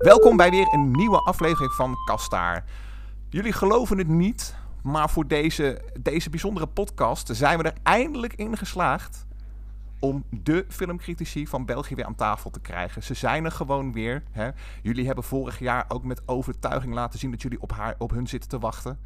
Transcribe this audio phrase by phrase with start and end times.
[0.00, 2.64] Welkom bij weer een nieuwe aflevering van Kastaar.
[3.28, 8.56] Jullie geloven het niet, maar voor deze, deze bijzondere podcast zijn we er eindelijk in
[8.56, 9.26] geslaagd
[9.98, 13.02] om de filmcritici van België weer aan tafel te krijgen.
[13.02, 14.22] Ze zijn er gewoon weer.
[14.30, 14.50] Hè.
[14.82, 18.26] Jullie hebben vorig jaar ook met overtuiging laten zien dat jullie op, haar, op hun
[18.26, 18.98] zitten te wachten.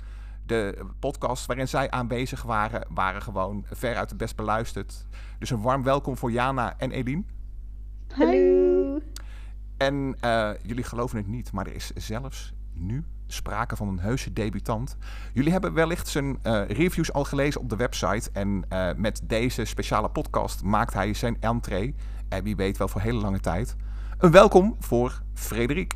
[0.46, 5.06] De podcast waarin zij aanwezig waren, waren gewoon veruit het best beluisterd.
[5.38, 7.22] Dus een warm welkom voor Jana en Eline.
[8.08, 8.73] Hallo.
[9.84, 14.32] En uh, jullie geloven het niet, maar er is zelfs nu sprake van een heuse
[14.32, 14.96] debutant.
[15.32, 18.30] Jullie hebben wellicht zijn uh, reviews al gelezen op de website.
[18.32, 21.94] En uh, met deze speciale podcast maakt hij zijn entree.
[22.28, 23.76] En wie weet wel voor hele lange tijd.
[24.18, 25.94] Een welkom voor Frederik.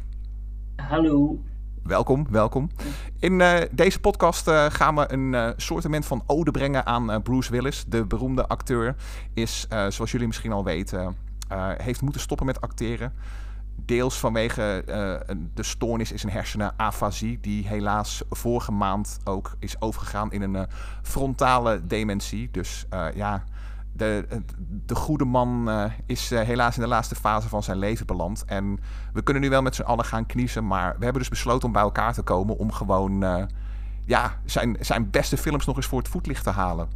[0.76, 1.42] Hallo.
[1.82, 2.70] Welkom, welkom.
[3.18, 7.50] In uh, deze podcast uh, gaan we een uh, soortement van ode brengen aan Bruce
[7.50, 7.84] Willis.
[7.84, 8.96] De beroemde acteur
[9.34, 11.16] is, zoals jullie misschien al weten,
[11.76, 13.12] heeft moeten stoppen met acteren.
[13.84, 14.82] Deels vanwege
[15.54, 20.66] de stoornis is een hersenen afasie, die helaas vorige maand ook is overgegaan in een
[21.02, 22.50] frontale dementie.
[22.50, 23.44] Dus ja,
[23.92, 24.26] de,
[24.86, 25.70] de goede man
[26.06, 28.44] is helaas in de laatste fase van zijn leven beland.
[28.44, 28.80] En
[29.12, 30.66] we kunnen nu wel met z'n allen gaan kniezen.
[30.66, 32.58] Maar we hebben dus besloten om bij elkaar te komen.
[32.58, 33.24] Om gewoon
[34.04, 36.88] ja, zijn, zijn beste films nog eens voor het voetlicht te halen.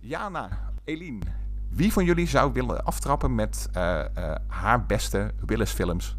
[0.00, 0.48] Jana,
[0.84, 1.24] Eline,
[1.70, 3.68] wie van jullie zou willen aftrappen met
[4.46, 6.16] haar beste Willis films?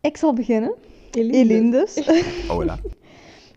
[0.00, 0.74] Ik zal beginnen.
[1.10, 2.08] Eline, dus.
[2.50, 2.78] Oh, ja.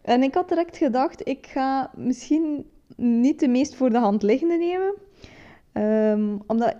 [0.02, 4.58] en ik had direct gedacht, ik ga misschien niet de meest voor de hand liggende
[4.58, 4.94] nemen.
[5.74, 6.76] Um, omdat,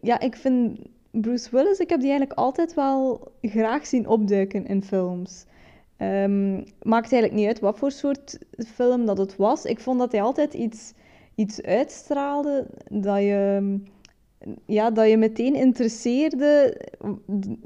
[0.00, 0.78] ja, ik vind
[1.10, 5.44] Bruce Willis, ik heb die eigenlijk altijd wel graag zien opduiken in films.
[5.98, 8.38] Um, maakt eigenlijk niet uit wat voor soort
[8.74, 9.64] film dat het was.
[9.64, 10.92] Ik vond dat hij altijd iets,
[11.34, 13.78] iets uitstraalde dat je,
[14.66, 16.80] ja, dat je meteen interesseerde,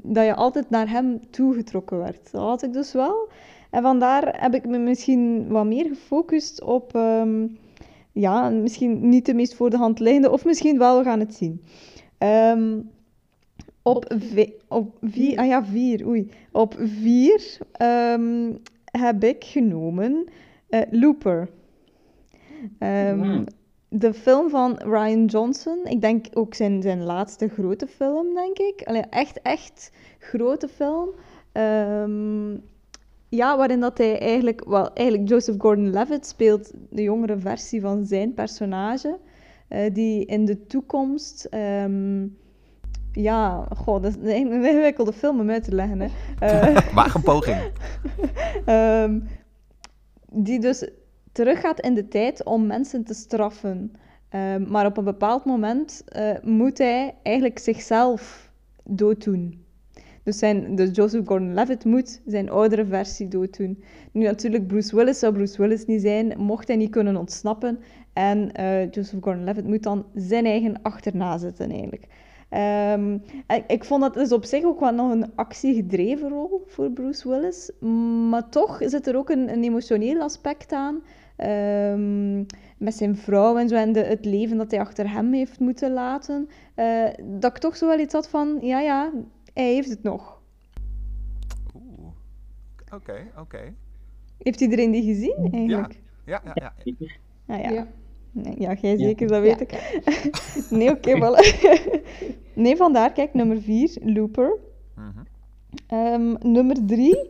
[0.03, 2.31] dat je altijd naar hem toegetrokken werd.
[2.31, 3.29] Dat had ik dus wel.
[3.71, 6.95] En vandaar heb ik me misschien wat meer gefocust op...
[6.95, 7.57] Um,
[8.11, 11.35] ja, misschien niet de meest voor de hand liggende, of misschien wel, we gaan het
[11.35, 11.61] zien.
[12.19, 12.89] Um,
[13.81, 14.17] op,
[14.67, 16.31] op vier, ah ja, vier, oei.
[16.51, 20.25] Op vier um, heb ik genomen
[20.69, 21.49] uh, Looper.
[22.79, 23.45] Wow.
[23.89, 28.81] De film van Ryan Johnson, ik denk ook zijn, zijn laatste grote film, denk ik.
[28.85, 31.09] Allee, echt, echt grote film.
[31.53, 32.63] Um,
[33.29, 38.33] ja, waarin dat hij eigenlijk, wel, eigenlijk Joseph Gordon-Levitt speelt de jongere versie van zijn
[38.33, 39.19] personage,
[39.69, 41.47] uh, die in de toekomst,
[41.83, 42.37] um,
[43.11, 46.07] ja, god, dat is een ingewikkelde film om uit te leggen, hè.
[46.43, 47.71] Uh, Waag een poging.
[48.65, 49.27] um,
[50.45, 50.89] die dus
[51.37, 53.91] teruggaat in de tijd om mensen te straffen.
[54.35, 58.51] Um, maar op een bepaald moment uh, moet hij eigenlijk zichzelf
[58.83, 59.65] dooddoen.
[60.23, 63.83] Dus, zijn, dus Joseph Gordon-Levitt moet zijn oudere versie dooddoen.
[64.11, 67.79] Nu natuurlijk, Bruce Willis zou Bruce Willis niet zijn, mocht hij niet kunnen ontsnappen.
[68.13, 72.07] En uh, Joseph Gordon-Levitt moet dan zijn eigen achterna zitten eigenlijk.
[72.49, 73.21] Um,
[73.67, 77.71] ik, vond dat dus op zich ook wel nog een actiegedreven rol voor Bruce Willis.
[78.29, 81.01] Maar toch zit er ook een emotioneel aspect aan.
[81.37, 82.45] Um,
[82.77, 85.93] met zijn vrouw en zo en de, het leven dat hij achter hem heeft moeten
[85.93, 86.49] laten.
[86.75, 89.11] Uh, dat ik toch zo wel iets had van, ja ja,
[89.53, 90.41] hij heeft het nog.
[91.75, 92.07] Oeh,
[92.83, 93.39] oké, okay, oké.
[93.41, 93.73] Okay.
[94.37, 95.99] Heeft iedereen die gezien eigenlijk?
[96.25, 96.73] Ja, ja, ja.
[96.83, 97.07] ja.
[97.45, 97.69] Ah, ja.
[97.69, 97.87] ja.
[98.31, 99.71] Nee, ja, jij zeker, dat weet ik.
[100.77, 101.59] nee, oké, okay, voilà.
[102.53, 104.57] nee, vandaar, kijk, nummer 4, Looper.
[104.95, 105.97] Mm -hmm.
[105.97, 107.29] um, nummer 3,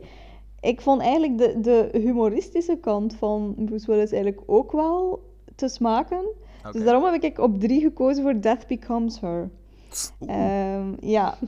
[0.60, 5.22] ik vond eigenlijk de, de humoristische kant van Bruce Willis eigenlijk ook wel
[5.54, 6.24] te smaken.
[6.72, 9.50] Dus daarom heb ik op 3 gekozen voor Death Becomes Her.
[10.20, 11.38] Um, ja,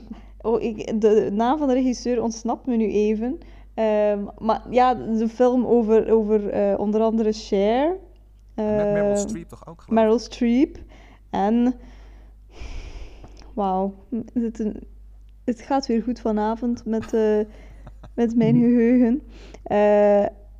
[0.43, 3.38] Oh, ik, de naam van de regisseur ontsnapt me nu even.
[3.75, 7.97] Um, maar ja, de film over, over uh, onder andere Cher.
[8.56, 9.84] Uh, met Meryl Streep toch ook?
[9.88, 10.78] Meryl Streep.
[11.31, 11.75] En...
[13.54, 13.94] Wauw.
[14.32, 14.72] Het,
[15.44, 17.40] het gaat weer goed vanavond met, uh,
[18.20, 19.22] met mijn geheugen.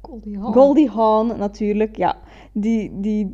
[0.03, 0.53] Goldie Hawn.
[0.53, 1.97] Goldie Hawn, natuurlijk.
[1.97, 2.17] Ja,
[2.53, 3.01] die...
[3.01, 3.33] die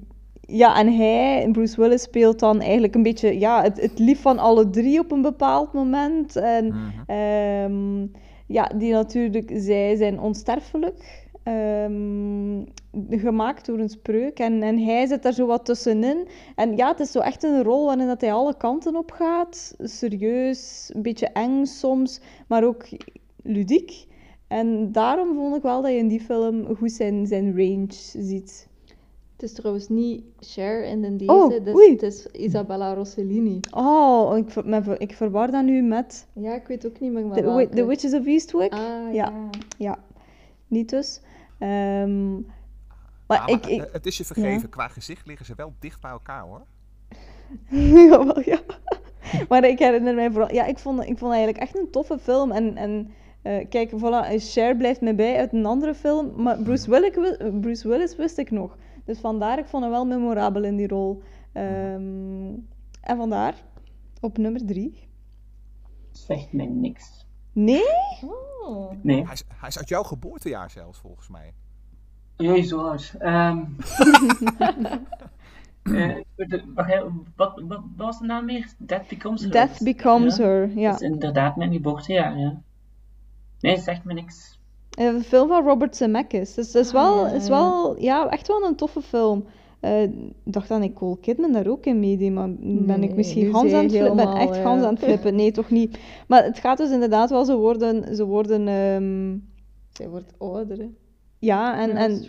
[0.48, 4.38] ja, en hij, Bruce Willis, speelt dan eigenlijk een beetje ja, het, het lief van
[4.38, 6.36] alle drie op een bepaald moment.
[6.36, 7.72] En mm-hmm.
[7.72, 8.12] um,
[8.46, 11.28] ja, die natuurlijk, zij zijn onsterfelijk.
[11.44, 12.64] Um,
[13.10, 14.38] gemaakt door een spreuk.
[14.38, 16.28] En, en hij zit daar zo wat tussenin.
[16.54, 19.74] En ja, het is zo echt een rol waarin dat hij alle kanten op gaat.
[19.78, 22.84] Serieus, een beetje eng soms, maar ook
[23.42, 24.05] ludiek.
[24.48, 28.68] En daarom vond ik wel dat je in die film goed zijn, zijn range ziet.
[29.32, 31.90] Het is trouwens niet Cher in de deze, Oh, dus oei.
[31.90, 33.60] het is Isabella Rossellini.
[33.70, 37.42] Oh, ik, ver- ik verwar dat nu met Ja, ik weet ook niet meer The,
[37.42, 37.68] welke.
[37.74, 38.72] The Witches of Eastwick.
[38.72, 39.10] Ah, Ja.
[39.12, 39.32] ja.
[39.78, 39.98] Ja,
[40.66, 41.20] niet dus.
[41.58, 42.34] Ehm,
[43.26, 43.60] maar Ah, ik...
[43.62, 44.68] maar, ik het is je vergeven.
[44.68, 46.62] Qua gezicht liggen ze wel dicht bij elkaar hoor.
[48.08, 48.58] Jawel, ja.
[49.48, 50.52] Maar ik herinner mij vooral...
[50.54, 52.50] Ja, ik vond, ik vond eigenlijk echt een toffe film.
[52.52, 53.10] En, en
[53.46, 56.42] eh, kijk, voilà, Cher blijft mij bij uit een andere film.
[56.42, 58.76] Maar Bruce Willis, wi- Bruce Willis wist ik nog.
[59.04, 61.22] Dus vandaar, ik vond hem wel memorabel in die rol.
[61.52, 62.52] Ehm,
[63.00, 63.54] en vandaar,
[64.20, 65.08] op nummer drie.
[66.12, 67.26] Zegt mij niks.
[67.52, 67.82] Nee?
[68.64, 68.90] Oh.
[69.02, 69.22] Nee.
[69.24, 71.52] Hij is, hij is uit jouw geboortejaar zelfs, volgens mij.
[72.72, 73.14] Oud.
[73.18, 73.58] Ehm
[75.82, 78.72] eh, de- wacht, hè, wat, wat, wat was de naam weer?
[78.78, 79.50] Death Becomes Her.
[79.50, 80.44] Death Becomes Ja.
[80.44, 80.90] Her, ja.
[80.90, 82.62] Dat is inderdaad mijn geboortejaar, ja.
[83.60, 84.58] Nee, zegt me niks.
[84.90, 86.54] Een film van Robert Zemeckis.
[86.54, 89.44] Dus het is wel, Ah, ja, is wel ja, echt wel een toffe film.
[89.80, 90.12] Eh, Ik
[90.44, 93.84] dacht dat Nicole Kidman daar ook in meedeed, maar ben ik misschien Hans zij aan
[93.84, 94.16] het flippen?
[94.16, 94.62] ben echt ja.
[94.62, 95.34] Hans aan het flippen.
[95.34, 95.98] Nee, toch niet.
[96.28, 98.16] Maar het gaat dus inderdaad wel, ze worden...
[98.16, 99.36] Ze worden ehm,
[99.92, 100.88] Zij wordt ouder, hè.
[101.38, 102.24] ja, en, en,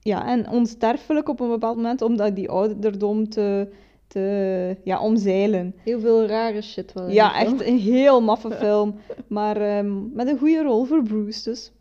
[0.00, 3.72] ja, en onsterfelijk op een bepaald moment, omdat die ouderdom te,
[4.08, 5.74] te ja, omzeilen.
[5.84, 7.58] Heel veel rare shit wel in Ja, film.
[7.58, 8.98] echt een heel maffe film.
[9.28, 11.72] Maar ehm, met een goede rol voor Bruce dus.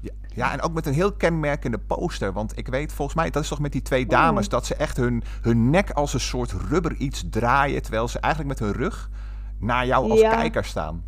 [0.00, 2.32] Ja, ja, en ook met een heel kenmerkende poster.
[2.32, 4.96] Want ik weet volgens mij, dat is toch met die twee dames, dat ze echt
[4.96, 7.82] hun, hun nek als een soort rubber iets draaien.
[7.82, 9.10] Terwijl ze eigenlijk met hun rug
[9.58, 10.30] naar jou als Ja.
[10.34, 11.04] kijker staan.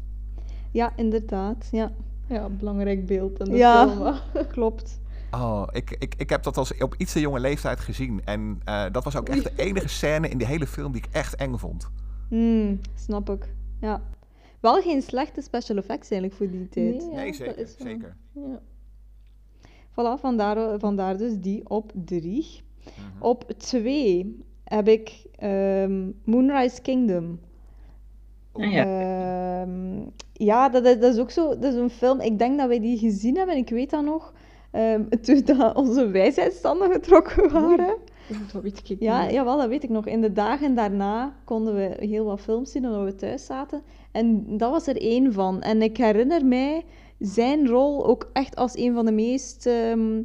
[0.70, 1.69] Ja, inderdaad.
[1.70, 1.90] Ja,
[2.28, 3.88] Ja, belangrijk beeld in de Ja.
[3.88, 4.14] film.
[4.52, 5.00] klopt.
[5.43, 8.21] Oh, ik, ik, ik heb dat als op iets te jonge leeftijd gezien.
[8.25, 11.15] En eh, dat was ook echt de enige scène in die hele film die ik
[11.15, 11.88] echt eng vond.
[12.29, 13.49] Hmm, snap ik.
[13.81, 14.03] Ja.
[14.61, 16.94] Wel geen slechte special effects eigenlijk voor die tijd.
[16.97, 17.59] Nee, ja, nee, dat zeker.
[17.59, 18.17] is wel- zeker.
[18.33, 18.61] Ja.
[19.91, 22.61] Voilà, vandaar, vandaar dus die op drie.
[22.85, 23.23] Mhm.
[23.23, 27.41] Op twee heb ik ehm, Moonrise Kingdom.
[28.53, 28.85] Ah, ja.
[29.62, 30.00] Ehm,
[30.33, 31.49] ja, dat is, dat is ook zo.
[31.59, 32.21] Dat is een film.
[32.21, 33.56] Ik denk dat wij die gezien hebben.
[33.56, 34.33] Ik weet dat nog.
[34.76, 37.94] Ehm, toen dat onze wijsheidsstanden getrokken waren.
[38.31, 39.32] Oeh, Dat weet ik Ja, niet.
[39.32, 40.06] jawel, dat weet ik nog.
[40.06, 43.82] In de dagen daarna konden we heel wat films zien omdat we thuis zaten.
[44.12, 45.62] En dat was er één van.
[45.62, 46.84] En ik herinner mij
[47.19, 50.23] zijn rol ook echt als een van de meest, ehm,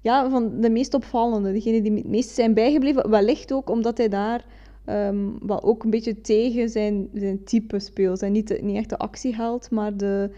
[0.00, 1.52] ja, van de meest opvallende.
[1.52, 3.10] Degene die het meest zijn bijgebleven.
[3.10, 4.44] Wellicht ook omdat hij daar
[4.84, 8.22] ehm, wel ook een beetje tegen zijn, zijn type speelt.
[8.22, 10.30] En niet, de- niet echt de actieheld, maar de,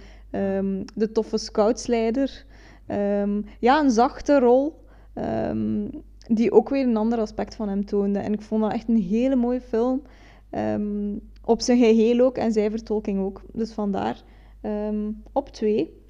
[0.94, 2.44] de toffe scoutsleider.
[2.86, 4.84] Ehm, ja, een zachte rol.
[5.14, 5.88] ehm,
[6.28, 8.18] die ook weer een ander aspect van hem toonde.
[8.18, 10.02] En ik vond dat echt een hele mooie film.
[10.50, 13.42] Ehm, op zijn geheel ook en zijn vertolking ook.
[13.52, 14.22] Dus vandaar
[14.60, 16.02] ehm, op twee.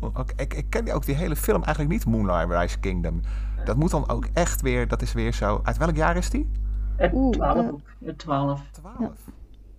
[0.00, 3.20] Oké, Ik, ik ken die ook die hele film eigenlijk niet, Moonlight Rise Kingdom.
[3.64, 5.60] Dat moet dan ook echt weer, dat is weer zo...
[5.62, 6.50] Uit welk jaar is die?
[6.96, 7.72] Het Oeh, 12 eh.
[7.72, 7.80] ook.
[8.04, 8.60] Het 12.
[8.70, 9.12] 12.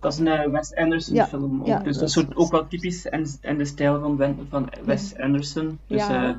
[0.00, 1.66] Dat is een eh, Wes Anderson Ja, film ook.
[1.66, 4.68] ja, dus dat is soort, ook wel typisch en, en de stijl van, Wen- van
[4.84, 5.78] Wes Anderson.
[5.86, 6.28] Dus Ja.
[6.30, 6.36] eh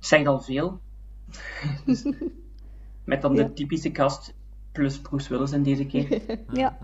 [0.00, 0.78] zegt al veel.
[1.84, 2.04] Dus
[3.04, 3.42] met dan Ja.
[3.42, 4.34] de typische cast
[4.72, 6.20] plus Bruce Willis in deze keer.
[6.52, 6.78] Ja.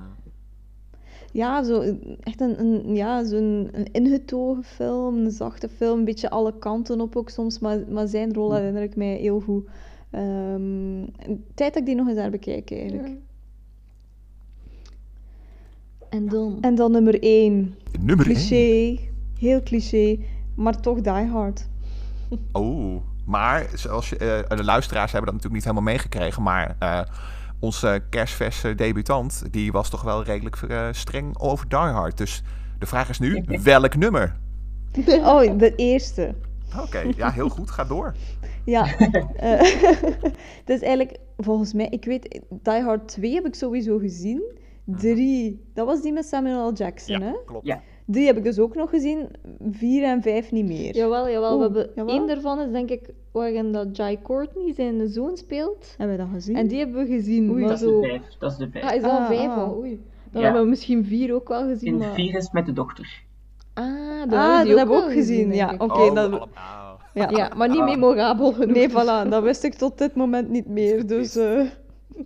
[1.32, 1.80] Ja, zo,
[2.20, 7.00] echt een, een, ja, zo'n een ingetogen film, een zachte film, een beetje alle kanten
[7.00, 9.66] op ook soms, maar, maar zijn rol herinner ik mij heel goed.
[10.10, 11.04] Ehm,
[11.54, 13.08] tijd dat ik die nog eens daar bekijk eigenlijk.
[16.14, 16.58] En dan?
[16.60, 18.34] En dan nummer één, Nummer 1.
[18.34, 18.98] cliché,
[19.38, 20.18] heel cliché,
[20.56, 21.66] maar toch Die Hard.
[22.52, 27.00] Oh, maar zoals je, eh, de luisteraars hebben dat natuurlijk niet helemaal meegekregen, maar eh,
[27.58, 32.16] onze kerstverse debutant, die was toch wel redelijk eh, streng over Die Hard.
[32.18, 32.42] Dus
[32.78, 34.36] de vraag is nu, welk nummer?
[35.06, 36.34] Oh, de eerste.
[36.80, 38.14] Oké, ja, heel goed, ga door.
[38.64, 38.98] Ja,
[39.36, 39.60] eh,
[40.64, 44.62] het is eigenlijk volgens mij, ik weet, Die Hard 2 heb ik sowieso gezien.
[44.84, 46.72] 3, dat was die met Samuel L.
[46.72, 47.32] Jackson, hè?
[47.46, 47.66] klopt.
[47.66, 47.80] Ja.
[48.06, 49.28] 3 heb ik dus ook nog gezien,
[49.70, 50.94] 4 en 5 niet meer.
[50.96, 51.52] Jawel, jawel.
[51.58, 52.26] Oeh, we hebben jawel?
[52.26, 55.94] daarvan is denk ik waarin dat Jai Courtney zijn zoon speelt.
[55.98, 56.56] Hebben we dat gezien?
[56.56, 57.50] En die hebben we gezien.
[57.50, 57.60] Oei.
[57.60, 58.00] maar Dat is zo...
[58.00, 58.22] de vijf.
[58.38, 58.84] Dat is de vijf.
[58.84, 59.56] Ah, is dat Ah, vijf ah.
[59.56, 59.76] al?
[59.76, 59.90] Oei.
[60.30, 60.46] Dan Ja.
[60.46, 61.92] hebben we misschien vier ook wel gezien.
[61.92, 62.14] In maar...
[62.14, 63.22] vier is met de dokter.
[63.74, 65.70] Ah, dat Ah, hebben dat we hebben we ook gezien, ja.
[65.72, 65.82] ik.
[65.82, 66.48] Oké, oh, dat- allemaal.
[67.14, 67.30] ja.
[67.30, 67.86] Ja, maar niet Ah.
[67.88, 68.74] memorabel genoeg.
[68.76, 71.36] Nee, voilà, dat wist ik tot dit moment niet meer, dus...
[71.36, 71.60] eh,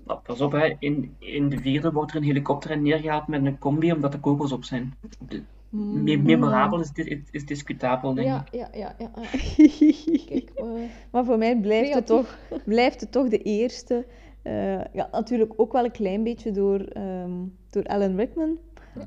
[0.07, 0.75] Nou, pas op, hè.
[0.78, 4.21] In, in de vierde wordt er een helikopter in neergehaald met een combi omdat de
[4.21, 4.95] kogels op zijn.
[5.28, 8.52] De, me- memorabel is, is, is discutabel, denk ik.
[8.52, 8.95] Ja, ja, ja.
[8.99, 9.11] ja.
[10.28, 10.90] Kijk, maar...
[11.11, 14.07] Maar voor mij blijft het, toch, blijft het toch de eerste.
[14.42, 17.33] Eh, ja, natuurlijk ook wel een klein beetje door, ehm,
[17.71, 18.59] door Alan Rickman.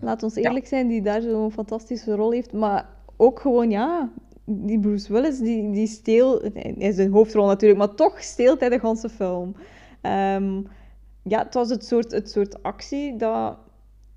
[0.02, 2.54] Laat ons eerlijk zijn, die daar zo'n fantastische rol heeft.
[2.54, 4.12] Maar ook gewoon, ja,
[4.46, 6.50] die Bruce Willis, die, die steelt...
[6.54, 9.56] Hij is een hoofdrol natuurlijk, maar toch steelt hij de ganse film.
[10.02, 10.62] Ehm,
[11.24, 13.58] ja, het was het soort, het soort actie dat,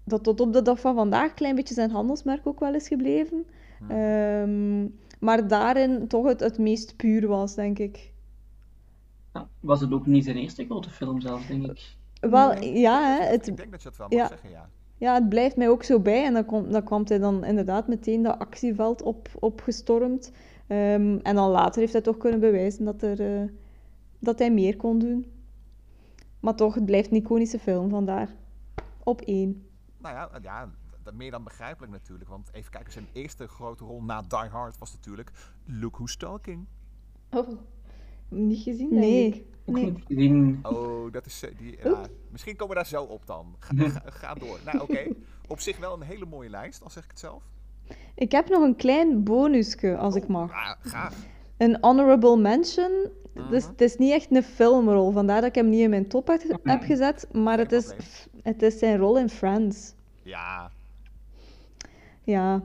[0.05, 2.89] dat tot op de dag van vandaag een klein beetje zijn handelsmerk ook wel is
[2.89, 3.47] gebleven.
[3.89, 4.87] Ehm,
[5.21, 8.13] maar daarin toch het, het meest puur was, denk ik.
[9.33, 11.97] Ja, was het ook niet zijn eerste grote film zelfs, denk ik.
[12.21, 14.29] Wel, ja, hè, het, Ik denk dat je het wel mag ja.
[14.29, 14.69] zeggen, ja.
[14.97, 16.25] ja, het blijft mij ook zo bij.
[16.25, 20.33] En dan, komt dan kwam hij dan inderdaad meteen dat actieveld op, opgestormd.
[20.67, 23.49] Ehm, en dan later heeft hij toch kunnen bewijzen dat, er, eh,
[24.19, 25.27] dat hij meer kon doen.
[26.45, 28.29] Maar toch, het blijft een iconische film, vandaar.
[29.03, 29.67] Op één.
[29.99, 30.71] Nou ja, ja,
[31.15, 32.31] meer dan begrijpelijk natuurlijk.
[32.31, 35.31] Want even kijken, zijn eerste grote rol na Die Hard was natuurlijk
[35.65, 36.67] Look Who's Talking.
[37.31, 37.49] Oh,
[38.29, 39.27] niet gezien, denk Nee.
[39.27, 39.45] ik.
[39.65, 39.85] Nee.
[39.91, 40.59] niet gezien.
[40.63, 41.43] Oh, dat is...
[41.43, 43.55] eh, Die, ja, misschien komen we daar zo op dan.
[43.59, 44.59] Ga, ga, ga door.
[44.65, 45.07] Nou, oké.
[45.49, 47.43] Op zich wel een hele mooie lijst, al zeg ik het zelf.
[48.15, 50.51] Ik heb nog een klein bonusje, als ik mag.
[50.51, 51.27] Ja, gaaf.
[51.57, 52.91] Een honorable mention.
[53.51, 53.71] Dus Mhm.
[53.71, 56.43] het is niet echt een filmrol, vandaar dat ik hem niet in mijn top heb,
[56.63, 57.27] heb gezet.
[57.33, 57.93] Maar het is,
[58.43, 59.95] het is zijn rol in Friends.
[60.23, 60.71] Ja,
[62.25, 62.63] Ja,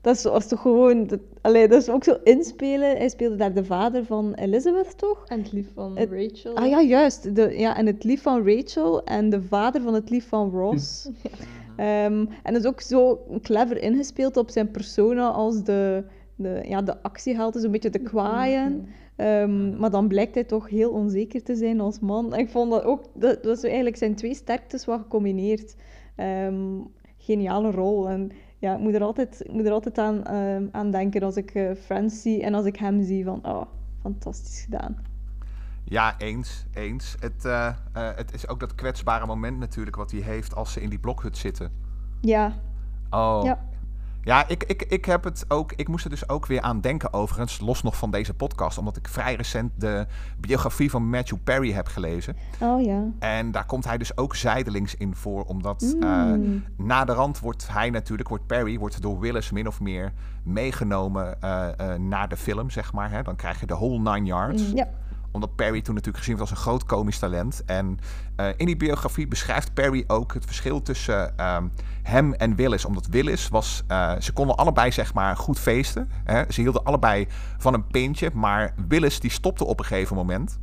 [0.00, 1.06] dat is, dat is toch gewoon...
[1.06, 2.96] Dat, allee, dat is ook zo inspelen.
[2.96, 5.24] Hij speelde daar de vader van Elizabeth, toch?
[5.26, 6.56] En het lief van Het- Rachel.
[6.56, 7.34] Ah ja, juist.
[7.34, 11.08] De, ja, en het lief van Rachel en de vader van het lief van Ross.
[11.76, 16.04] Ehm, en dat is ook zo clever ingespeeld op zijn persona als de,
[16.36, 18.86] de, ja, de actieheld, dus een beetje de kwaaien.
[19.16, 22.34] Ehm, maar dan blijkt hij toch heel onzeker te zijn als man.
[22.34, 25.76] En ik vond dat ook, dat, dat is eigenlijk zijn twee sterktes wat gecombineerd.
[26.14, 26.80] Ehm,
[27.18, 28.08] geniale rol.
[28.08, 31.36] En ja, ik moet er altijd, ik moet er altijd aan, ehm, aan denken als
[31.36, 33.62] ik eh, Friends zie en als ik hem zie van, oh,
[34.00, 34.96] fantastisch gedaan.
[35.84, 37.16] ja eens, eens.
[37.20, 40.80] Het, eh, eh, het is ook dat kwetsbare moment natuurlijk wat hij heeft als ze
[40.80, 41.70] in die blokhut zitten.
[42.20, 42.52] Ja,
[43.10, 43.40] Oh.
[43.44, 43.58] Ja.
[44.26, 45.72] Ja, ik, ik, ik heb het ook.
[45.72, 48.96] Ik moest er dus ook weer aan denken, overigens, los nog van deze podcast, omdat
[48.96, 50.06] ik vrij recent de
[50.38, 52.36] biografie van Matthew Perry heb gelezen.
[52.60, 53.04] oh ja.
[53.18, 56.64] En daar komt hij dus ook zijdelings in voor, omdat eh Mm.
[56.76, 61.40] na de rand wordt hij natuurlijk, wordt Perry, wordt door Willis min of meer meegenomen
[61.42, 63.10] eh, eh, naar de film, zeg maar.
[63.10, 63.22] Hè?
[63.22, 64.88] Dan krijg je de whole nine yards Ja.
[65.36, 67.62] Omdat Perry toen natuurlijk gezien werd als een groot komisch talent.
[67.66, 67.98] En
[68.36, 71.66] eh, in die biografie beschrijft Perry ook het verschil tussen ehm,
[72.02, 72.84] hem en Willis.
[72.84, 76.10] Omdat Willis was, eh, ze konden allebei zeg maar goed feesten.
[76.24, 76.42] Hè?
[76.48, 77.26] Ze hielden allebei
[77.58, 80.58] van een pintje, maar Willis die stopte op een gegeven moment.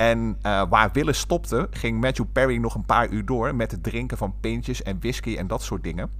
[0.00, 3.82] En eh, waar Willis stopte, ging Matthew Perry nog een paar uur door met het
[3.82, 6.10] drinken van pintjes en whisky en dat soort dingen.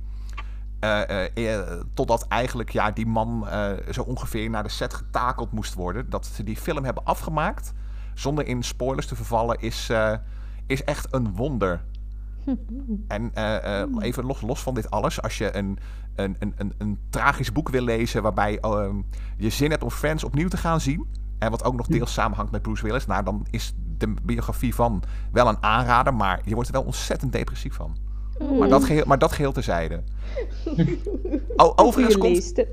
[0.80, 3.47] Eh, eh, totdat eigenlijk ja, die man
[3.90, 6.11] zo ongeveer naar de set getakeld moest worden.
[6.11, 7.73] Dat ze die film hebben afgemaakt,
[8.21, 10.15] zonder in spoilers te vervallen, is, eh,
[10.67, 11.85] is echt een wonder.
[13.09, 15.79] En eh, eh, even los, los van dit alles, als je een,
[16.15, 18.97] een, een, een, een tragisch boek wil lezen waarbij ehm,
[19.37, 21.07] je zin hebt om Friends opnieuw te gaan zien,
[21.39, 25.03] en wat ook nog deels samenhangt met Bruce Willis, nou dan is de biografie van
[25.33, 27.97] wel een aanrader, maar je wordt er wel ontzettend depressief van.
[28.59, 30.03] Maar dat geheel, maar dat geheel terzijde.
[31.57, 32.65] O, overigens komt,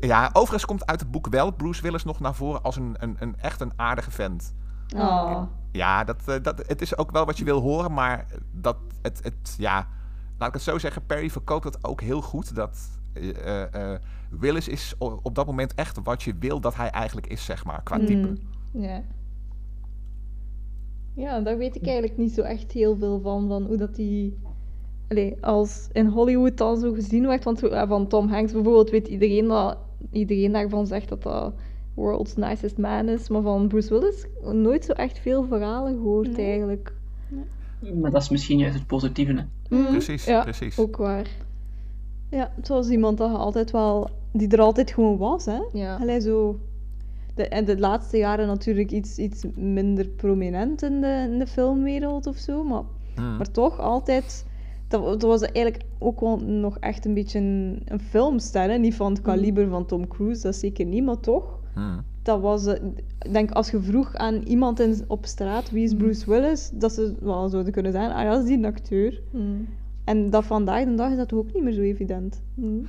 [0.00, 3.16] ja, overigens komt uit het boek wel Bruce Willis nog naar voren als een, een,
[3.18, 4.54] een echt een aardige vent.
[4.94, 5.42] Oh.
[5.72, 9.20] Ja, dat, eh, dat, het is ook wel wat je wil horen, maar dat het,
[9.22, 9.88] het ja,
[10.38, 12.54] laat ik het zo zeggen, Perry verkoopt het ook heel goed.
[12.54, 12.78] Dat
[13.12, 14.00] eh, eh,
[14.30, 17.82] Willis is op dat moment echt wat je wil dat hij eigenlijk is, zeg maar,
[17.82, 18.12] qua type.
[18.12, 18.38] Mm.
[18.82, 19.02] Ja.
[21.14, 24.38] Ja, daar weet ik eigenlijk niet zo echt heel veel van, van hoe dat die...
[25.08, 29.46] Allee, als in Hollywood dan zo gezien werd, want van Tom Hanks bijvoorbeeld weet iedereen,
[29.46, 29.78] dat,
[30.10, 31.54] iedereen daarvan zegt dat dat
[31.96, 36.46] world's nicest man is, maar van Bruce Willis nooit zo echt veel verhalen gehoord Nee.
[36.46, 36.92] eigenlijk.
[37.94, 39.32] Maar dat is misschien juist het positieve.
[39.32, 39.76] Hè.
[39.76, 40.78] Mm, Precies, ja, precies.
[40.78, 41.26] ook waar.
[42.30, 45.58] Ja, het was iemand dat je altijd wel, die er altijd gewoon was, hè.
[45.72, 45.96] Ja.
[45.96, 46.58] Allee, zo...
[47.34, 52.26] De, en de laatste jaren natuurlijk iets, iets minder prominent in de, in de filmwereld
[52.26, 52.82] of zo, maar,
[53.14, 53.36] Hmm.
[53.36, 54.46] maar toch altijd...
[54.88, 58.76] Dat, dat was eigenlijk ook wel nog echt een beetje een, een filmster, hè.
[58.78, 61.55] Niet van het kaliber van Tom Cruise, dat zeker niet, maar toch...
[61.76, 62.02] Hmm.
[62.22, 62.82] Dat was, eh,
[63.22, 66.92] ik denk, als je vroeg aan iemand in, op straat wie is Bruce Willis, dat
[66.92, 69.22] ze wel zouden kunnen zijn, ah ja, dat is die een acteur.
[69.30, 69.68] Mm.
[70.04, 72.42] En dat vandaag de dag is dat ook niet meer zo evident.
[72.54, 72.86] Mm.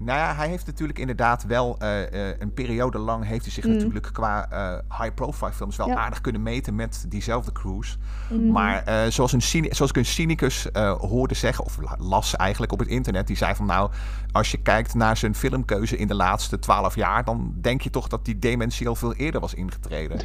[0.00, 3.64] Nou ja, hij heeft natuurlijk inderdaad wel eh, eh, een periode lang heeft hij zich
[3.64, 3.72] Mm.
[3.72, 5.96] natuurlijk qua eh, high-profile films wel Ja.
[5.96, 7.96] aardig kunnen meten met diezelfde Cruise.
[8.30, 8.50] Mhm.
[8.50, 10.66] Maar zoals, een zoals ik een cynicus
[10.98, 13.90] hoorde zeggen, of la- las eigenlijk op het internet, die zei van nou,
[14.32, 18.08] als je kijkt naar zijn filmkeuze in de laatste twaalf jaar, dan denk je toch
[18.08, 20.20] dat die dementie al veel eerder was ingetreden.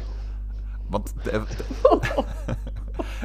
[0.88, 1.12] Want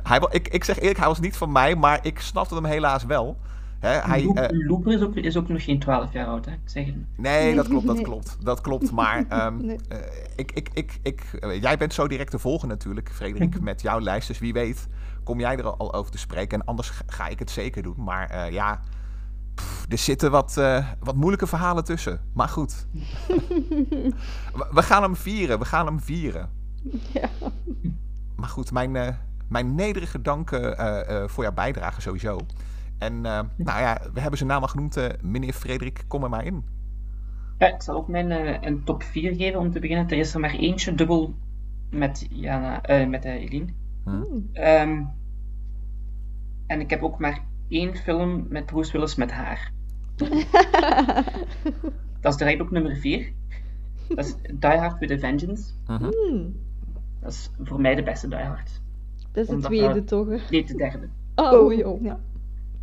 [0.10, 3.04] hij, ik, ik zeg eerlijk, hij was niet van mij, maar ik snapte hem helaas
[3.06, 3.38] wel.
[3.80, 6.52] Hè, hij, Loop- eh, Looper is ook, is ook nog geen 12 jaar oud, hè?
[6.52, 6.96] Ik zeg het.
[7.16, 8.04] nee, dat klopt, dat Nee.
[8.04, 8.38] klopt.
[8.40, 9.78] Dat klopt, maar ehm, Nee.
[9.90, 9.98] eh,
[10.36, 14.00] ik, ik, ik, ik, eh, jij bent zo direct te volgen natuurlijk, Frederik, met jouw
[14.00, 14.28] lijst.
[14.28, 14.88] Dus wie weet
[15.24, 16.60] kom jij er al over te spreken.
[16.60, 17.96] En anders ga- ga ik het zeker doen.
[17.98, 18.80] Maar eh, ja,
[19.56, 22.20] pff, er zitten wat, eh, wat moeilijke verhalen tussen.
[22.34, 22.88] Maar goed.
[24.54, 26.50] we, we gaan hem vieren, we gaan hem vieren.
[27.14, 27.30] Ja.
[28.36, 29.08] Maar goed, mijn, eh,
[29.48, 32.40] mijn nederige dank eh, voor jouw bijdrage sowieso.
[33.00, 34.98] En eh, nou ja, we hebben zijn naam al genoemd.
[34.98, 36.64] eh, meneer Frederik, kom er maar in.
[37.58, 40.10] Ja, ik zal ook mijn eh, een top 4 geven om te beginnen.
[40.10, 41.34] Er is er maar eentje dubbel
[41.90, 43.66] met, Jana, eh, met Eline.
[44.04, 44.24] Hm?
[44.54, 45.04] Ehm,
[46.68, 49.72] en ik heb ook maar één film met Bruce Willis met haar.
[52.22, 53.32] Dat is direct ook nummer 4.
[54.10, 55.72] Dat is Die Hard with a Vengeance.
[55.88, 56.04] Mhm.
[56.04, 56.56] Hmm,
[57.20, 58.82] Dat is voor mij de beste Die Hard.
[59.32, 60.50] Dat is de Omdat tweede dat- toch?
[60.50, 61.08] Nee, de derde.
[61.36, 62.02] Oh, oh.
[62.02, 62.20] ja.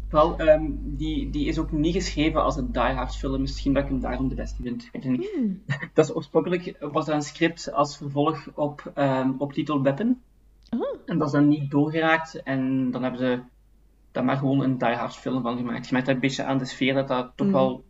[0.09, 3.41] Vooral, ehm, die, die is ook niet geschreven als een Die Hard film.
[3.41, 4.89] Misschien dat ik hem daarom de beste vind.
[4.93, 5.31] Weet niet.
[5.35, 5.63] Hmm.
[5.95, 10.21] Dat is oorspronkelijk was dat een script als vervolg op, ehm op Little Weapon.
[10.69, 10.81] Ah.
[11.07, 12.43] En dat is dan niet doorgeraakt.
[12.43, 13.41] En dan hebben ze
[14.13, 15.87] daar maar gewoon een Die Hard film van gemaakt.
[15.87, 17.53] Je merkt dat een beetje aan de sfeer dat dat toch Mm.
[17.53, 17.85] wel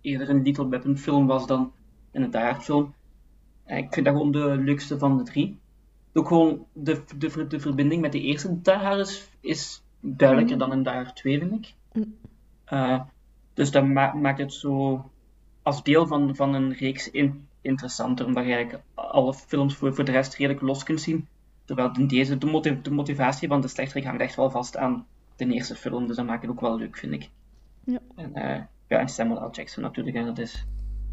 [0.00, 1.72] eerder een Little Weapon film was dan
[2.12, 2.94] een Die Hard film.
[3.64, 5.58] En ik vind dat gewoon de leukste van de drie.
[6.12, 10.70] Ook gewoon de, de, de verbinding met de eerste Die Hard is, is duidelijker dan
[10.72, 11.74] een Die Hard 2, vind ik.
[11.92, 12.14] Mm.
[12.64, 13.00] Eh,
[13.54, 15.04] dus dat ma- maakt het zo
[15.62, 20.04] als deel van, van een reeks in- interessanter, omdat je eigenlijk alle films voor, voor
[20.04, 21.26] de rest redelijk los kunt zien.
[21.64, 25.06] Terwijl in deze, de, motiv- de motivatie van de slechterik hangt echt wel vast aan
[25.36, 27.30] de eerste film, dus dat maakt het ook wel leuk, vind ik.
[27.84, 27.98] Ja.
[28.16, 29.50] En, eh, ja, en Samuel L.
[29.50, 30.66] Jackson natuurlijk, en dat is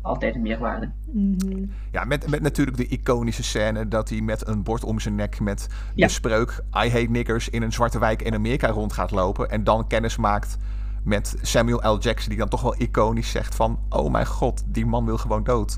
[0.07, 0.91] altijd een meerwaarde.
[1.11, 1.65] Mhm.
[1.91, 5.39] Ja, met, met natuurlijk de iconische scène dat hij met een bord om zijn nek
[5.39, 6.07] met Ja.
[6.07, 9.49] de spreuk I hate niggers in een zwarte wijk in Amerika rond gaat lopen.
[9.49, 10.57] En dan kennis maakt
[11.03, 11.99] met Samuel L.
[11.99, 13.79] Jackson, die dan toch wel iconisch zegt van...
[13.89, 15.77] Oh mijn god, die man wil gewoon dood.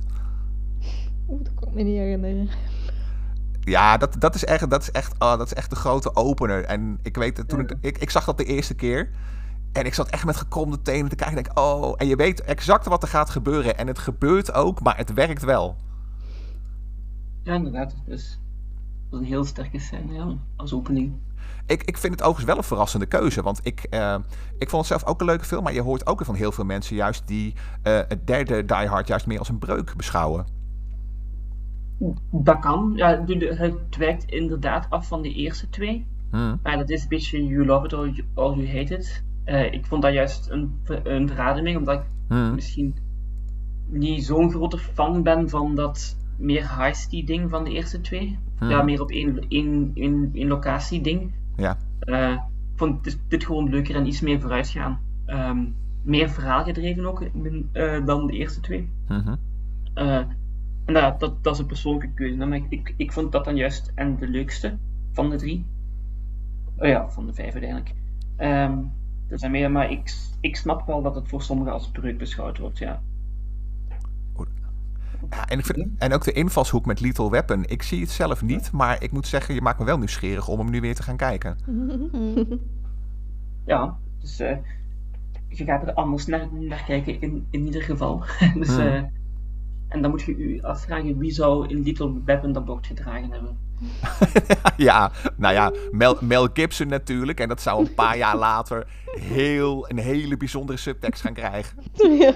[1.28, 2.50] Oeh, dat kan ik me niet herinneren.
[3.60, 6.66] Ja, dat, dat is echt, dat is echt, oh, dat is echt de grote opener.
[6.66, 9.10] En ik weet toen ik, ik, ik zag dat de eerste keer.
[9.72, 11.38] En ik zat echt met gekromde tenen te kijken.
[11.38, 13.78] En denk, oh, en je weet exact wat er gaat gebeuren.
[13.78, 15.76] En het gebeurt ook, maar het werkt wel.
[17.44, 17.96] Ja, inderdaad.
[18.06, 18.40] Dus
[19.10, 21.14] dat is een heel sterke scène, ja, als opening.
[21.66, 23.42] Ik, ik vind het overigens wel een verrassende keuze.
[23.42, 24.16] Want ik, eh,
[24.58, 25.64] ik vond het zelf ook een leuke film.
[25.64, 29.08] Maar je hoort ook van heel veel mensen juist die eh, het derde Die Hard
[29.08, 30.46] juist meer als een breuk beschouwen.
[32.32, 32.94] Dat kan.
[32.96, 36.08] Ja, het wijkt inderdaad af van de eerste twee.
[36.32, 36.60] Hmm.
[36.64, 39.24] Maar dat is een beetje You Love It or You, or you Hate It.
[39.50, 42.54] Eh, ik vond dat juist een, een verademing, omdat ik Hmm.
[42.54, 42.96] misschien
[43.88, 48.38] niet zo'n grote fan ben van dat meer heisty ding van de eerste twee.
[48.58, 48.70] Hmm.
[48.70, 51.32] Ja, meer op één, één, één, één locatie ding.
[51.56, 51.78] Ja.
[52.00, 55.00] Eh, ik vond dit, dit gewoon leuker en iets meer vooruitgaan.
[55.26, 55.64] Ehm
[56.02, 58.90] meer verhaalgedreven ook eh, dan de eerste twee.
[59.08, 59.36] Mhm.
[60.86, 62.46] En dat, dat, dat is een persoonlijke keuze.
[62.46, 64.78] Maar ik, ik, ik vond dat dan juist en de leukste
[65.12, 65.66] van de drie.
[66.78, 67.94] Oh ja, van de vijf uiteindelijk.
[69.30, 72.78] Dus daarmee, maar ik, ik snap wel dat het voor sommigen als breuk beschouwd wordt,
[72.78, 73.02] ja.
[75.30, 77.66] Ja, en, ik vind, en ook de invalshoek met Lethal Weapon.
[77.66, 80.60] Ik zie het zelf niet, maar ik moet zeggen, je maakt me wel nieuwsgierig om
[80.60, 81.58] hem nu weer te gaan kijken.
[83.66, 84.58] Ja, dus eh,
[85.48, 88.24] je gaat er anders naar, naar kijken in, in ieder geval.
[88.60, 88.80] dus, Hmm.
[88.80, 89.04] eh,
[89.88, 93.58] en dan moet je je afvragen wie zou in Little Weapon dat bord gedragen hebben.
[94.78, 97.40] ja, nou ja, Mel, Mel Gibson natuurlijk.
[97.40, 98.88] En dat zou een paar jaar later
[99.20, 101.78] heel, een hele bijzondere subtekst gaan krijgen.
[101.94, 102.34] Ja.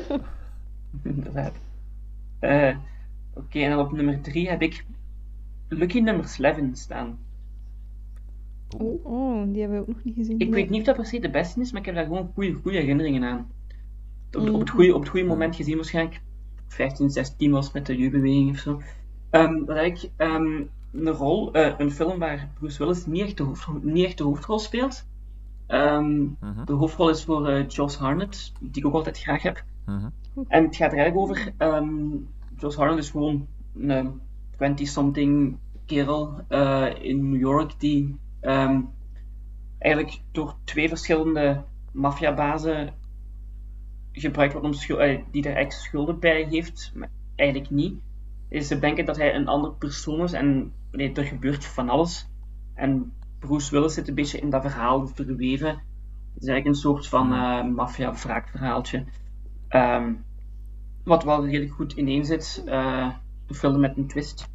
[1.04, 1.54] Inderdaad.
[2.40, 2.76] Eh,
[3.36, 4.86] Oké, en dan op nummer 3 heb ik
[5.68, 7.18] Lucky Number 11 staan.
[8.78, 10.40] Oh, oh, die hebben we ook nog niet gezien.
[10.40, 10.62] Ik Nee.
[10.62, 12.54] weet niet of dat per se de beste is, maar ik heb daar gewoon goede
[12.54, 13.52] goede herinneringen aan.
[14.32, 14.76] Op, op, het Mm.
[14.76, 16.22] goede, op het goede moment gezien waarschijnlijk.
[16.68, 18.82] 15, 16 was met de jeugdbeweging of zo.
[19.30, 20.62] Ehm dan heb ik ehm,
[20.94, 24.24] een rol, eh, een film waar Bruce Willis niet echt de, hoofdrol, niet echt de
[24.24, 25.06] hoofdrol speelt.
[25.68, 29.64] Ehm, Mhm, de hoofdrol is voor eh, Josh Hartnett, die ik ook altijd graag heb.
[29.86, 30.10] mhm.
[30.48, 31.88] En het gaat er eigenlijk over, ehm
[32.58, 34.22] Josh Hartnett is gewoon een
[34.58, 38.82] 20-something kerel eh, in New York die ehm,
[39.80, 42.94] eigenlijk door twee verschillende maffiabazen
[44.12, 44.74] gebruikt wordt om
[45.32, 48.00] die er eigenlijk schulden bij heeft, maar eigenlijk niet.
[48.54, 52.28] Is ze denken dat hij een andere persoon is en nee, er gebeurt van alles.
[52.74, 55.68] En Bruce Willis zit een beetje in dat verhaal verweven.
[56.34, 59.06] Het is eigenlijk een soort van eh maffia-wraakverhaaltje.
[59.68, 60.14] Ehm,
[61.04, 62.64] wat wel redelijk goed ineen zit.
[62.66, 63.10] eh
[63.48, 64.48] film met een twist.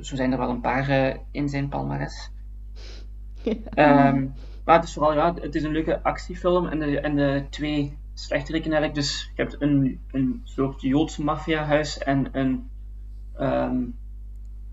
[0.00, 2.30] Zo zijn er wel een paar eh, in zijn palmares.
[3.74, 4.26] Ehm,
[4.64, 7.98] maar het is vooral, ja, het is een leuke actiefilm en de, en de twee
[8.14, 8.94] slechteriken eigenlijk.
[9.00, 12.70] Dus je hebt een, een soort Joodse maffiahuis en een,
[13.38, 13.76] ehm,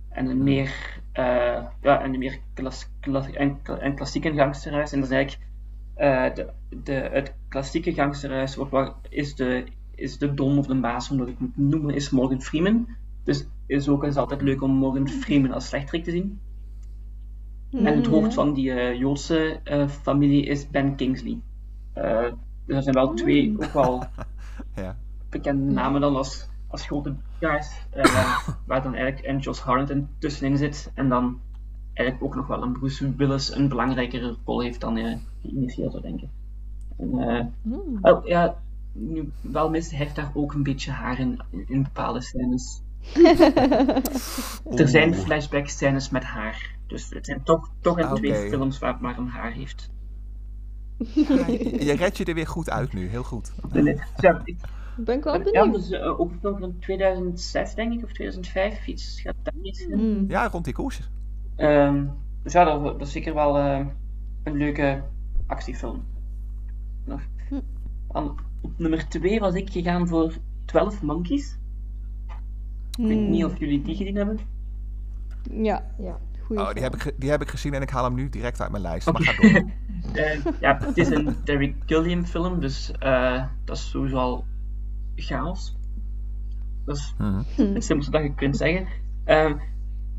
[0.09, 4.91] en een meer, uh, ja, een meer klas, klas, en, en klassieke gangsterhuis.
[4.91, 5.49] En dat is eigenlijk
[5.97, 6.49] uh, de,
[6.83, 9.63] de, het klassieke gangsterhuis wordt, is, de,
[9.95, 12.87] is de dom of de baas, omdat ik moet noemen, is Morgan Freeman.
[13.23, 16.39] Dus is ook is altijd leuk om Morgan Freeman als slechterik te zien.
[17.71, 19.59] En het hoofd van die uh, Joodse
[20.01, 21.39] familie is Ben Kingsley.
[22.65, 24.03] Dus er zijn wel twee ook wel
[24.75, 24.97] ja.
[25.29, 27.71] bekende namen dan als, als grote guys.
[28.67, 30.91] waar dan eigenlijk een Josh Harrington tussenin zit.
[30.93, 31.39] En dan
[31.93, 36.03] eigenlijk ook nog wel een Bruce Willis een belangrijkere rol heeft dan je initieel zou
[36.03, 36.29] denken.
[36.97, 37.97] En, Mm.
[38.01, 38.55] oh, ja,
[38.91, 42.81] nu wel mis, hij heeft daar ook een beetje haar in, in bepaalde scènes.
[44.77, 46.75] Er zijn flashback scènes met haar.
[46.87, 48.49] Dus het zijn toch, toch in twee Oké.
[48.49, 49.89] films waar het maar een haar heeft.
[50.97, 53.53] Je je redt je er weer goed uit nu, heel goed.
[54.17, 54.41] Ja,
[54.97, 55.73] Ben ik wel ja, benieuwd.
[55.73, 58.87] dus, uh, ook een film van 2006, denk ik, of 2005.
[58.87, 59.97] Iets gaat daar iets in.
[59.97, 60.25] Mm.
[60.29, 61.09] Ja, rond die koers.
[61.55, 62.05] Ehm,
[62.43, 63.85] dus ja, dat, dat is zeker wel eh,
[64.43, 65.03] een leuke
[65.47, 66.03] actiefilm.
[67.05, 67.21] Nog.
[67.49, 67.59] Hm.
[68.61, 70.33] Op nummer 2 was ik gegaan voor
[70.65, 71.57] 12 Monkeys.
[72.97, 74.39] Ik weet niet of jullie die gezien hebben.
[75.51, 76.19] Ja, ja.
[76.43, 78.61] Goeie Oh, die heb, ik, die heb ik gezien en ik haal hem nu direct
[78.61, 79.11] uit mijn lijst.
[79.11, 79.63] Maar ga door.
[80.13, 84.45] Eh, ja, het is een Derek Gilliam film, dus eh, dat is sowieso al
[85.15, 85.77] chaos.
[86.85, 87.43] Dat is Mhm.
[87.73, 88.87] het simpelste dat je kunt zeggen.
[89.23, 89.55] Ehm,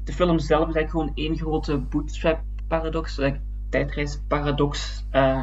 [0.04, 5.04] de film zelf is eigenlijk gewoon één grote bootstrap paradox, like tijdreisparadox.
[5.10, 5.42] Eh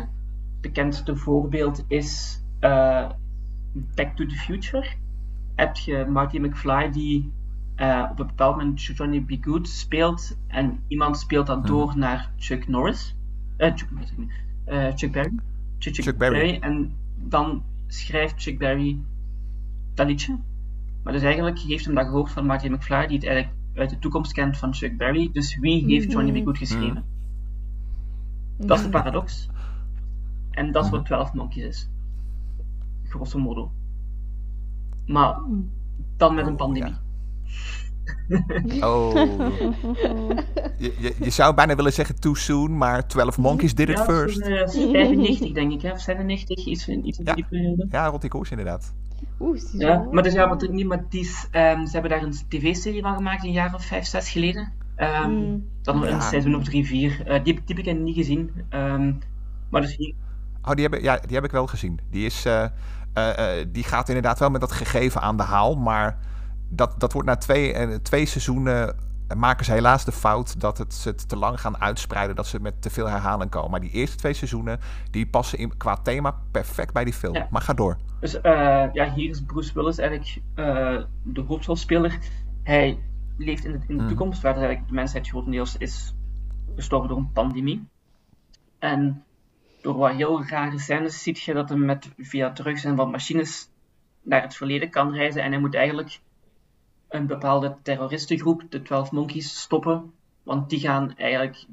[0.62, 3.10] bekendste voorbeeld is eh,
[3.96, 4.86] Back to the Future.
[5.56, 7.32] Heb je Marty McFly die
[7.76, 9.46] eh, op een bepaald moment Johnny B.
[9.46, 13.16] Good speelt en iemand speelt dat door naar Chuck Norris.
[13.58, 13.88] Chuck,
[14.96, 15.32] Chuck Berry.
[15.80, 16.58] Chuck, Chuck Berry.
[16.60, 18.98] En dan schrijft Chuck Berry
[19.94, 20.40] dat liedje.
[21.04, 24.00] Maar dus eigenlijk heeft hem dat gehoord van Marty McFly, die het eigenlijk uit de
[24.00, 25.30] toekomst kent van Chuck Berry.
[25.34, 26.46] Dus wie heeft Johnny B.
[26.46, 27.04] Good geschreven?
[28.58, 29.50] Dat is de paradox.
[30.52, 31.90] En dat is wat 12 Monkeys is.
[33.04, 33.72] Grosso modo.
[35.06, 35.38] Maar
[36.18, 36.94] dan met een Oh, pandemie.
[38.82, 39.14] Oh.
[40.78, 44.04] Je, je, je zou bijna willen zeggen too soon, maar 12 Monkeys did it Ja,
[44.04, 44.40] first.
[44.40, 45.92] dat is, eh, 95 denk ik, hè?
[45.92, 47.34] of 96, iets in, iets in Ja.
[47.34, 47.88] die periode.
[47.90, 48.94] Ja, rond die koers inderdaad.
[49.42, 52.24] Oeh, Ja, maar dus ja, wat er niet, maar die is, ehm, ze hebben daar
[52.24, 54.72] een tv-serie van gemaakt een jaar of vijf, zes geleden.
[54.96, 55.68] Ehm Mm.
[55.82, 56.10] Dan Ja.
[56.12, 57.28] een seizoen of drie, vier.
[57.28, 58.52] Eh, die, die heb ik niet gezien.
[58.70, 59.14] Ehm,
[59.70, 60.14] maar dus hier,
[60.64, 62.00] Oh, die heb, ik- ja, die heb ik wel gezien.
[62.10, 62.64] Die, is, eh,
[63.14, 65.76] eh, die gaat inderdaad wel met dat gegeven aan de haal.
[65.76, 66.18] Maar
[66.70, 68.96] dat, dat wordt na twee, twee seizoenen.
[69.38, 72.36] maken ze helaas de fout dat het, ze het te lang gaan uitspreiden.
[72.36, 73.72] Dat ze met te veel herhaling komen.
[73.72, 74.80] Maar die eerste twee seizoenen.
[75.12, 77.34] die passen in, qua thema perfect bij die film.
[77.36, 77.48] Ja.
[77.52, 77.98] Maar ga door.
[78.22, 82.18] Dus eh, ja, hier is Bruce Willis eigenlijk eh, de hoofdrolspeler.
[82.64, 83.00] Hij
[83.38, 84.08] leeft in de, in de Mhm.
[84.08, 86.14] toekomst, waar eigenlijk de mensheid grotendeels is
[86.76, 87.88] gestorven door een pandemie.
[88.80, 89.24] En
[89.82, 93.70] door wat heel rare scènes ziet je dat hij met, via drugs en wat machines
[94.22, 95.44] naar het verleden kan reizen.
[95.44, 96.20] En hij moet eigenlijk
[97.10, 100.14] een bepaalde terroristengroep, de 12 Monkeys, stoppen.
[100.44, 101.66] Want die gaan eigenlijk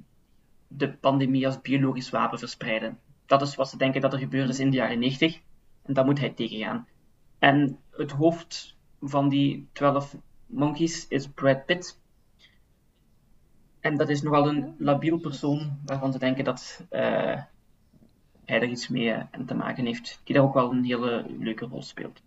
[0.69, 2.99] de pandemie als biologisch wapen verspreiden.
[3.27, 5.41] Dat is wat ze denken dat er gebeurd is in de jaren 90.
[5.89, 6.87] En dat moet hij tegengaan.
[7.39, 12.01] En het hoofd van die 12 monkeys is Brad Pitt.
[13.81, 17.43] En dat is nogal een labiel persoon waarvan ze denken dat eh,
[18.45, 20.21] hij er iets mee aan te maken heeft.
[20.25, 22.23] Die daar ook wel een hele leuke rol speelt.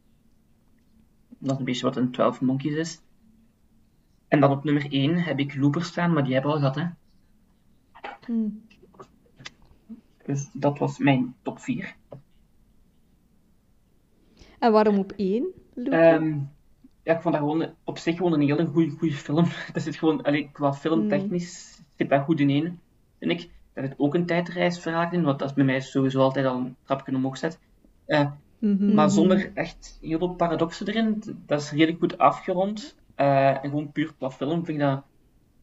[1.38, 3.02] Dat is een beetje wat een 12 monkeys is.
[4.28, 6.76] En dan op nummer 1 heb ik Looper staan, maar die hebben we al gehad,
[6.76, 8.34] hè.
[8.34, 8.66] Mm.
[10.26, 11.96] Dus dat was mijn top 4.
[14.62, 15.46] En waarom op één?
[15.84, 16.38] Ehm,
[17.04, 19.46] ja, ik vond dat gewoon op zich gewoon een hele goede goede film.
[19.74, 22.80] Dat zit gewoon, allee, qua filmtechnisch zit dat goed in één.
[23.20, 23.50] Vind ik.
[23.74, 26.76] Dat het ook een tijdreisverhaal in, want dat is bij mij sowieso altijd al een
[26.84, 27.60] trapje omhoog zet.
[28.06, 28.94] Eh, Mhm.
[28.94, 31.24] maar zonder echt heel veel paradoxen erin.
[31.46, 32.96] Dat is redelijk goed afgerond.
[33.16, 35.04] Eh, en gewoon puur qua film vind ik dat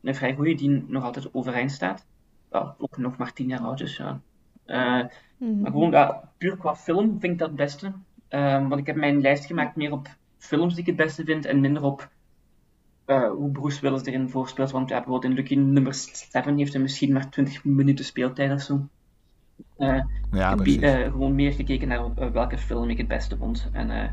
[0.02, 2.06] een vrij goede die nog altijd overeind staat.
[2.78, 4.20] Ook nog maar tien jaar oud, dus ja.
[4.64, 5.04] Eh,
[5.38, 5.60] Mhm.
[5.60, 7.92] maar gewoon, ja, puur qua film vind ik dat het beste.
[8.28, 11.44] Ehm, want ik heb mijn lijst gemaakt meer op films die ik het beste vind
[11.44, 12.08] en minder op
[13.04, 14.70] eh, hoe Bruce Willis erin voorspeelt.
[14.70, 18.60] Want ja, bijvoorbeeld in Lucky nummer 7 heeft hij misschien maar 20 minuten speeltijd of
[18.60, 18.86] zo.
[19.76, 20.00] Eh,
[20.32, 23.68] Ja, ik heb eh, gewoon meer gekeken naar eh, welke film ik het beste vond.
[23.72, 24.08] En eh,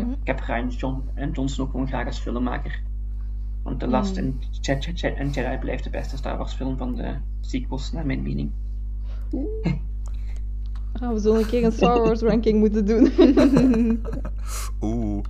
[0.00, 0.10] Mhm.
[0.10, 2.80] ik heb Ryan John en Johnson ook gewoon graag als filmmaker.
[3.62, 4.24] Want The Last Mhm.
[4.24, 8.06] en, Je- Je- en Jedi blijft de beste Star Wars film van de sequels, naar
[8.06, 8.50] mijn mening.
[10.98, 13.12] Gaan we zo een keer een Star Wars ranking moeten doen.
[14.80, 15.24] Oeh.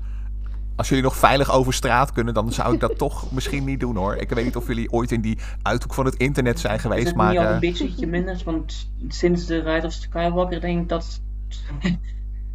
[0.76, 3.96] Als jullie nog veilig over straat kunnen, dan zou ik dat toch misschien niet doen
[3.96, 4.16] hoor.
[4.16, 7.07] Ik weet niet of jullie ooit in die uithoek van het internet zijn Is geweest,
[7.07, 7.31] het maar...
[7.31, 8.42] niet al eh, een beetje geminderd?
[8.44, 11.20] Want sinds de Ride of Skywalker denk ik dat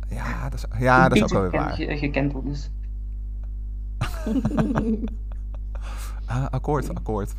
[0.09, 1.73] ja, dat is, ja, dat is ook wel weer waar.
[1.73, 2.47] ge- gekend wordt.
[2.47, 2.69] Dus.
[6.25, 7.33] Ah, akkoord, akkoord.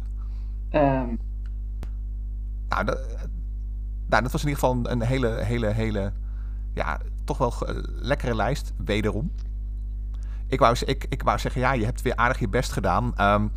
[0.70, 1.06] Ehm,
[2.68, 2.98] Nou dat,
[4.06, 6.12] nou, dat was in ieder geval een hele, hele, hele...
[6.74, 7.52] Ja, toch wel
[7.84, 9.32] lekkere lijst, wederom.
[10.48, 13.16] Ik wou, ik, ik wou zeggen, ja, je hebt weer aardig je best gedaan.
[13.16, 13.48] Ehm,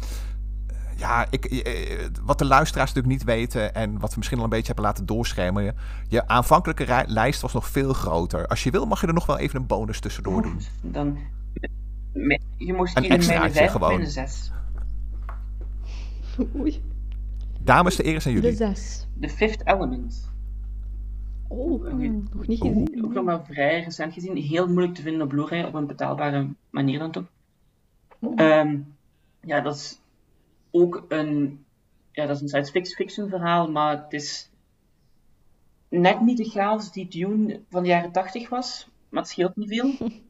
[0.95, 3.73] ja, ik, eh, wat de luisteraars natuurlijk niet weten...
[3.75, 5.75] en wat we misschien al een beetje hebben laten doorschemeren...
[6.07, 8.47] je aanvankelijke lijst was nog veel groter.
[8.47, 10.59] Als je wil, mag je er nog wel even een bonus tussendoor doen.
[10.81, 11.17] dan,
[12.57, 14.05] je moest Een extraatje gewoon.
[14.05, 14.51] zes.
[16.55, 16.83] Oei.
[17.61, 18.55] Dames, de eer is aan De jullie.
[18.55, 19.07] zes.
[19.21, 20.29] The Fifth Element.
[21.47, 22.45] Oh, nog niet Oeh.
[22.45, 23.05] gezien.
[23.05, 24.35] Ook nog maar vrij recent gezien.
[24.35, 27.25] Heel moeilijk te vinden op Blu-ray, op een betaalbare manier dan toch.
[28.35, 28.79] Ehm,
[29.41, 29.99] ja, dat is
[30.71, 31.65] ook een,
[32.11, 34.49] ja, dat is een science fic- fiction verhaal, maar het is
[35.89, 39.69] net niet de chaos die Dune van de jaren 80 was, maar het scheelt niet
[39.69, 39.93] veel.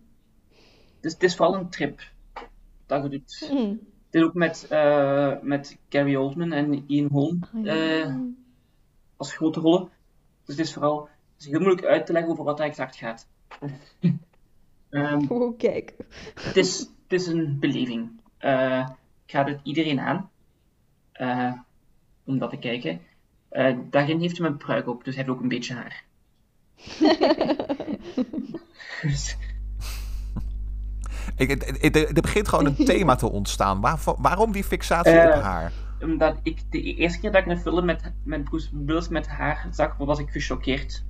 [0.99, 2.01] Dus het is vooral een trip
[2.86, 3.49] dat je doet.
[3.53, 3.80] Mm.
[4.06, 7.73] Het is ook met, eh, met Gary Oldman en Ian Holm Ah, ja.
[8.01, 8.15] eh,
[9.17, 9.89] als grote rollen.
[10.47, 11.01] Dus het is vooral
[11.33, 13.27] het is heel moeilijk uit te leggen over wat dat exact gaat.
[14.89, 15.93] Ehm, Oh, kijk.
[16.41, 18.10] het, is, het is een beleving.
[18.38, 18.89] Eh,
[19.25, 20.29] ik raad het iedereen aan
[21.12, 21.51] eh,
[22.25, 23.01] om dat te kijken.
[23.49, 26.03] Eh, daarin heeft hij een pruik op, dus hij heeft ook een beetje haar.
[29.01, 29.38] Dus,
[31.36, 33.81] Ik, het- het- er er begint gewoon een thema te ontstaan.
[33.81, 35.71] Waar, waarom die fixatie op haar?
[36.01, 39.67] Omdat ik de eerste keer dat ik een film met, met Bruce Willis met haar
[39.71, 41.03] zag, was ik gechoqueerd.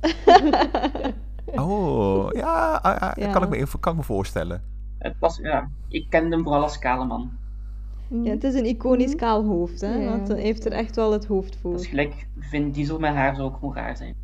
[1.46, 3.32] Oh, ja, ah, ah, Ja.
[3.32, 4.62] Kan, ik me, kan ik me voorstellen.
[4.98, 7.30] Het was, ja, ik kende hem vooral als kale man.
[8.08, 9.94] Ja, het is een iconisch kaal hoofd, hè?
[9.94, 10.08] Ja.
[10.08, 11.74] Want hij heeft er echt wel het hoofd Dat voor.
[11.74, 14.14] is gelijk, Vin Diesel met haar zou ook gewoon raar zijn.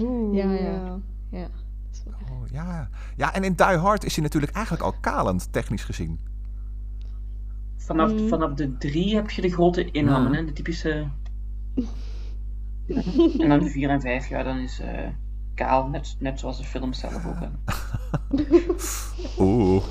[0.00, 0.98] Oeh, Ja, ja.
[1.30, 1.48] ja.
[2.04, 2.14] dat.
[2.30, 2.88] Oh, ja.
[3.16, 6.20] ja, en in Die Hard is hij natuurlijk eigenlijk al kalend, technisch gezien.
[7.78, 8.28] Vanaf, Mm.
[8.28, 10.38] vanaf de drie heb je de grote inhammen, Ja.
[10.38, 11.08] hè, de typische.
[13.38, 15.08] en dan vier en vijf, ja, dan is eh,
[15.54, 17.38] kaal, net, net zoals de film zelf ook.
[17.40, 17.48] hè.
[19.44, 19.82] Oeh.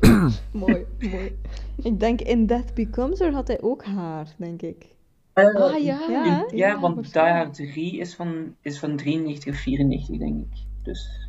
[0.52, 1.38] Mooi, mooi.
[1.76, 4.94] Ik denk in Death Becomes Her had hij ook haar, denk ik.
[5.32, 6.42] Eh, Ah ja, in- hè?
[6.56, 7.36] ja, want Die waarschijnlijk.
[7.44, 10.58] Hard 3 is van, is van 93 of 94, denk ik.
[10.82, 11.28] Dus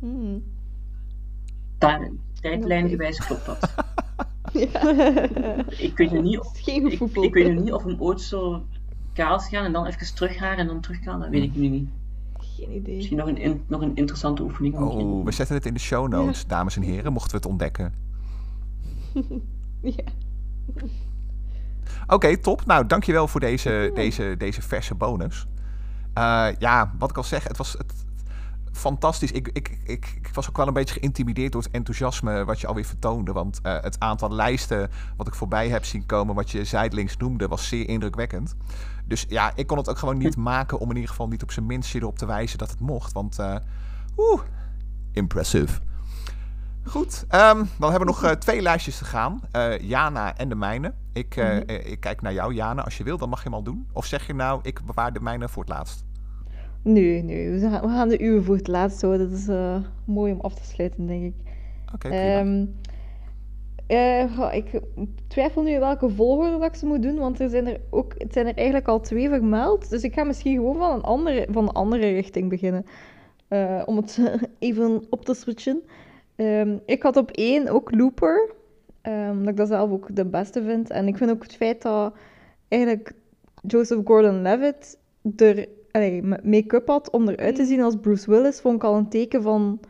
[0.00, 0.42] Hmm.
[1.78, 3.74] ta- tijdlijngewijs klopt dat.
[5.88, 8.64] Ik weet nu niet of, Geen ik, ik weet nu niet of hem ooit zo
[9.12, 11.68] kaal gaan en dan even terug haar en dan terug gaan, dat weet ik nu
[11.68, 11.88] niet.
[12.38, 12.96] Geen idee.
[12.96, 14.76] Misschien nog een, in- nog een interessante oefening.
[14.78, 17.94] Oh, we zetten het in de show notes, dames en heren, mochten we het ontdekken.
[19.82, 20.04] Ja.
[22.06, 22.66] Oké, top.
[22.66, 25.46] Nou, dankjewel voor deze, deze, deze verse bonus.
[26.14, 28.05] Eh, ja, wat ik al zeg, het was het,
[28.76, 29.32] fantastisch.
[29.32, 32.66] Ik, ik, ik, ik was ook wel een beetje geïntimideerd door het enthousiasme wat je
[32.66, 33.32] alweer vertoonde.
[33.32, 37.48] Want eh, het aantal lijsten wat ik voorbij heb zien komen, wat je zijdelings noemde,
[37.48, 38.54] was zeer indrukwekkend.
[39.04, 41.52] Dus ja, ik kon het ook gewoon niet maken om in ieder geval niet op
[41.52, 43.12] zijn minst erop te wijzen dat het mocht.
[43.12, 43.56] Want, eh
[44.16, 44.40] oeh,
[45.12, 45.80] impressive.
[46.84, 49.40] Goed, ehm, dan hebben we nog eh, twee lijstjes te gaan.
[49.80, 50.94] Jana en de mijne.
[51.12, 52.82] Ik, eh, ik kijk naar jou, Jana.
[52.82, 53.88] Als je wil, dan mag je hem al doen.
[53.92, 56.05] Of zeg je nou, ik bewaar de mijne voor het laatst.
[56.86, 59.30] Nee, nee, we gaan, we gaan de uwe voor het laatst houden.
[59.30, 61.34] Dat is eh, mooi om af te sluiten, denk ik.
[61.94, 62.08] Oké.
[62.08, 62.66] Ehm,
[63.86, 64.80] eh, goh, ik
[65.26, 68.32] twijfel nu welke volgorde dat ik ze moet doen, want er zijn er ook, het
[68.32, 69.90] zijn er eigenlijk al twee vermeld.
[69.90, 72.86] Dus ik ga misschien gewoon van een andere, van een andere richting beginnen.
[73.48, 74.20] Eh, om het
[74.58, 75.82] even op te switchen.
[76.36, 78.50] Ehm, ik had op één ook Looper,
[79.00, 80.90] ehm, omdat ik dat zelf ook de beste vind.
[80.90, 82.14] En ik vind ook het feit dat
[82.68, 83.12] eigenlijk
[83.62, 84.98] Joseph Gordon-Levitt
[85.36, 85.68] er
[86.42, 89.80] make-up had om eruit te zien als Bruce Willis, vond ik al een teken van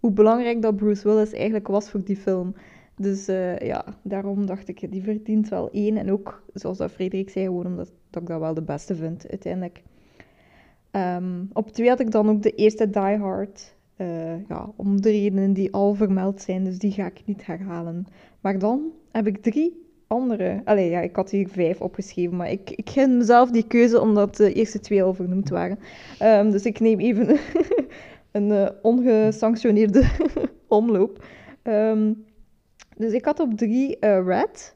[0.00, 2.54] hoe belangrijk dat Bruce Willis eigenlijk was voor die film.
[2.96, 5.96] Dus eh, ja, daarom dacht ik, die verdient wel één.
[5.96, 9.30] En ook, zoals dat Frederik zei, gewoon omdat dat ik dat wel de beste vind,
[9.30, 9.82] uiteindelijk.
[10.90, 13.74] Ehm, op twee had ik dan ook de eerste Die Hard.
[13.96, 18.06] Eh, ja, om de redenen die al vermeld zijn, dus die ga ik niet herhalen.
[18.40, 20.60] Maar dan heb ik drie andere.
[20.64, 24.36] Allee, ja, ik had hier vijf opgeschreven, maar ik, ik gun mezelf die keuze omdat
[24.36, 25.78] de eerste twee al vernoemd waren.
[26.18, 27.38] Ehm, dus ik neem even
[28.32, 30.04] een eh, ongesanctioneerde
[30.68, 31.24] omloop.
[31.62, 32.12] Ehm,
[32.96, 34.74] dus ik had op drie eh, Red.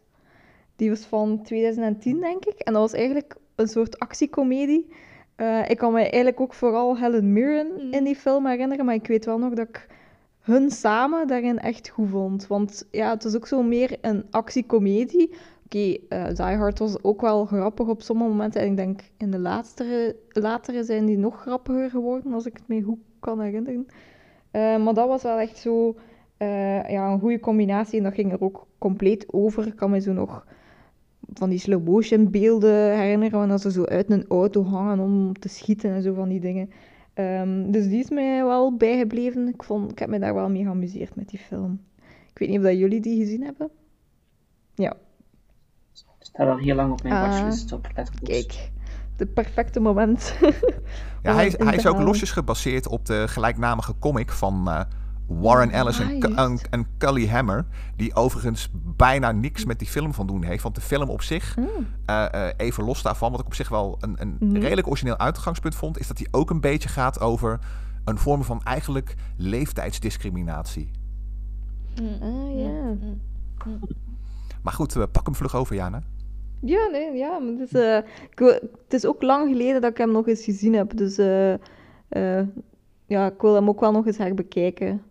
[0.76, 2.58] Die was van 2010, denk ik.
[2.58, 4.92] En dat was eigenlijk een soort actiecomedie.
[5.36, 7.92] Eh, ik kan me eigenlijk ook vooral Helen Mirren Mhm.
[7.92, 9.86] in die film herinneren, maar ik weet wel nog dat ik
[10.40, 12.46] hun samen daarin echt goed vond.
[12.46, 15.34] Want ja, het is ook zo meer een actiecomedie.
[15.64, 18.60] Oké, eh Die Hard was ook wel grappig op sommige momenten.
[18.60, 22.68] En ik denk in de latere, latere zijn die nog grappiger geworden, als ik het
[22.68, 23.86] me goed kan herinneren.
[24.50, 25.96] Eh, maar dat was wel echt zo
[26.36, 27.98] eh, ja, een goede combinatie.
[27.98, 29.66] En dat ging er ook compleet over.
[29.66, 30.46] Ik kan me zo nog
[31.32, 35.48] van die slow motion beelden herinneren, wanneer ze zo uit een auto hangen om te
[35.48, 36.70] schieten en zo van die dingen.
[37.20, 39.48] Ehm, dus die is mij wel bijgebleven.
[39.48, 41.80] Ik, vond, ik heb me daar wel mee geamuseerd met die film.
[42.32, 43.70] Ik weet niet of dat jullie die gezien hebben.
[44.74, 44.96] Ja,
[46.18, 48.46] staat al heel lang op mijn Ah, watchlist op Letterboxd.
[48.46, 48.70] kijk.
[49.16, 50.34] De perfecte moment.
[51.22, 54.80] Ja, hij, het hij is ook losjes gebaseerd op de gelijkname comic van eh,
[55.38, 57.66] Warren Ellis en, en, en Cully Hammer.
[57.96, 60.62] Die overigens bijna niks met die film van doen heeft.
[60.62, 61.66] Want de film op zich, Mm.
[62.06, 64.56] eh, eh, even los daarvan, wat ik op zich wel een, een Mhm.
[64.56, 67.58] redelijk origineel uitgangspunt vond, is dat hij ook een beetje gaat over
[68.04, 70.90] een vorm van eigenlijk leeftijdsdiscriminatie.
[72.22, 72.94] Ah, ja.
[74.62, 76.02] Maar goed, eh, pak hem vlug over, Jana.
[76.60, 77.38] Ja, nee, ja.
[77.38, 77.98] Maar het, is, eh,
[78.84, 80.96] het is ook lang geleden dat ik hem nog eens gezien heb.
[80.96, 81.52] Dus eh,
[82.08, 82.46] eh,
[83.06, 85.02] ja, ik wil hem ook wel nog eens herbekijken.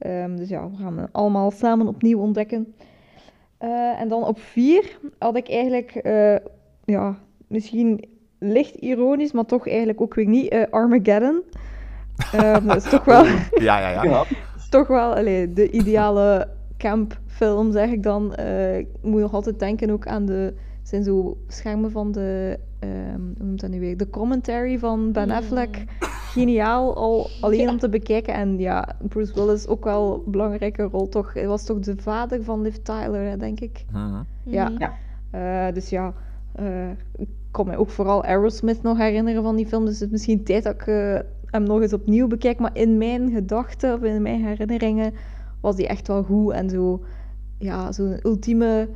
[0.00, 2.74] Ehm, dus ja, we gaan hem allemaal samen opnieuw ontdekken.
[3.58, 6.36] Eh, en dan op vier had ik eigenlijk, eh,
[6.84, 8.04] ja, misschien
[8.38, 11.42] licht ironisch, maar toch eigenlijk ook weer niet, eh, Armageddon.
[12.32, 13.24] Ehm, dat is toch wel
[13.68, 14.02] Ja, ja, ja.
[14.02, 14.24] Ja,
[14.70, 18.34] toch wel allee, de ideale campfilm, zeg ik dan.
[18.34, 20.54] Eh, ik moet nog altijd denken ook aan de...
[20.82, 22.58] zijn zo schermen van de...
[22.78, 23.96] ehm, hoe noemt dat nu weer?
[23.96, 25.84] De commentary van Ben Affleck.
[26.32, 28.34] Geniaal, al alleen om te bekijken.
[28.34, 31.34] En ja, Bruce Willis ook wel een belangrijke rol, toch?
[31.34, 33.84] Hij was toch de vader van Liv Tyler, hè, denk ik.
[33.92, 34.22] Mhm.
[34.44, 34.72] Ja.
[34.78, 34.94] Ja.
[35.30, 36.14] Eh, dus ja,
[36.52, 39.84] eh, ik kan me ook vooral Aerosmith nog herinneren van die film.
[39.84, 42.58] Dus het is misschien tijd dat ik eh, hem nog eens opnieuw bekijk.
[42.58, 45.12] Maar in mijn gedachten of in mijn herinneringen
[45.60, 46.52] was die echt wel goed.
[46.52, 47.02] En zo,
[47.58, 48.88] ja, zo'n ultieme,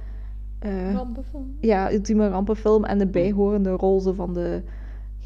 [0.59, 1.57] eh, Rampenfilm.
[1.61, 2.85] ja, ultieme rampenfilm.
[2.85, 4.62] En de bijhorende rol zo van de,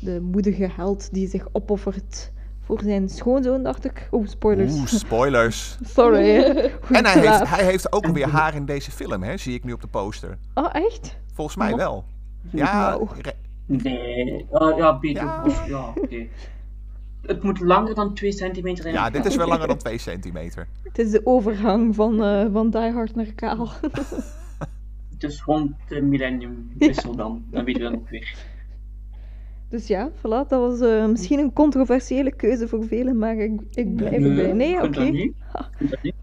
[0.01, 4.09] de moedige held die zich opoffert voor zijn schoonzoon, dacht ik.
[4.11, 4.73] Oh, spoilers.
[4.75, 5.79] Oeh, spoilers.
[5.97, 6.37] Sorry.
[6.91, 9.37] En hij heeft, hij heeft ook weer haar in deze film, hè?
[9.37, 10.39] zie ik nu op de poster.
[10.55, 11.17] Oh, echt?
[11.33, 11.77] Volgens mij Oh.
[11.79, 12.05] wel.
[12.51, 12.99] Ja,
[13.67, 15.21] Nee, ah, ja, een beetje.
[15.67, 15.93] Ja.
[15.97, 16.27] oké.
[17.23, 18.95] Het moet langer dan 2 centimeter zijn.
[18.95, 20.69] ja dit is wel langer dan 2 centimeter.
[20.83, 23.69] Het is de overgang van, eh, van Die Hard naar Kaal.
[25.19, 27.45] Dus rond de millennium wissel dan.
[27.51, 28.35] Dan weten we dat ook weer.
[29.69, 33.95] Dus ja, voilà, dat was eh, misschien een controversiële keuze voor velen, maar ik, ik
[33.97, 34.53] blijf erbij.
[34.53, 35.01] Nee, oké.
[35.03, 35.33] niet.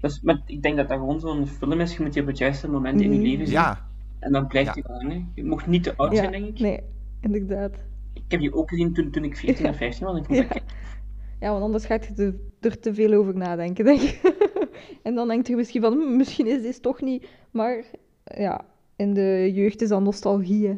[0.00, 1.96] Dus, maar ik denk dat dat gewoon zo'n film is.
[1.96, 3.24] Je moet die op het juiste moment in je Mm.
[3.24, 3.54] leven zien.
[3.54, 4.74] Ja, En dan blijft Ja.
[4.74, 5.32] die wel hangen.
[5.34, 6.58] Je mocht niet te oud Ja, zijn, denk ik.
[6.58, 6.80] nee,
[7.20, 7.72] inderdaad.
[8.12, 10.18] Ik heb die ook gezien toen, toen ik 14 of 15 was.
[10.18, 10.42] Ik Ja.
[10.42, 10.62] dat
[11.40, 14.20] Ja, want anders gaat je te- er te veel over nadenken, denk ik.
[15.02, 17.26] en dan denk je misschien van, hm, misschien is dit toch niet.
[17.50, 17.84] Maar
[18.24, 18.64] ja,
[18.96, 20.66] in de jeugd is dat nostalgie.
[20.68, 20.74] hè.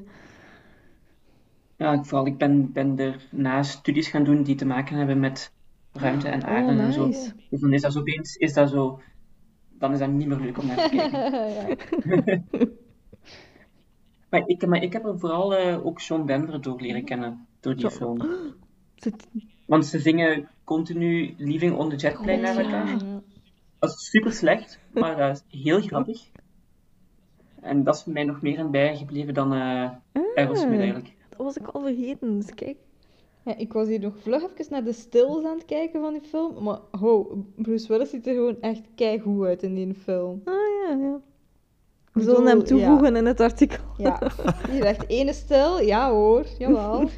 [1.79, 5.21] Ja, ik, vooral, ik ben, ben er na studies gaan doen die te maken hebben
[5.21, 5.53] met
[5.93, 7.07] ruimte en aarde Oh, en zo.
[7.51, 9.01] Dus dan is dat zo opeens, is dat zo,
[9.79, 12.47] dan is dat niet meer leuk om naar te kijken.
[14.31, 17.77] maar, ik, maar ik heb er vooral eh, ook Sean Denver door leren kennen, door
[17.77, 18.21] die film.
[19.67, 22.99] Want ze zingen continu Leaving on the Jet Plane naar elkaar.
[23.79, 26.31] Dat is super slecht, maar dat is heel grappig.
[27.61, 29.91] En dat is mij nog meer in bijgebleven dan eh
[30.35, 31.17] Aerosmith eigenlijk.
[31.39, 32.77] Dat was ik al vergeten, dus kijk.
[33.45, 36.23] Ja, ik was hier nog vlug even naar de stills aan het kijken van die
[36.23, 36.63] film.
[36.63, 40.41] Maar ho, Bruce Willis ziet er gewoon echt keigoed uit in die film.
[40.45, 41.21] Ah ja, ja.
[42.13, 43.85] We zullen hem toevoegen in het artikel.
[43.97, 44.21] Ja,
[44.71, 45.81] hier echt ene stil.
[45.81, 47.09] Ja hoor, jawel.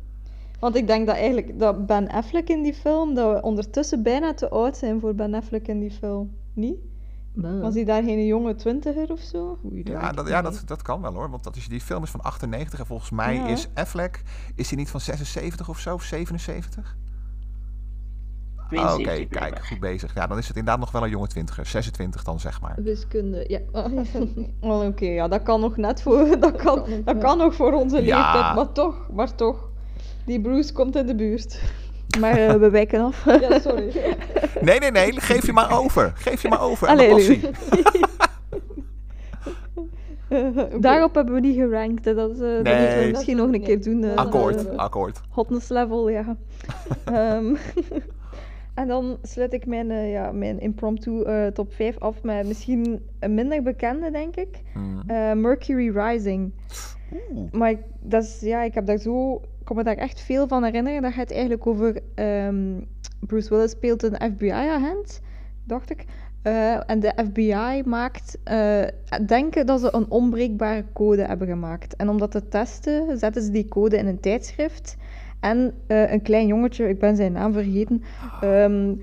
[0.60, 4.34] Want ik denk dat eigenlijk dat Ben Affleck in die film, dat we ondertussen bijna
[4.34, 6.30] te oud zijn voor Ben Affleck in die film.
[6.54, 6.76] Niet?
[7.34, 9.58] Was hij daar geen jonge twintiger of zo?
[9.84, 11.30] ja, dat, ja dat, dat kan wel hoor.
[11.30, 13.46] Want dat is, die film is van 98 en volgens mij Ja.
[13.46, 14.22] is Affleck,
[14.54, 15.94] is hij niet van 76 of zo?
[15.94, 16.96] Of 77?
[18.70, 20.14] Ah, Oké, 72 kijk, goed bezig.
[20.14, 21.66] Ja, dan is het inderdaad nog wel een jonge twintiger.
[21.66, 22.74] 26 dan, zeg maar.
[22.82, 23.60] Wiskunde, ja.
[24.60, 27.72] Oh, Oké, ja, dat kan nog net voor, dat kan, nog dat kan nog voor
[27.72, 28.16] onze Ja.
[28.32, 29.68] leeftijd, maar toch, maar toch.
[30.26, 31.60] Die Bruce komt in de buurt.
[32.20, 33.24] Maar eh, we wijken af.
[33.48, 33.92] Ja, sorry.
[34.60, 36.12] Nee, nee, nee, geef je maar over.
[36.14, 37.40] Geef je maar over aan de Allee, passie.
[40.80, 42.04] Daarop hebben we niet gerankt.
[42.04, 42.14] hè.
[42.14, 42.78] Dat, eh, dat Nee.
[42.80, 44.04] moeten we misschien nog een keer doen.
[44.04, 45.20] eh, Akkoord, eh, akkoord.
[45.28, 46.36] hotness level, ja.
[47.04, 47.54] Ehm,
[48.74, 53.02] en dan sluit ik mijn, eh, ja, mijn impromptu eh, top 5 af met misschien
[53.20, 54.60] een minder bekende, denk ik.
[54.72, 55.02] Hmm.
[55.06, 56.52] Eh, Mercury Rising.
[57.32, 57.52] Oeh.
[57.52, 60.64] Maar ik, dat is, ja, ik heb daar zo, kan me daar echt veel van
[60.64, 61.02] herinneren.
[61.02, 62.80] Dat gaat eigenlijk over ehm,
[63.20, 65.20] Bruce Willis speelt een FBI-agent,
[65.64, 66.04] dacht ik.
[66.44, 68.82] Eh, en de FBI maakt eh,
[69.26, 71.96] denken dat ze een onbreekbare code hebben gemaakt.
[71.96, 74.96] En om dat te testen, zetten ze die code in een tijdschrift.
[75.40, 78.02] En eh, een klein jongetje, ik ben zijn naam vergeten.
[78.40, 78.94] ehm,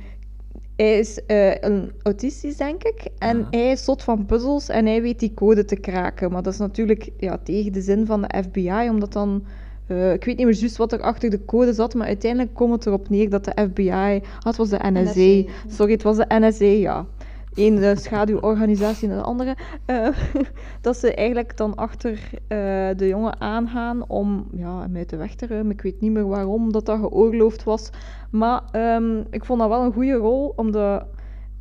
[0.75, 1.21] hij is
[1.59, 3.07] een autistisch, denk ik.
[3.17, 6.31] En hij is zot van puzzels en hij weet die code te kraken.
[6.31, 9.43] Maar dat is natuurlijk ja, tegen de zin van de FBI, omdat dan...
[9.91, 12.73] eh, ik weet niet meer juist wat er achter de code zat, maar uiteindelijk komt
[12.73, 13.89] het erop neer dat de FBI...
[13.91, 15.01] Ah, het was de NSA.
[15.01, 15.51] NSA.
[15.67, 17.05] Sorry, het was de NSA, ja.
[17.53, 19.55] Eén de schaduworganisatie en de andere.
[19.85, 20.07] eh,
[20.81, 22.57] dat ze eigenlijk dan achter eh,
[22.95, 25.71] de jongen aangaan om ja, hem uit de weg te ruimen.
[25.71, 27.89] Ik weet niet meer waarom dat dat geoorloofd was.
[28.29, 31.05] Maar ehm, ik vond dat wel een goede rol, omdat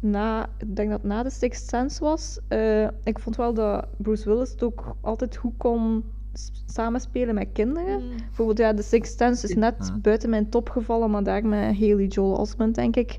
[0.00, 2.38] na, ik denk dat na de Sixth Sense was.
[2.48, 6.04] eh, ik vond wel dat Bruce Willis het ook altijd goed kon
[6.66, 8.02] samenspelen met kinderen.
[8.02, 8.08] Mm.
[8.16, 12.06] Bijvoorbeeld, ja, The Sixth Sense is net buiten mijn top gevallen, maar daar met Haley
[12.06, 13.18] Joel Osment, denk ik.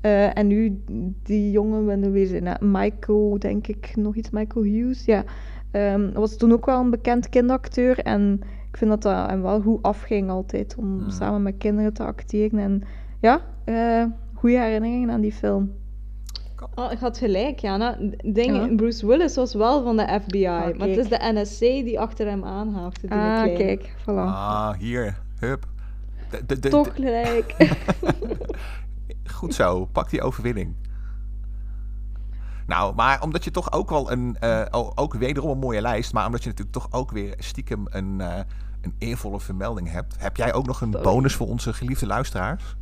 [0.00, 0.82] Eh, en nu
[1.22, 5.24] die jongen, we nu weer zijn, hè, Michael, denk ik, nog iets, Michael Hughes, ja.
[5.70, 9.60] Ehm, was toen ook wel een bekend kindacteur en ik vind dat dat hem wel
[9.60, 12.58] goed afging altijd, om samen met kinderen te acteren.
[12.58, 12.82] En
[13.20, 14.04] ja, eh
[14.40, 15.72] goede herinneringen aan die film.
[16.74, 17.96] Oh, ik had gelijk, Jana.
[18.24, 18.74] Ding, Ja.
[18.76, 22.26] Bruce Willis was wel van de FBI, Ah, maar het is de NSC die achter
[22.26, 23.08] hem aanhaakte.
[23.08, 23.56] Ah, klein.
[23.56, 24.04] kijk, voilà.
[24.14, 25.18] Ah, hier.
[25.38, 25.66] Hup.
[26.30, 27.54] De, de, de- Toch gelijk.
[29.34, 30.74] Goed zo, pak die overwinning.
[32.66, 34.62] Nou, maar omdat je toch ook wel een, eh,
[34.94, 38.38] ook wederom een mooie lijst, maar omdat je natuurlijk toch ook weer stiekem een, eh,
[38.80, 41.04] een eervolle vermelding hebt, heb jij ook nog een Sorry.
[41.06, 42.76] bonus voor onze geliefde luisteraars?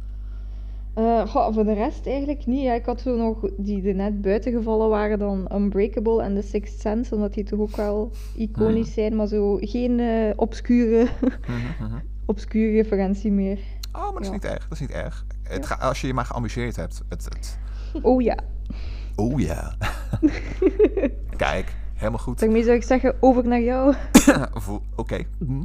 [0.99, 2.63] Eh, goh, voor de rest eigenlijk niet.
[2.63, 6.43] Ja, ik had zo nog die er net buiten gevallen waren dan Unbreakable en The
[6.43, 11.85] Sixth Sense, omdat die toch ook wel iconisch zijn, maar zo geen eh, obscure, Mhm,
[11.85, 11.99] mhm.
[12.27, 13.59] obscure referentie meer.
[13.93, 14.33] Oh, maar dat is Ja.
[14.33, 14.63] niet erg.
[14.69, 15.25] Dat is niet erg.
[15.43, 17.03] Het ga, als je je maar geamuseerd hebt.
[17.09, 17.59] Het, het...
[18.03, 18.39] Oh ja,
[19.17, 19.75] Oh ja.
[21.37, 22.39] Kijk, helemaal goed.
[22.41, 23.95] daarmee zou ik zeggen, over naar jou.
[24.97, 25.19] Oké.
[25.39, 25.63] Mhm.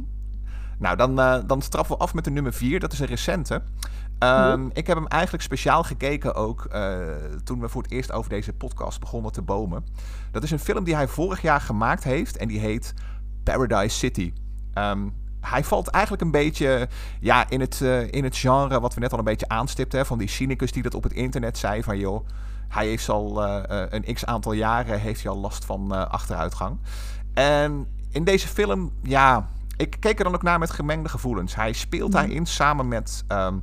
[0.78, 2.80] Nou, dan, eh, dan straffen we af met de nummer 4.
[2.80, 3.62] Dat is een recente.
[4.18, 6.98] Ehm, Ik heb hem eigenlijk speciaal gekeken ook eh,
[7.44, 9.86] toen we voor het eerst over deze podcast begonnen te bomen.
[10.30, 12.94] Dat is een film die hij vorig jaar gemaakt heeft en die heet
[13.42, 14.32] Paradise City.
[14.72, 15.08] Ehm,
[15.40, 16.88] hij valt eigenlijk een beetje
[17.20, 20.06] ja, in, het, eh, in het genre wat we net al een beetje aanstipten.
[20.06, 22.26] Van die cynicus die dat op het internet zei van joh,
[22.68, 26.78] hij heeft al eh, een x aantal jaren heeft hij al last van achteruitgang.
[27.34, 31.54] En in deze film, ja, ik keek er dan ook naar met gemengde gevoelens.
[31.54, 33.54] Hij speelt daarin samen met ehm,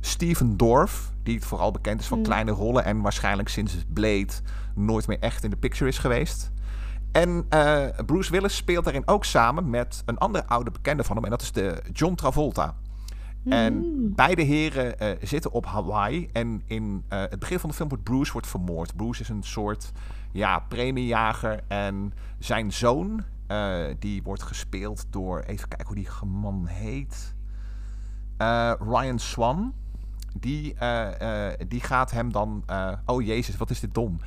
[0.00, 4.32] Steven Dorff, die vooral bekend is van kleine rollen en waarschijnlijk sinds Blade
[4.74, 6.52] nooit meer echt in de picture is geweest.
[7.12, 11.24] En eh, Bruce Willis speelt daarin ook samen met een andere oude bekende van hem,
[11.24, 12.76] en dat is de John Travolta.
[13.44, 13.84] En
[14.14, 16.28] beide heren eh, zitten op Hawaii.
[16.32, 18.96] En in eh, het begin van de film wordt Bruce wordt vermoord.
[18.96, 19.92] Bruce is een soort
[20.32, 21.60] ja, premiejager.
[21.68, 23.24] En zijn zoon,
[23.98, 25.40] die wordt gespeeld door...
[25.40, 27.34] Even kijken hoe die man heet.
[28.78, 29.74] Ryan Swan.
[30.38, 32.62] Die, eh, eh, die gaat hem dan...
[32.66, 34.20] eh, oh jezus, wat is dit dom.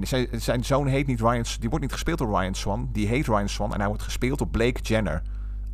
[0.00, 1.44] Zijn, zijn zoon heet niet Ryan...
[1.60, 2.88] Die wordt niet gespeeld door Ryan Swan.
[2.92, 3.72] Die heet Ryan Swan.
[3.72, 5.22] En hij wordt gespeeld door Blake Jenner.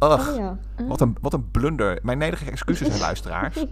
[0.00, 0.28] Ugh.
[0.28, 0.58] Oh ja.
[0.88, 1.98] Wat een, wat een blunder.
[2.02, 3.64] Mijn nederige excuses aan luisteraars.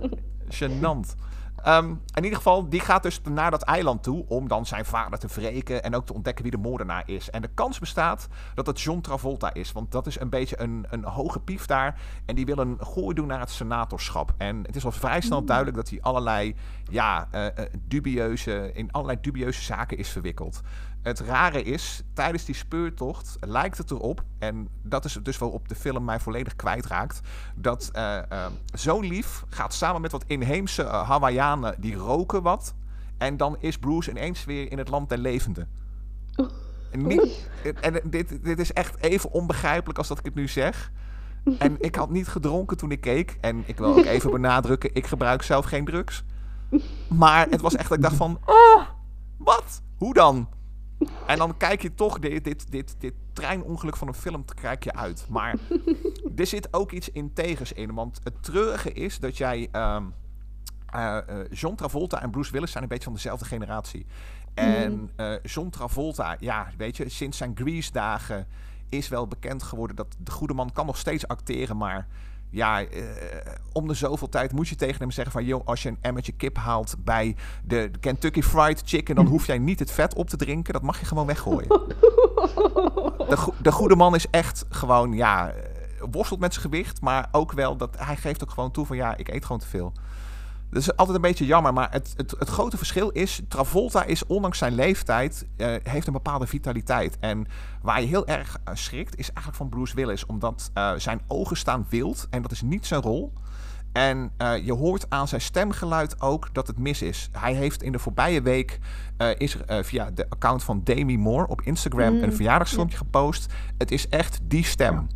[0.58, 1.14] Gênant.
[1.62, 5.18] Ehm, in ieder geval, die gaat dus naar dat eiland toe om dan zijn vader
[5.18, 7.30] te wreken en ook te ontdekken wie de moordenaar is.
[7.30, 10.86] En de kans bestaat dat het John Travolta is, want dat is een beetje een,
[10.90, 12.00] een hoge pief daar.
[12.26, 14.34] En die wil een gooi doen naar het senatorschap.
[14.36, 16.54] En het is al vrij snel duidelijk dat hij allerlei,
[16.90, 17.52] ja, eh, eh,
[17.88, 20.60] dubieuze, in allerlei dubieuze zaken is verwikkeld.
[21.02, 25.74] Het rare is, tijdens die speurtocht lijkt het erop, en dat is dus waarop de
[25.74, 27.20] film mij volledig kwijtraakt,
[27.54, 28.18] dat eh,
[28.74, 32.74] zo'n lief gaat samen met wat inheemse eh, Hawaiianen, die roken wat,
[33.18, 35.68] en dan is Bruce ineens weer in het land der levenden.
[36.90, 37.48] En, niet,
[37.80, 40.90] en dit, dit is echt even onbegrijpelijk als dat ik het nu zeg.
[41.58, 43.38] En ik had niet gedronken toen ik keek.
[43.40, 46.24] En ik wil ook even benadrukken, ik gebruik zelf geen drugs.
[47.08, 48.82] Maar het was echt dat ik dacht van, oh,
[49.36, 49.82] wat?
[49.96, 50.48] Hoe dan?
[51.26, 54.92] En dan kijk je toch dit, dit, dit, dit treinongeluk van een film kijk je
[54.92, 55.26] uit.
[55.28, 55.54] Maar
[56.36, 57.94] er zit ook iets integens in.
[57.94, 59.68] Want het treurige is dat jij...
[61.26, 64.06] eh, John Travolta en Bruce Willis zijn een beetje van dezelfde generatie.
[64.54, 68.46] En eh, John Travolta, ja, weet je, sinds zijn Grease-dagen
[68.88, 72.06] is wel bekend geworden dat de goede man kan nog steeds acteren, maar
[72.52, 73.02] ja, eh,
[73.72, 75.44] om de zoveel tijd moet je tegen hem zeggen van...
[75.44, 79.14] joh, als je een emmertje kip haalt bij de Kentucky Fried Chicken...
[79.14, 80.72] dan hoef jij niet het vet op te drinken.
[80.72, 81.68] Dat mag je gewoon weggooien.
[83.28, 85.54] De, de goede man is echt gewoon, ja, eh,
[86.10, 87.00] worstelt met zijn gewicht...
[87.00, 88.96] maar ook wel, dat hij geeft ook gewoon toe van...
[88.96, 89.92] ja, ik eet gewoon te veel.
[90.72, 93.40] Dat is altijd een beetje jammer, maar het, het, het grote verschil is...
[93.48, 97.18] Travolta is, ondanks zijn leeftijd, uh, heeft een bepaalde vitaliteit.
[97.18, 97.46] En
[97.82, 100.26] waar je heel erg uh, schrikt, is eigenlijk van Bruce Willis.
[100.26, 103.32] Omdat uh, zijn ogen staan wild en dat is niet zijn rol.
[103.92, 104.32] En
[104.64, 107.28] je hoort aan zijn stemgeluid ook dat het mis is.
[107.32, 108.78] Hij heeft in de voorbije week,
[109.38, 112.14] is er via de account van Demi Moore op Instagram...
[112.14, 113.02] Mm, een verjaardagsfilmpje ja.
[113.04, 113.52] gepost.
[113.78, 115.06] Het is echt die stem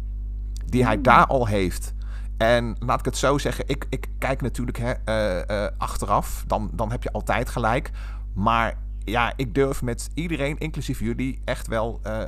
[0.67, 1.03] die hij mm.
[1.03, 1.95] daar al heeft...
[2.37, 6.71] En laat ik het zo zeggen, ik, ik kijk natuurlijk hè, uh, uh, achteraf, dan,
[6.73, 7.91] dan heb je altijd gelijk.
[8.35, 12.23] Maar ja, ik durf met iedereen, inclusief jullie, echt wel uh,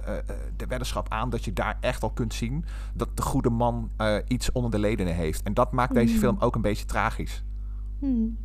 [0.56, 3.90] de weddenschap aan dat je daar echt al kunt zien dat de goede man
[4.26, 5.42] iets onder de ledenen heeft.
[5.42, 6.18] En dat maakt deze mm.
[6.18, 7.44] film ook een beetje tragisch.
[7.98, 8.38] Mm.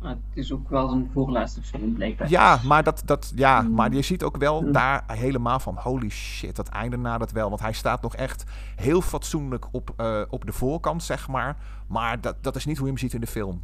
[0.00, 2.30] Maar het is ook wel zijn voorlaatste film, blijkbaar.
[2.30, 3.74] Ja, maar, dat, dat, ja, mm.
[3.74, 4.72] maar je ziet ook wel mm.
[4.72, 5.76] daar helemaal van...
[5.78, 7.48] holy shit, dat einde nadert wel.
[7.48, 8.44] Want hij staat nog echt
[8.76, 11.56] heel fatsoenlijk op, uh, op de voorkant, zeg maar.
[11.86, 13.62] Maar dat, dat is niet hoe je hem ziet in de film.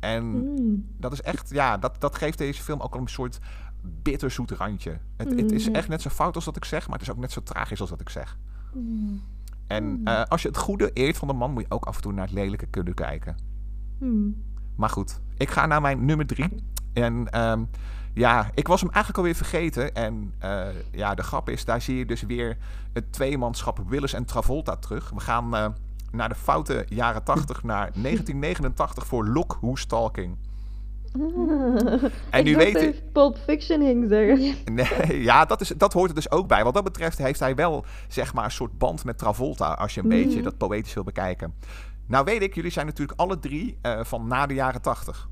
[0.00, 0.86] En mm.
[0.96, 3.38] dat is echt, ja, dat, dat geeft deze film ook al een soort
[3.82, 4.98] bitterzoet randje.
[5.16, 7.20] Het, het, is echt net zo fout als dat ik zeg, maar het is ook
[7.20, 8.38] net zo tragisch als dat ik zeg.
[9.66, 12.02] En uh, als je het goede eert van de man, moet je ook af en
[12.02, 13.36] toe naar het lelijke kunnen kijken.
[14.76, 16.64] Maar goed, ik ga naar mijn nummer drie.
[16.92, 17.68] En um,
[18.14, 19.94] ja, ik was hem eigenlijk alweer vergeten.
[19.94, 22.56] En uh, ja, de grap is, daar zie je dus weer
[22.92, 25.10] het tweemanschap Willis en Travolta terug.
[25.10, 25.66] We gaan uh,
[26.12, 30.36] naar de foute jaren 80, naar 1989 voor Look Who's Talking.
[32.30, 33.12] en nu weet ik.
[33.12, 34.54] Pulp Fiction hing zeggen.
[34.74, 36.64] Nee, ja, dat, is, dat hoort er dus ook bij.
[36.64, 39.72] Wat dat betreft heeft hij wel, zeg maar, een soort band met Travolta.
[39.72, 40.12] Als je een mm.
[40.12, 41.54] beetje dat poëtisch wil bekijken.
[42.10, 45.28] Nou weet ik, jullie zijn natuurlijk alle drie uh, van na de jaren tachtig.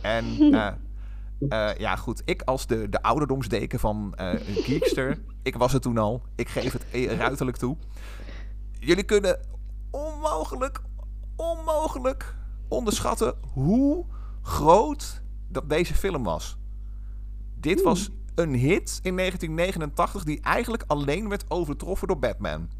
[0.00, 0.48] En uh,
[1.48, 2.22] uh, ja, goed.
[2.24, 6.22] Ik als de, de ouderdomsdeken van een geekster, ik was het toen al.
[6.34, 6.84] Ik geef het
[7.18, 7.76] ruiterlijk toe.
[8.78, 9.40] Jullie kunnen
[9.90, 10.80] onmogelijk,
[11.36, 12.34] onmogelijk
[12.68, 14.04] onderschatten hoe
[14.42, 16.56] groot dat deze film was.
[17.60, 22.70] Dit was een hit in 1989 die eigenlijk alleen werd overtroffen door Batman.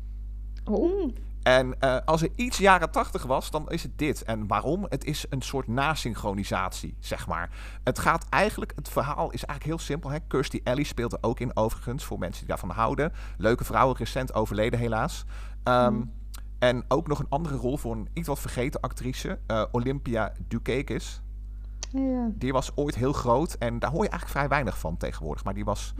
[0.64, 1.14] Oh.
[1.42, 4.22] En uh, als er iets jaren tachtig was, dan is het dit.
[4.22, 4.86] En waarom?
[4.88, 7.50] Het is een soort nasynchronisatie, zeg maar.
[7.84, 10.10] Het gaat eigenlijk, het verhaal is eigenlijk heel simpel.
[10.10, 10.18] Hè?
[10.20, 13.12] Kirstie Alley speelt er ook in, overigens, voor mensen die daarvan houden.
[13.36, 15.24] Leuke vrouwen, recent overleden helaas.
[15.64, 16.12] Um, mm.
[16.58, 21.22] En ook nog een andere rol voor een iets wat vergeten actrice, uh, Olympia Dukakis.
[21.90, 22.28] Ja.
[22.34, 25.44] Die was ooit heel groot en daar hoor je eigenlijk vrij weinig van tegenwoordig.
[25.44, 25.94] Maar die was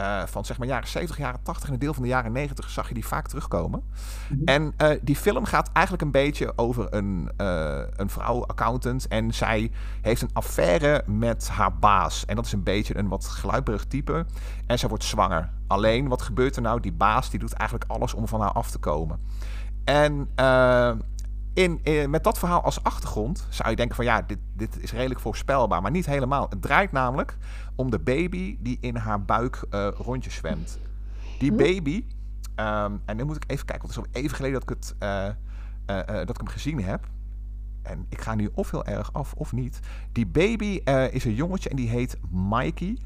[0.00, 2.70] uh, van zeg maar jaren 70, jaren 80 en een deel van de jaren 90
[2.70, 3.82] zag je die vaak terugkomen.
[3.82, 4.44] Mm -hmm.
[4.44, 9.08] En uh, die film gaat eigenlijk een beetje over een, uh, een vrouw, accountant.
[9.08, 9.70] En zij
[10.00, 12.24] heeft een affaire met haar baas.
[12.24, 14.26] En dat is een beetje een wat gluiperig type.
[14.66, 15.50] En zij wordt zwanger.
[15.66, 16.80] Alleen, wat gebeurt er nou?
[16.80, 19.20] Die baas die doet eigenlijk alles om van haar af te komen.
[19.84, 20.28] En
[21.54, 24.92] in, in, met dat verhaal als achtergrond zou je denken van ja, dit, dit is
[24.92, 26.46] redelijk voorspelbaar, maar niet helemaal.
[26.48, 27.36] Het draait namelijk
[27.76, 30.78] om de baby die in haar buik uh, rondjes zwemt.
[31.38, 32.04] Die baby,
[32.56, 34.76] um, en nu moet ik even kijken, want het is al even geleden dat ik,
[34.76, 35.28] het, uh,
[35.96, 37.08] uh, dat ik hem gezien heb.
[37.82, 39.80] En ik ga nu of heel erg af of niet.
[40.12, 42.98] Die baby is een jongetje en die heet Mikey.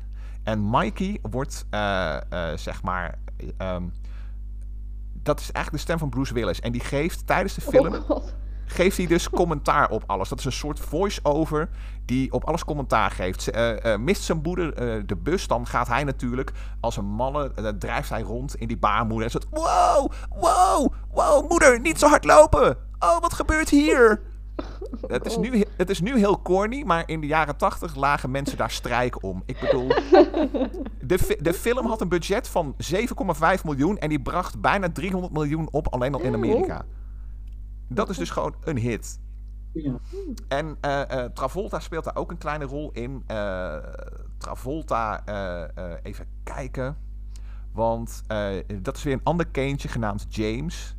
[0.43, 1.67] En Mikey wordt,
[2.55, 3.19] zeg maar,
[3.59, 3.93] um,
[5.23, 6.61] dat is eigenlijk de stem van Bruce Willis.
[6.61, 7.95] En die geeft tijdens de film...
[8.09, 8.27] Oh
[8.69, 10.29] geeft hij dus commentaar op alles.
[10.29, 11.69] Dat is een soort voice-over
[12.05, 13.55] die op alles commentaar geeft.
[13.57, 17.75] Uh, uh, mist zijn moeder uh, de bus, dan gaat hij natuurlijk als een malle,
[17.79, 22.25] drijft hij rond in die baarmoeder en zegt: Wow, wow, wow, moeder, niet zo hard
[22.25, 22.77] lopen.
[22.99, 24.21] Oh, wat gebeurt hier?
[25.07, 28.57] Het is, nu, het is nu heel corny, maar in de jaren tachtig lagen mensen
[28.57, 29.43] daar strijk om.
[29.47, 29.89] Ik bedoel,
[31.01, 35.69] de, de film had een budget van 7,5 miljoen en die bracht bijna 300 miljoen
[35.71, 36.85] op alleen al in Amerika.
[37.89, 39.21] Dat is dus gewoon een hit.
[39.73, 39.99] Ja.
[40.49, 43.25] En uh, uh, Travolta speelt daar ook een kleine rol in.
[43.31, 43.77] Uh,
[44.39, 45.23] Travolta,
[46.03, 46.97] even kijken.
[47.73, 48.23] Want
[48.83, 50.97] dat is weer een ander kindje genaamd James.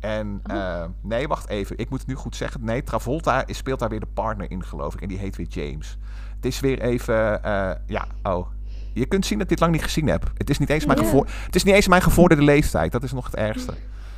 [0.00, 0.84] En oh.
[1.00, 1.78] nee, wacht even.
[1.78, 2.64] Ik moet het nu goed zeggen.
[2.64, 5.02] Nee, Travolta speelt daar weer de partner in, geloof ik.
[5.02, 5.98] En die heet weer James.
[6.36, 7.40] Het is weer even.
[7.86, 8.46] ja, oh.
[8.92, 10.30] Je kunt zien dat ik dit lang niet gezien heb.
[10.36, 12.92] Het is niet eens mijn, gevo het is niet eens mijn gevorderde leeftijd.
[12.92, 13.74] Dat is nog het ergste.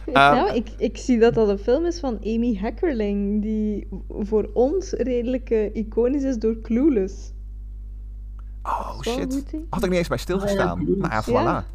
[0.06, 4.50] Um, nou, ik, ik zie dat dat een film is van Amy Heckerling, die voor
[4.54, 7.32] ons redelijk uh, iconisch is door Clueless.
[8.62, 9.44] Oh shit.
[9.70, 10.80] Had ik niet eens bij stilgestaan.
[10.80, 11.22] Oh, ja, nou ja,
[11.62, 11.66] voilà.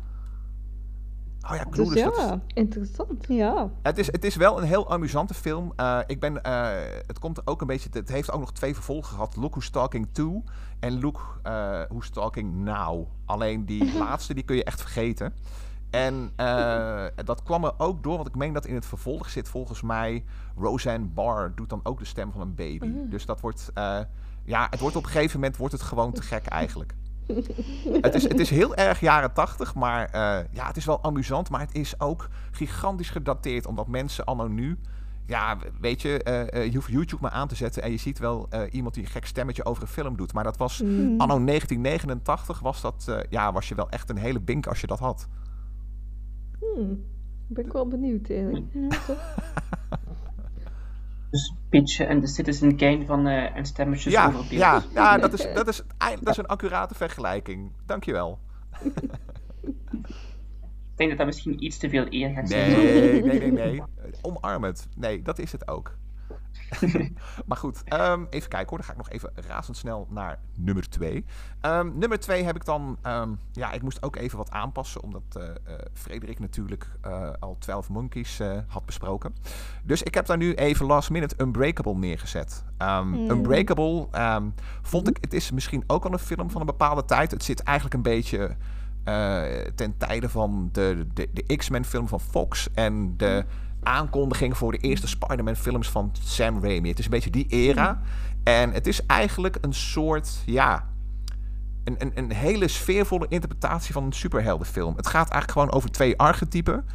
[1.49, 2.03] Oh ja, Dus Clueless.
[2.03, 3.25] dat is- ja, interessant.
[3.28, 3.69] Ja.
[3.82, 5.73] Het is, het is wel een heel amusante film.
[5.75, 6.69] Eh, ik ben, eh,
[7.07, 7.89] het komt ook een beetje.
[7.91, 10.43] Het heeft ook nog twee vervolgen gehad: Look Who's Talking To
[10.80, 13.07] en Look eh, Who's Talking Now.
[13.25, 15.34] Alleen die laatste die kun je echt vergeten.
[15.97, 19.49] En eh, dat kwam er ook door, want ik meen dat in het vervolg zit
[19.49, 20.23] volgens mij
[20.55, 22.91] Roseanne Barr doet dan ook de stem van een baby.
[23.09, 23.99] Dus dat wordt, eh,
[24.43, 26.95] ja, het wordt op een gegeven moment wordt het gewoon te gek eigenlijk.
[28.01, 31.49] Het is, het is heel erg jaren tachtig, maar eh, ja, het is wel amusant.
[31.49, 34.79] Maar het is ook gigantisch gedateerd, omdat mensen anno nu...
[35.25, 36.21] Ja, weet je,
[36.51, 39.25] je hoeft YouTube maar aan te zetten en je ziet wel iemand die een gek
[39.25, 40.33] stemmetje over een film doet.
[40.33, 41.21] Maar dat was Mm.
[41.21, 44.99] anno 1989, was, dat, ja, was je wel echt een hele bink als je dat
[44.99, 45.27] had.
[46.60, 47.05] Hmm.
[47.47, 48.66] Ben ik wel benieuwd eigenlijk.
[48.74, 49.99] Ja?
[51.30, 55.34] Dus Pitch en de Citizen Kane van eh en stemmetjes Ja, over ja, ja dat,
[55.34, 57.72] is, dat, is, dat is een accurate vergelijking.
[57.86, 58.39] Dankjewel.
[60.97, 62.72] Ik denk dat dat misschien iets te veel eer gaat zijn.
[62.72, 63.84] Nee, nee, nee, nee.
[64.22, 64.88] Omarm het.
[64.95, 65.97] Nee, dat is het ook.
[67.47, 68.78] maar goed, ehm, even kijken hoor.
[68.78, 71.26] Dan ga ik nog even razendsnel naar nummer 2.
[71.93, 72.97] nummer 2 heb ik dan...
[73.01, 75.01] ehm, ja, ik moest ook even wat aanpassen.
[75.01, 75.55] Omdat eh, eh,
[75.93, 79.36] Frederik natuurlijk eh, al 12 Monkeys had besproken.
[79.84, 82.64] Dus ik heb daar nu even last minute Unbreakable neergezet.
[82.78, 83.30] Ehm, Mm.
[83.30, 84.49] Unbreakable ehm,
[84.82, 85.18] vond ik...
[85.22, 87.32] Het is misschien ook wel een film van een bepaalde tijd.
[87.32, 88.55] Het zit eigenlijk een beetje...
[89.76, 93.45] ten tijde van de, de, de X-Men film van Fox en de
[93.88, 96.89] aankondiging voor de eerste Spider-Man films van Sam Raimi.
[96.89, 98.01] Het is een beetje die era.
[98.43, 100.85] En het is eigenlijk een soort, ja,
[101.83, 104.95] een, een, een hele sfeervolle interpretatie van een superheldenfilm.
[104.95, 106.85] Het gaat eigenlijk gewoon over twee archetypen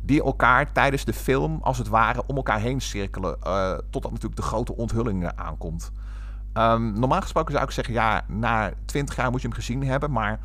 [0.00, 3.36] die elkaar tijdens de film als het ware om elkaar heen cirkelen.
[3.42, 5.92] eh, totdat natuurlijk de grote onthulling aankomt.
[6.52, 10.10] Ehm, normaal gesproken zou ik zeggen, ja, na 20 jaar moet je hem gezien hebben.
[10.10, 10.40] Maar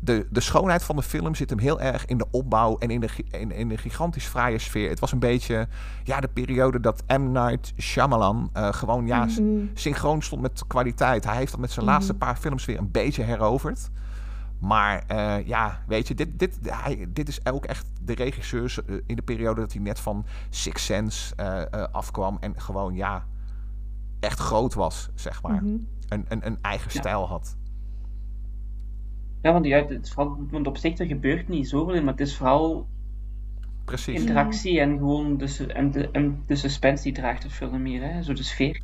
[0.00, 3.00] de, de schoonheid van de film zit hem heel erg in de opbouw en in
[3.00, 4.88] de, in, in de gigantisch fraaie sfeer.
[4.90, 5.68] Het was een beetje
[6.04, 7.32] ja, de periode dat M.
[7.32, 9.40] Night Shyamalan eh, gewoon ja, Mhm.
[9.74, 11.24] synchroon stond met kwaliteit.
[11.24, 13.90] Hij heeft dat met zijn laatste paar films weer een beetje heroverd.
[14.58, 18.94] Maar eh, ja, weet je, dit, dit, hij, dit is ook echt de regisseur eh,
[19.06, 22.36] in de periode dat hij net van Six Sense eh, eh, afkwam.
[22.40, 23.24] En gewoon, ja,
[24.20, 25.62] echt groot was, zeg maar.
[25.62, 25.76] Mhm.
[26.08, 27.00] een, een, een eigen Ja.
[27.00, 27.56] stijl had.
[29.46, 32.20] Ja, want, ja, het is vooral, want op zich er gebeurt niet zoveel maar het
[32.20, 32.86] is vooral
[33.84, 34.20] Precies.
[34.20, 38.22] interactie en gewoon de, en de, en de suspense die draagt de film meer, hè?
[38.22, 38.82] zo de sfeer.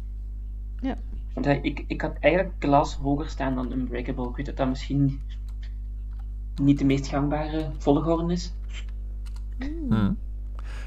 [0.81, 0.97] Ja.
[1.35, 4.29] Want hè, ik, ik had eigenlijk Glass hoger staan dan Unbreakable.
[4.29, 5.21] Ik weet dat dat misschien
[6.63, 8.55] niet de meest gangbare volgorde is.
[9.59, 10.19] Hmm.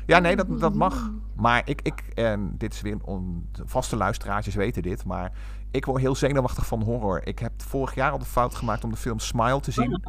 [0.05, 1.11] Ja, nee, dat, dat mag.
[1.35, 5.31] Maar ik, ik en dit is weer een on, vaste luisteraartjes weten dit, maar
[5.75, 7.21] ik word heel zenuwachtig van horror.
[7.27, 10.03] Ik heb vorig jaar al de fout gemaakt om de film Smile te zien.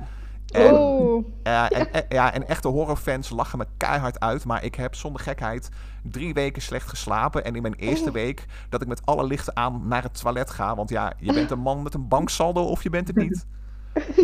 [0.47, 1.25] En, Oh.
[1.43, 5.21] ja, en, en- ja, en echte horrorfans lachen me keihard uit, maar ik heb zonder
[5.23, 5.69] gekheid
[6.03, 7.45] drie weken slecht geslapen.
[7.45, 10.75] En in mijn eerste week dat ik met alle lichten aan naar het toilet ga,
[10.75, 13.47] want ja, je bent een man met een banksaldo of je bent het niet.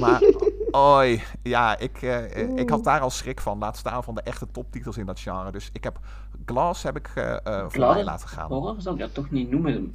[0.00, 0.22] Maar,
[0.70, 3.58] oi, ja, ik, eh, eh, ik had daar al schrik van.
[3.58, 5.52] Laat staan van de echte toptitels in dat genre.
[5.52, 5.98] Dus ik heb
[6.46, 8.48] Glass heb ik eh eh voorbij laten gaan.
[8.48, 9.90] Horror zou ik dat toch niet noemen.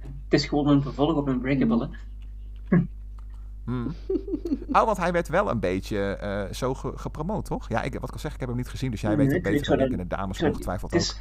[0.00, 1.88] Het is gewoon een vervolg op Unbreakable.
[2.68, 2.78] Hè?
[3.64, 3.94] Hmm.
[4.72, 7.68] Oh, want hij werd wel een beetje eh, zo ge- gepromoot, toch?
[7.68, 9.42] Ja, ik, wat ik al zeg, ik heb hem niet gezien, dus jij weet het
[9.42, 11.20] beter dan ik en de dames ongetwijfeld het,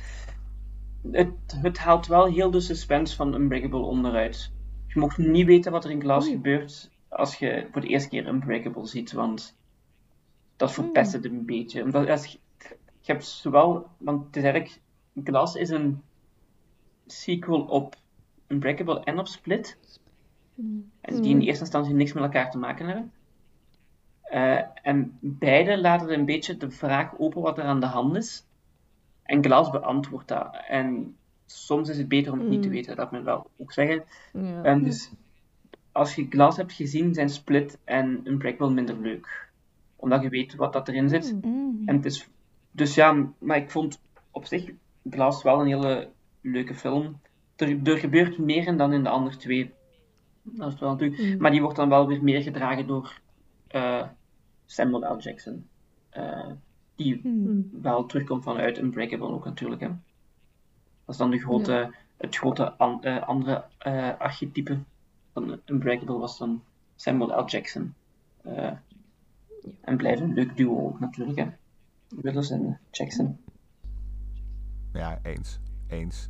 [1.03, 1.13] ook.
[1.13, 4.51] het, het haalt wel heel de suspense van Unbreakable onderuit.
[4.88, 6.36] Je mocht niet weten wat er in Glass Oei.
[6.36, 9.57] gebeurt als je voor de eerste keer Unbreakable ziet, want
[10.55, 11.84] dat verpest het een beetje.
[11.84, 12.39] Omdat als je,
[13.01, 14.82] je hebt zowel, want het is eigenlijk,
[15.23, 16.01] Glass is een
[17.05, 17.95] sequel op
[18.50, 19.78] Unbreakable en op Split.
[21.02, 23.12] En die in eerste instantie niks met elkaar te maken hebben.
[24.22, 28.45] Eh, en beide laten een beetje de vraag open wat er aan de hand is.
[29.24, 30.58] En Glass beantwoordt dat.
[30.68, 32.74] En soms is het beter om het niet te Mm.
[32.74, 34.04] weten, dat moet ik wel ook zeggen.
[34.34, 34.64] Ja.
[34.64, 35.12] En dus
[35.91, 39.50] als je Glass hebt gezien, zijn Split en Unbreakable minder leuk.
[39.95, 41.36] Omdat je weet wat dat erin zit.
[41.41, 41.82] Mm.
[41.86, 42.30] En het is,
[42.72, 44.72] dus ja, maar ik vond op zich
[45.10, 46.10] Glass wel een hele
[46.41, 47.20] leuke film.
[47.60, 49.72] Er, er gebeurt meer in dan in de andere twee.
[50.43, 51.22] Dat is wel natuurlijk.
[51.22, 51.38] Mm.
[51.41, 53.20] Maar die wordt dan wel weer meer gedragen door
[53.68, 54.07] eh,
[54.66, 55.20] Samuel L.
[55.20, 55.66] Jackson.
[56.10, 56.49] Eh,
[56.95, 57.70] die Mm.
[57.82, 59.82] wel terugkomt vanuit Unbreakable ook natuurlijk.
[59.82, 59.88] Hè.
[59.88, 59.97] Dat
[61.16, 64.78] is dan de grote, het grote an- eh, andere eh, archetype
[65.34, 66.64] van Unbreakable was dan
[66.95, 67.45] Samuel L.
[67.47, 67.93] Jackson.
[68.43, 68.72] Eh,
[69.82, 71.38] en blijft een leuk duo ook natuurlijk.
[71.38, 71.45] Hè.
[72.22, 73.38] Willis en Jackson.
[74.93, 75.60] Ja, eens.
[75.88, 76.30] Eens.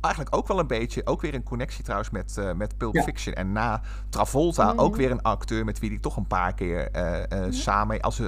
[0.00, 3.02] Eigenlijk ook wel een beetje, ook weer een connectie trouwens met, eh, met Pulp Ja.
[3.02, 3.34] Fiction.
[3.34, 4.74] En na Travolta ja.
[4.76, 8.22] ook weer een acteur met wie die toch een paar keer eh, eh, samen als,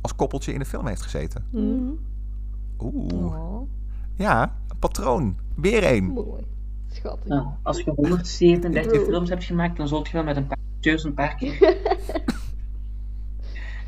[0.00, 1.44] als koppeltje in de film heeft gezeten.
[1.50, 1.90] Mhm.
[2.78, 3.68] Oeh, Oh,
[4.14, 5.36] ja, een patroon.
[5.54, 6.04] Weer één.
[6.04, 6.46] mooi.
[6.88, 7.24] Schattig.
[7.26, 9.04] Nou, als je 137 Bro.
[9.04, 11.58] films hebt gemaakt, dan zult je wel met een paar acteurs een paar keer.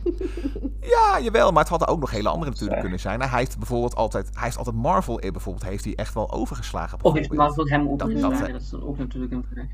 [0.80, 3.20] Ja, jawel, maar het hadden ook nog hele andere natuurlijk kunnen zijn.
[3.22, 6.98] Hij heeft bijvoorbeeld altijd, hij heeft altijd Marvel eh, bijvoorbeeld, heeft hij echt wel overgeslagen.
[7.02, 7.32] Of heeft.
[7.32, 8.40] Marvel hem ook Dat- overgeslagen?
[8.44, 9.66] dat- Dat is dan ook natuurlijk een vraag.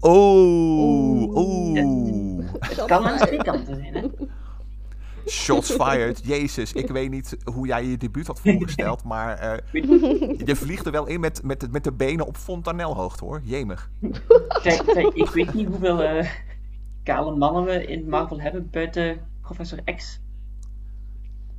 [0.00, 1.84] Oeh, Oeh.
[1.84, 2.44] oeh.
[2.60, 4.06] Het kan aan twee kanten zijn, hè?
[5.26, 6.20] Shots fired.
[6.24, 9.82] Jezus, ik weet niet hoe jij je debuut had voorgesteld, maar eh,
[10.46, 13.40] je vliegt er wel in met, met, met de benen op fontanelhoogte hoor.
[13.44, 13.90] Jemig.
[14.62, 16.26] Kijk, kijk, ik weet niet hoeveel eh,
[17.02, 19.20] kale mannen we in Marvel hebben buiten
[19.52, 20.20] Professor X.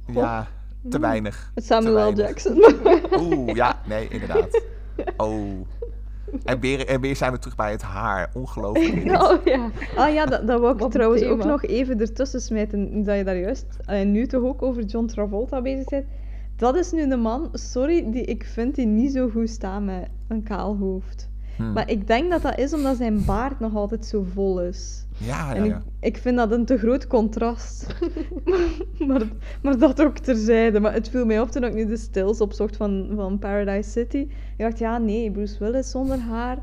[0.07, 0.47] Ja,
[0.89, 1.51] te weinig.
[1.55, 2.43] Samuel Te weinig.
[2.43, 2.57] Jackson.
[3.23, 4.61] Oeh, ja, nee, inderdaad.
[5.17, 5.67] Oh.
[6.43, 8.29] En weer, en weer zijn we terug bij het haar.
[8.33, 9.05] Ongelooflijk.
[9.21, 9.69] Oh ja.
[9.95, 13.03] Ah ja, dat, dat wou ik Wat trouwens ook nog even ertussen smijten.
[13.03, 16.05] Dat je daar juist, en nu toch ook over John Travolta bezig bent.
[16.55, 20.07] Dat is nu de man, sorry, die ik vind die niet zo goed staat met
[20.27, 21.29] een kaal hoofd.
[21.55, 21.73] Hmm.
[21.73, 25.05] Maar ik denk dat dat is omdat zijn baard nog altijd zo vol is.
[25.17, 25.81] Ja, ja, En ik, ja.
[25.99, 27.87] ik vind dat een te groot contrast.
[29.07, 29.21] maar,
[29.61, 30.79] maar dat ook terzijde.
[30.79, 34.17] Maar het viel mij op toen ik nu de stills opzocht van, van Paradise City.
[34.17, 36.57] Ik dacht, ja, nee, Bruce Willis zonder haar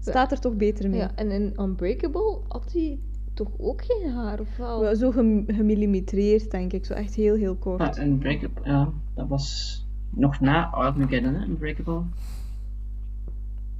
[0.00, 0.98] staat er toch beter mee.
[1.00, 1.10] ja.
[1.14, 2.98] En in Unbreakable had hij
[3.34, 4.96] toch ook geen haar, of wel?
[4.96, 6.84] Zo gem- gemillimetreerd, denk ik.
[6.84, 7.80] Zo echt heel, heel kort.
[7.98, 9.76] Ah, Unbreakable, ja, dat was
[10.10, 11.44] nog na Armageddon, hè?
[11.46, 12.00] Unbreakable.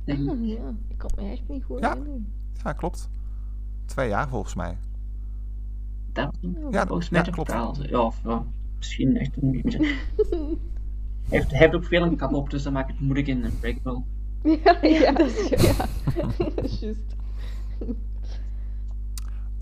[0.09, 0.28] Denk ik.
[0.28, 1.88] Ah, ja, ik kan me echt niet goed Ja.
[1.88, 2.26] herinneren.
[2.64, 3.11] ja, klopt.
[3.84, 4.76] Twee jaar volgens mij.
[6.12, 6.36] Dat
[6.70, 7.52] Ja, volgens mij ja, klopt.
[7.52, 7.76] wel.
[7.82, 8.44] Ja, of ja,
[8.76, 9.78] misschien echt een beetje.
[11.28, 14.02] hij, heeft, ook veel een kap op, dus dat maakt het moeilijk in Unbreakable.
[14.64, 15.86] Ja, ja, dat is ja.
[16.80, 17.16] Juist.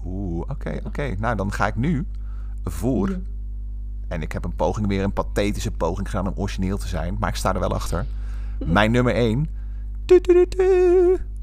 [0.05, 1.15] Oeh, oké, oké.
[1.19, 2.07] Nou, dan ga ik nu
[2.65, 3.19] voor.
[4.09, 7.17] En ik heb een poging, weer een pathetische poging gedaan om origineel te zijn.
[7.19, 8.07] Maar ik sta er wel achter.
[8.65, 9.47] Mijn nummer 1.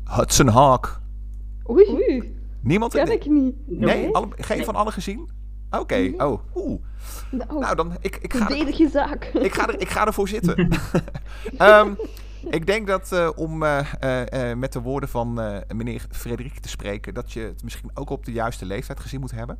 [0.03, 1.01] Hudson Hawk.
[1.69, 2.35] Oei, Oei.
[2.61, 2.93] Niemand?
[2.93, 3.55] ken ik niet.
[3.65, 4.15] Nee?
[4.15, 5.29] Alle, geen van allen gezien?
[5.69, 6.39] Oké, oh.
[6.55, 6.81] Oeh.
[7.31, 9.23] Nou, Nou, dan, ik, ik, ga er, verdedig je zaak.
[9.47, 10.69] ik, ga er, ik ga ervoor zitten.
[11.57, 11.93] Ehm,
[12.49, 16.69] ik denk dat eh, om eh, eh, met de woorden van eh, meneer Frederik te
[16.69, 19.59] spreken, dat je het misschien ook op de juiste leeftijd gezien moet hebben.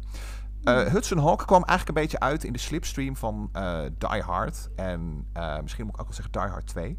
[0.64, 4.70] Eh, Hudson Hawk kwam eigenlijk een beetje uit in de slipstream van eh, Die Hard.
[4.76, 6.98] En eh, misschien moet ik ook wel zeggen Die Hard 2.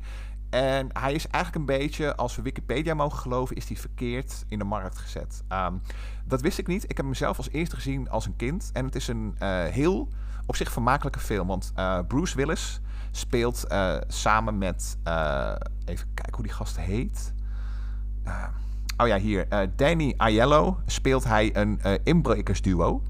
[0.54, 4.58] En hij is eigenlijk een beetje, als we Wikipedia mogen geloven, is hij verkeerd in
[4.58, 5.42] de markt gezet.
[5.48, 5.74] Ehm,
[6.24, 6.84] dat wist ik niet.
[6.84, 8.70] Ik heb hem zelf als eerste gezien als een kind.
[8.72, 10.08] En het is een eh, heel
[10.46, 11.46] op zich vermakelijke film.
[11.46, 12.80] Want eh, Bruce Willis
[13.10, 14.96] speelt eh, samen met,
[15.84, 17.32] even kijken hoe die gast heet.
[18.24, 18.44] Eh,
[18.96, 19.46] oh ja, hier.
[19.76, 23.02] Danny Aiello speelt hij een eh inbrekers duo.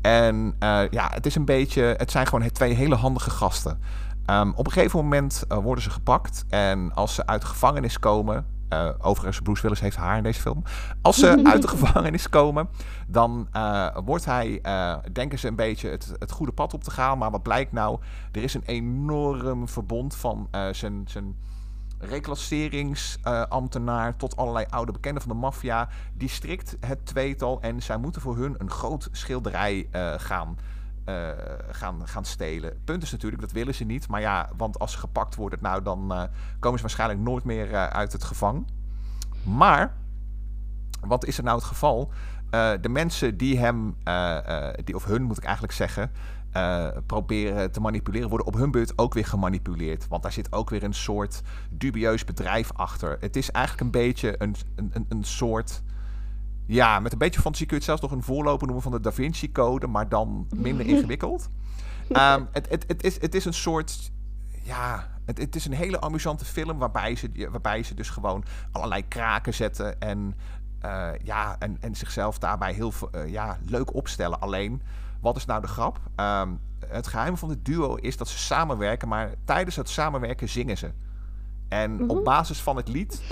[0.00, 0.54] En
[0.90, 3.80] ja, het is een beetje, het zijn gewoon twee hele handige gasten.
[4.26, 6.44] Ehm, op een gegeven moment eh, worden ze gepakt.
[6.48, 8.46] En als ze uit de gevangenis komen.
[8.68, 10.62] eh, overigens, Bruce Willis heeft haar in deze film.
[11.02, 12.68] Als ze uit de gevangenis komen,
[13.06, 14.60] dan eh, wordt hij,
[15.12, 17.18] denken ze een beetje het, het goede pad op te gaan.
[17.18, 17.98] Maar wat blijkt nou?
[18.32, 21.36] Er is een enorm verbond van zijn, zijn
[21.98, 25.88] reclasseringsambtenaar tot allerlei oude bekenden van de maffia.
[26.14, 30.56] Die strikt het tweetal en zij moeten voor hun een groot schilderij gaan,
[31.04, 31.28] eh,
[31.70, 32.80] gaan, gaan stelen.
[32.84, 34.08] Punt is natuurlijk, dat willen ze niet.
[34.08, 36.22] Maar ja, want als ze gepakt worden, nou, dan eh,
[36.58, 38.66] komen ze waarschijnlijk nooit meer eh, uit het gevang.
[39.42, 39.94] Maar,
[41.00, 42.12] wat is er nou het geval?
[42.80, 43.96] De mensen die hem,
[44.84, 46.10] die, of hun moet ik eigenlijk zeggen,
[47.06, 50.08] proberen te manipuleren, worden op hun beurt ook weer gemanipuleerd.
[50.08, 53.16] Want daar zit ook weer een soort dubieus bedrijf achter.
[53.20, 55.82] Het is eigenlijk een beetje een, een, een soort.
[56.66, 59.00] Ja, met een beetje fantasie kun je het zelfs nog een voorloper noemen van de
[59.00, 61.48] Da Vinci Code, maar dan minder ingewikkeld.
[62.08, 64.10] Ehm, het, het, het, is, het is een soort.
[64.62, 69.08] Ja, het, het is een hele amusante film waarbij ze, waarbij ze dus gewoon allerlei
[69.08, 70.36] kraken zetten en,
[70.80, 74.40] eh, ja, en, en zichzelf daarbij heel eh, ja, leuk opstellen.
[74.40, 74.82] Alleen,
[75.20, 76.00] wat is nou de grap?
[76.14, 76.50] Ehm,
[76.86, 80.90] het geheim van het duo is dat ze samenwerken, maar tijdens het samenwerken zingen ze.
[81.68, 83.22] En op basis van het lied,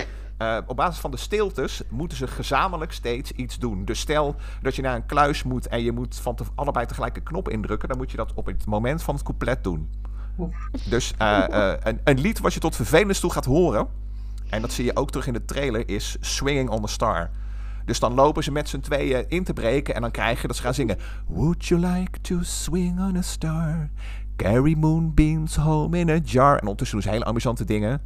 [0.41, 3.85] eh, op basis van de stiltes, moeten ze gezamenlijk steeds iets doen.
[3.85, 7.17] Dus stel dat je naar een kluis moet en je moet van te, allebei tegelijk
[7.17, 9.89] een knop indrukken, dan moet je dat op het moment van het couplet doen.
[10.89, 13.87] Dus eh, eh, een, een lied wat je tot vervelens toe gaat horen,
[14.49, 17.29] en dat zie je ook terug in de trailer, is Swinging on the Star.
[17.85, 20.55] Dus dan lopen ze met z'n tweeën in te breken en dan krijg je dat
[20.55, 20.97] ze gaan zingen.
[21.27, 23.89] Would you like to swing on a star?
[24.35, 26.53] Carry moonbeams home in a jar.
[26.53, 28.01] En ondertussen doen ze hele amusante dingen.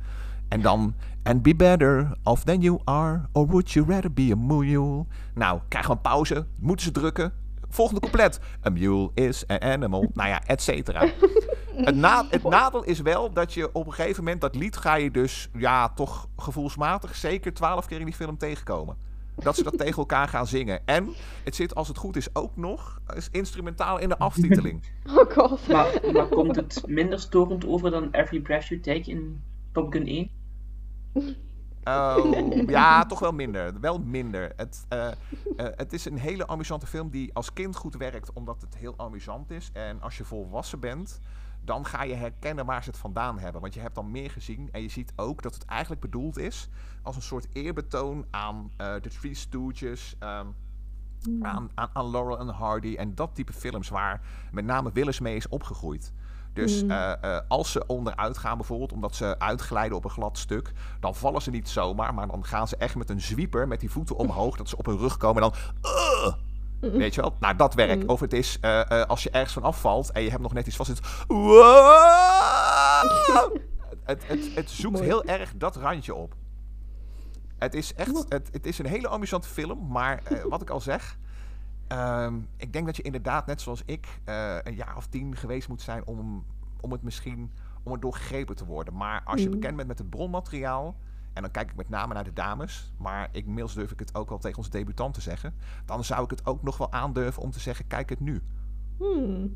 [0.47, 0.95] En dan,
[1.25, 5.05] and be better off than you are, or would you rather be a mule?
[5.33, 7.33] Nou, krijgen we een pauze, moeten ze drukken.
[7.75, 8.39] volgende couplet.
[8.65, 10.09] A mule is an animal.
[10.13, 11.07] Nou ja, et cetera.
[11.75, 14.95] Het, na, het nadeel is wel dat je op een gegeven moment dat lied ga
[14.95, 18.95] je dus, ja, toch gevoelsmatig zeker twaalf keer in die film tegenkomen.
[19.35, 20.81] Dat ze dat tegen elkaar gaan zingen.
[20.85, 21.09] En
[21.43, 24.83] het zit, als het goed is, ook nog is instrumentaal in de aftiteling.
[25.05, 25.67] Oh god.
[25.67, 30.07] Maar, maar komt het minder storend over dan Every Breath You Take in Top Gun
[30.07, 30.29] 1?
[31.83, 33.79] Oh, ja, toch wel minder.
[33.79, 34.51] Wel minder.
[34.55, 35.15] Het, eh, eh,
[35.55, 39.51] het is een hele amusante film die als kind goed werkt, omdat het heel amusant
[39.51, 39.69] is.
[39.73, 41.19] En als je volwassen bent,
[41.63, 43.61] dan ga je herkennen waar ze het vandaan hebben.
[43.61, 46.69] Want je hebt dan meer gezien en je ziet ook dat het eigenlijk bedoeld is
[47.01, 50.55] als een soort eerbetoon aan uh, de Three Stooges, um,
[51.41, 55.35] aan, aan, aan, Laurel en Hardy en dat type films waar met name Willis mee
[55.35, 56.13] is opgegroeid.
[56.55, 56.91] Dus mm.
[56.91, 61.15] uh, uh, als ze onderuit gaan bijvoorbeeld, omdat ze uitglijden op een glad stuk, dan
[61.15, 64.15] vallen ze niet zomaar, maar dan gaan ze echt met een zwieper met die voeten
[64.15, 65.59] omhoog, dat ze op hun rug komen en dan...
[65.91, 66.33] Uh,
[66.79, 67.35] Weet je wel?
[67.39, 68.03] Nou, dat werkt.
[68.03, 68.09] Mm.
[68.09, 70.67] Of het is uh, uh, als je ergens van afvalt en je hebt nog net
[70.67, 70.89] iets vast.
[70.89, 70.99] Het,
[74.03, 76.35] het, het, het, zoekt heel erg dat randje op.
[77.57, 80.81] Het is echt het, het is een hele amusante film, maar uh, wat ik al
[80.81, 81.17] zeg.
[81.91, 84.19] Um, ik denk dat je inderdaad, net zoals ik,
[84.63, 86.45] een jaar of tien geweest moet zijn om,
[86.81, 87.51] om het misschien
[87.85, 88.95] om het doorgegrepen te worden.
[88.95, 89.53] Maar als je mm.
[89.53, 90.95] bekend bent met het bronmateriaal,
[91.33, 94.15] en dan kijk ik met name naar de dames, maar ik, inmiddels durf ik het
[94.15, 95.53] ook wel tegen onze debutant te zeggen,
[95.85, 98.41] dan zou ik het ook nog wel aandurven om te zeggen, kijk het nu.
[98.97, 99.55] Hmm.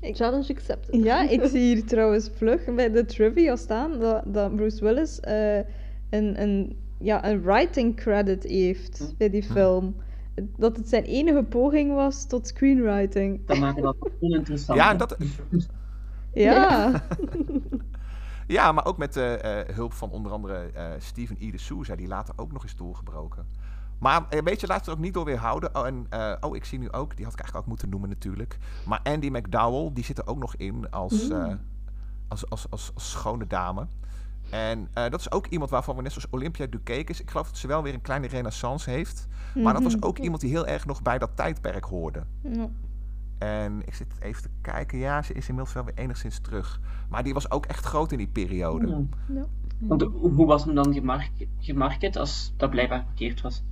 [0.00, 0.16] Ik...
[0.16, 1.02] Challenge accepted.
[1.02, 5.56] Ja, ik zie hier trouwens vlug bij de trivia staan dat, dat Bruce Willis uh,
[6.10, 9.94] een, een, ja, een writing credit heeft bij die film.
[10.56, 13.46] Dat het zijn enige poging was tot screenwriting.
[13.46, 14.78] Dat maakt dat oninteressant.
[14.78, 15.16] Ja, dat...
[16.32, 16.92] ja.
[18.46, 21.50] Ja, maar ook met uh, uh, hulp van onder andere uh, Steven E.
[21.50, 23.46] de Souza, die later ook nog is doorgebroken.
[23.98, 25.76] Maar een beetje laat het ook niet door weerhouden.
[25.76, 26.06] Oh, en,
[26.40, 28.58] oh, ik zie nu ook, die had ik eigenlijk ook moeten noemen natuurlijk.
[28.86, 31.60] Maar Andy McDowell, die zit er ook nog in als, mm.
[32.28, 33.86] als, als, als, als, schone dame.
[34.52, 37.20] En dat is ook iemand waarvan we net zoals Olympia Dukakis...
[37.20, 39.26] Ik geloof dat ze wel weer een kleine renaissance heeft.
[39.54, 42.22] Maar dat was ook iemand die heel erg nog bij dat tijdperk hoorde.
[42.42, 42.76] Mm.
[43.38, 44.98] En ik zit even te kijken.
[44.98, 46.80] Ja, ze is inmiddels wel weer enigszins terug.
[47.08, 48.86] Maar die was ook echt groot in die periode.
[48.88, 49.02] Ja.
[49.34, 49.46] Ja.
[49.78, 51.18] Want hoe was hem dan
[51.58, 53.62] gemarket als dat blijkbaar verkeerd was?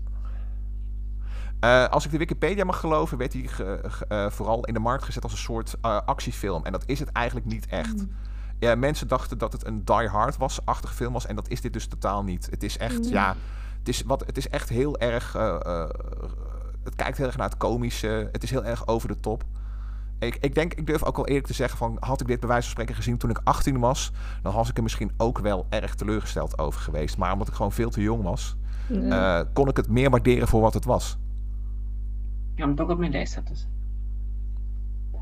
[1.65, 4.81] Uh, als ik de Wikipedia mag geloven, werd hij ge, ge, uh, vooral in de
[4.81, 6.65] markt gezet als een soort uh, actiefilm.
[6.65, 7.97] En dat is het eigenlijk niet echt.
[7.97, 8.11] Mm.
[8.61, 11.27] Ja, mensen dachten dat het een Die Hard was-achtige film was.
[11.27, 12.49] En dat is dit dus totaal niet.
[12.51, 13.11] Het is echt, mm.
[13.11, 13.37] ja,
[13.79, 15.33] het is, wat, het is echt heel erg.
[16.83, 18.29] het kijkt heel erg naar het komische.
[18.33, 19.45] Het is heel erg over de top.
[20.21, 22.49] Ik, ik denk, ik durf ook wel eerlijk te zeggen van, had ik dit bij
[22.49, 25.67] wijze van spreken gezien toen ik 18 was, dan was ik er misschien ook wel
[25.69, 27.17] erg teleurgesteld over geweest.
[27.17, 28.57] Maar omdat ik gewoon veel te jong was,
[28.89, 29.41] ja.
[29.41, 31.19] uh, kon ik het meer waarderen voor wat het was.
[32.55, 33.57] Ja, hem toch op mijn lijst zetten.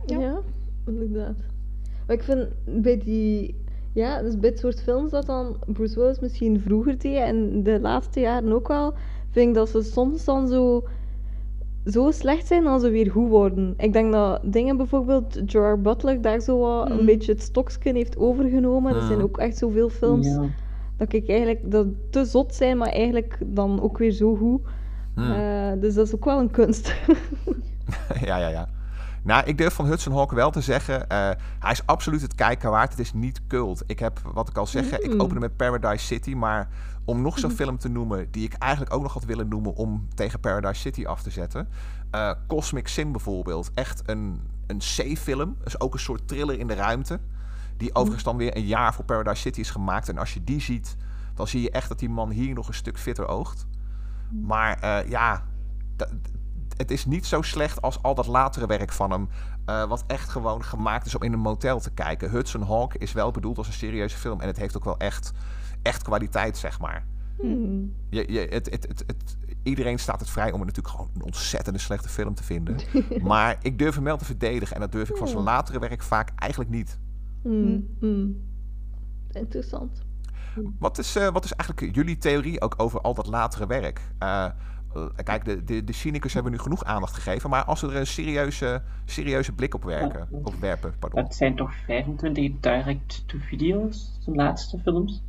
[0.07, 0.19] Ja.
[0.19, 0.41] ja,
[0.87, 1.37] inderdaad.
[2.09, 3.55] Maar ik vind bij die,
[3.93, 7.81] ja, dus bij het soort films dat dan Bruce Willis misschien vroeger deed en de
[7.81, 8.95] laatste jaren ook wel,
[9.31, 10.85] vind ik dat ze soms dan zo
[11.85, 13.75] zo slecht zijn als ze weer goed worden.
[13.77, 16.99] Ik denk dat dingen bijvoorbeeld, Gerard Butler daar zo wat Mm.
[16.99, 18.95] een beetje het stokje heeft overgenomen.
[18.95, 19.25] Er zijn Mm.
[19.25, 20.45] ook echt zoveel films Ja.
[20.97, 24.61] dat ik eigenlijk dat te zot zijn, maar eigenlijk dan ook weer zo goed.
[25.15, 25.31] Hmm.
[25.33, 26.95] Eh, dus dat is ook wel een kunst.
[28.25, 28.69] ja, ja, ja.
[29.23, 32.71] Nou, ik durf van Hudson Hawk wel te zeggen, eh, hij is absoluut het kijken
[32.71, 32.91] waard.
[32.91, 33.83] Het is niet cult.
[33.87, 35.21] Ik heb, wat ik al zeg, ik Mm.
[35.21, 36.69] opende met Paradise City, maar
[37.05, 40.09] om nog zo'n film te noemen, die ik eigenlijk ook nog had willen noemen om
[40.15, 41.69] tegen Paradise City af te zetten.
[42.11, 43.71] eh, Cosmic Sin bijvoorbeeld.
[43.75, 45.57] Echt een, een C-film.
[45.65, 47.21] Dus ook een soort thriller in de ruimte.
[47.77, 50.09] Die overigens dan weer een jaar voor Paradise City is gemaakt.
[50.09, 50.97] En als je die ziet,
[51.35, 53.67] dan zie je echt dat die man hier nog een stuk fitter oogt.
[54.31, 55.43] Maar eh, ja,
[56.79, 59.29] het is niet zo slecht als al dat latere werk van hem.
[59.65, 62.31] eh, wat echt gewoon gemaakt is om in een motel te kijken.
[62.31, 64.41] Hudson Hawk is wel bedoeld als een serieuze film.
[64.41, 65.33] En het heeft ook wel echt,
[65.83, 67.07] echt kwaliteit, zeg maar.
[67.41, 67.93] Hmm.
[68.11, 71.23] Je, je, het, het, het, het, iedereen staat het vrij om het natuurlijk gewoon een
[71.23, 72.77] ontzettende slechte film te vinden.
[73.23, 74.75] maar ik durf hem wel te verdedigen.
[74.75, 76.99] En dat durf ik van zijn latere werk vaak eigenlijk niet.
[77.43, 78.37] Hmm, hmm.
[79.31, 80.07] Interessant.
[80.79, 84.01] Wat is, eh, wat is eigenlijk jullie theorie ook over al dat latere werk?
[84.19, 84.47] Eh,
[85.25, 87.51] kijk, de, de, de cynicus hebben nu genoeg aandacht gegeven.
[87.51, 90.95] Maar als we er een serieuze, serieuze blik op, werken, op werpen...
[90.99, 91.23] Pardon.
[91.23, 95.23] Dat zijn toch 25 direct-to-video's, zijn laatste films?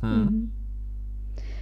[0.00, 0.22] Hmm.
[0.22, 0.34] Mhm.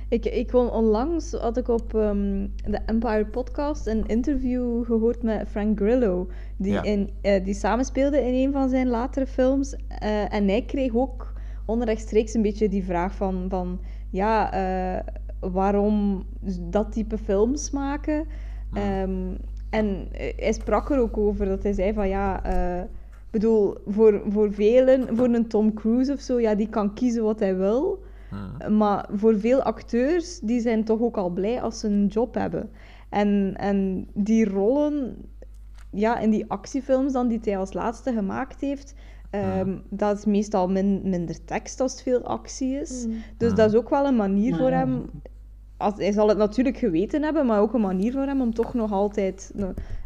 [0.08, 5.48] Ik, ik kon onlangs had ik op ehm, de Empire podcast een interview gehoord met
[5.48, 6.82] Frank Grillo, die, Ja.
[6.82, 9.76] in, eh, die samenspeelde in een van zijn latere films.
[9.88, 11.32] Eh, en hij kreeg ook
[11.64, 15.06] onrechtstreeks een beetje die vraag van, van ja, eh,
[15.52, 16.24] waarom
[16.60, 18.26] dat type films maken.
[18.72, 19.34] Ehm,
[19.70, 22.44] en hij sprak er ook over dat hij zei van ja,
[23.24, 27.22] ik bedoel, voor, voor velen, voor een Tom Cruise of zo, ja, die kan kiezen
[27.22, 28.02] wat hij wil.
[28.28, 28.76] Hmm.
[28.76, 32.70] Maar voor veel acteurs, die zijn toch ook al blij als ze een job hebben.
[33.08, 35.16] En, en die rollen,
[35.90, 38.94] ja, in die actiefilms dan die hij als laatste gemaakt heeft,
[39.60, 43.04] um, dat is meestal minder tekst als het veel actie is.
[43.04, 43.22] Hmm.
[43.36, 45.04] Dus dat is ook wel een manier voor hem.
[45.76, 48.74] Als, hij zal het natuurlijk geweten hebben, maar ook een manier voor hem om toch
[48.74, 49.52] nog altijd.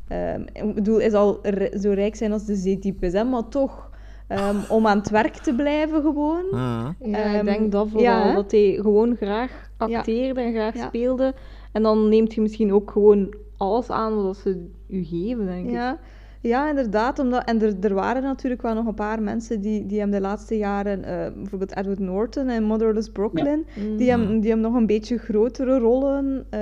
[0.09, 1.41] Um, ik bedoel, hij zal
[1.81, 3.91] zo rijk zijn als de zeetypes, hè, maar toch.
[4.29, 6.45] Um, om aan het werk te blijven gewoon.
[6.51, 8.35] Ja, ik denk dat vooral.
[8.35, 11.35] dat hij gewoon graag acteerde en graag speelde.
[11.73, 15.71] En dan neemt je misschien ook gewoon alles aan wat ze je geven, denk ja.
[15.71, 15.75] ik.
[15.75, 15.99] Ja,
[16.41, 17.19] inderdaad.
[17.19, 20.21] Omdat, en er, er waren natuurlijk wel nog een paar mensen die, die hem de
[20.21, 23.67] laatste jaren, uh, bijvoorbeeld Edward Norton en Motherless Brooklyn,
[23.97, 24.41] die, hem, mm.
[24.41, 26.61] die hem nog een beetje grotere rollen uh,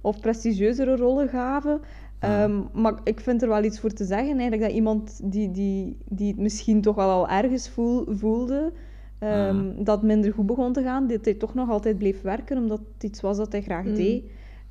[0.00, 1.80] of prestigieuzere rollen gaven.
[2.24, 5.96] Um, maar ik vind er wel iets voor te zeggen, eigenlijk, dat iemand die, die,
[6.08, 8.72] die het misschien toch wel al ergens voel, voelde,
[9.20, 12.80] um, dat minder goed begon te gaan, dat hij toch nog altijd bleef werken, omdat
[12.94, 13.94] het iets was dat hij graag mm.
[13.94, 14.24] deed.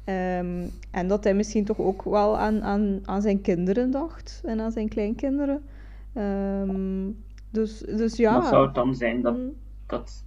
[0.09, 4.59] Um, en dat hij misschien toch ook wel aan, aan, aan zijn kinderen dacht en
[4.59, 5.63] aan zijn kleinkinderen.
[6.13, 7.17] Um,
[7.49, 8.37] dus, dus ja.
[8.37, 9.53] Maar zou het dan zijn dat, mm.
[9.85, 10.23] dat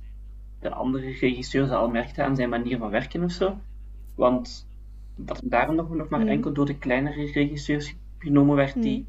[0.58, 3.56] de andere regisseurs al merkten aan zijn manier van werken of zo?
[4.14, 4.66] Want
[5.14, 6.28] dat daarom nog, nog maar mm.
[6.28, 9.06] enkel door de kleinere regisseurs genomen werd die mm.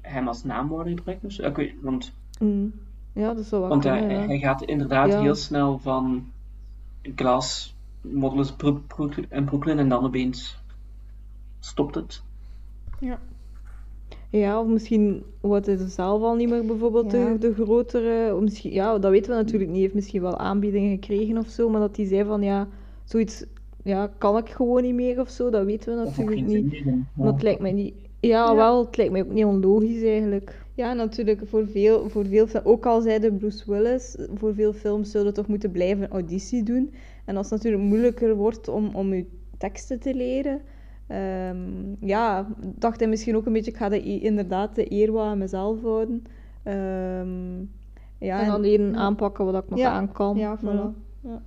[0.00, 1.28] hem als naamwoorden gebruikten.
[1.28, 2.12] Dus, ik weet, want
[3.12, 6.32] ja, dat zou wel Want hij, hij, gaat inderdaad heel snel van
[7.14, 7.75] Glas
[8.12, 8.44] Model
[9.28, 10.58] en Brooklyn en dan opeens
[11.60, 12.22] stopt het.
[13.00, 13.18] Ja.
[14.30, 18.40] Ja, of misschien wordt hij zelf al niet meer bijvoorbeeld de, de, grotere...
[18.40, 19.72] Misschien, ja, dat weten we natuurlijk niet.
[19.72, 22.68] Hij heeft misschien wel aanbiedingen gekregen of zo, maar dat hij zei van ja,
[23.04, 23.44] zoiets
[23.82, 26.84] ja, kan ik gewoon niet meer of zo, dat weten we natuurlijk niet.
[27.14, 27.94] Maar het lijkt mij niet...
[28.20, 30.64] Ja, wel, het lijkt mij ook niet onlogisch eigenlijk.
[30.74, 35.34] Ja, natuurlijk, voor veel, voor veel ook al zeiden Bruce Willis, voor veel films zullen
[35.34, 36.92] toch moeten blijven auditie doen.
[37.26, 39.26] En als het natuurlijk moeilijker wordt om, om je
[39.58, 40.62] teksten te leren,
[41.08, 45.26] um, ja, dacht hij misschien ook een beetje, ik ga de, inderdaad de eer wat
[45.26, 46.24] aan mezelf houden.
[46.64, 47.70] Um,
[48.18, 50.36] ja, en alleen aanpakken wat ik nog aan kan.
[50.36, 51.04] Ja, voilà.
[51.20, 51.42] Ja.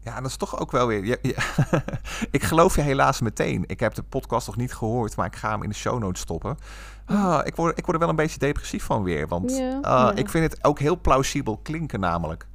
[0.00, 1.18] Ja, dat is toch ook wel weer.
[2.30, 3.64] ik geloof je helaas meteen.
[3.66, 6.20] Ik heb de podcast nog niet gehoord, maar ik ga hem in de show notes
[6.20, 6.56] stoppen.
[7.04, 9.28] Ah, ik, word, ik word er wel een beetje depressief van weer.
[9.28, 12.46] Want uh, ik vind het ook heel plausibel klinken, namelijk.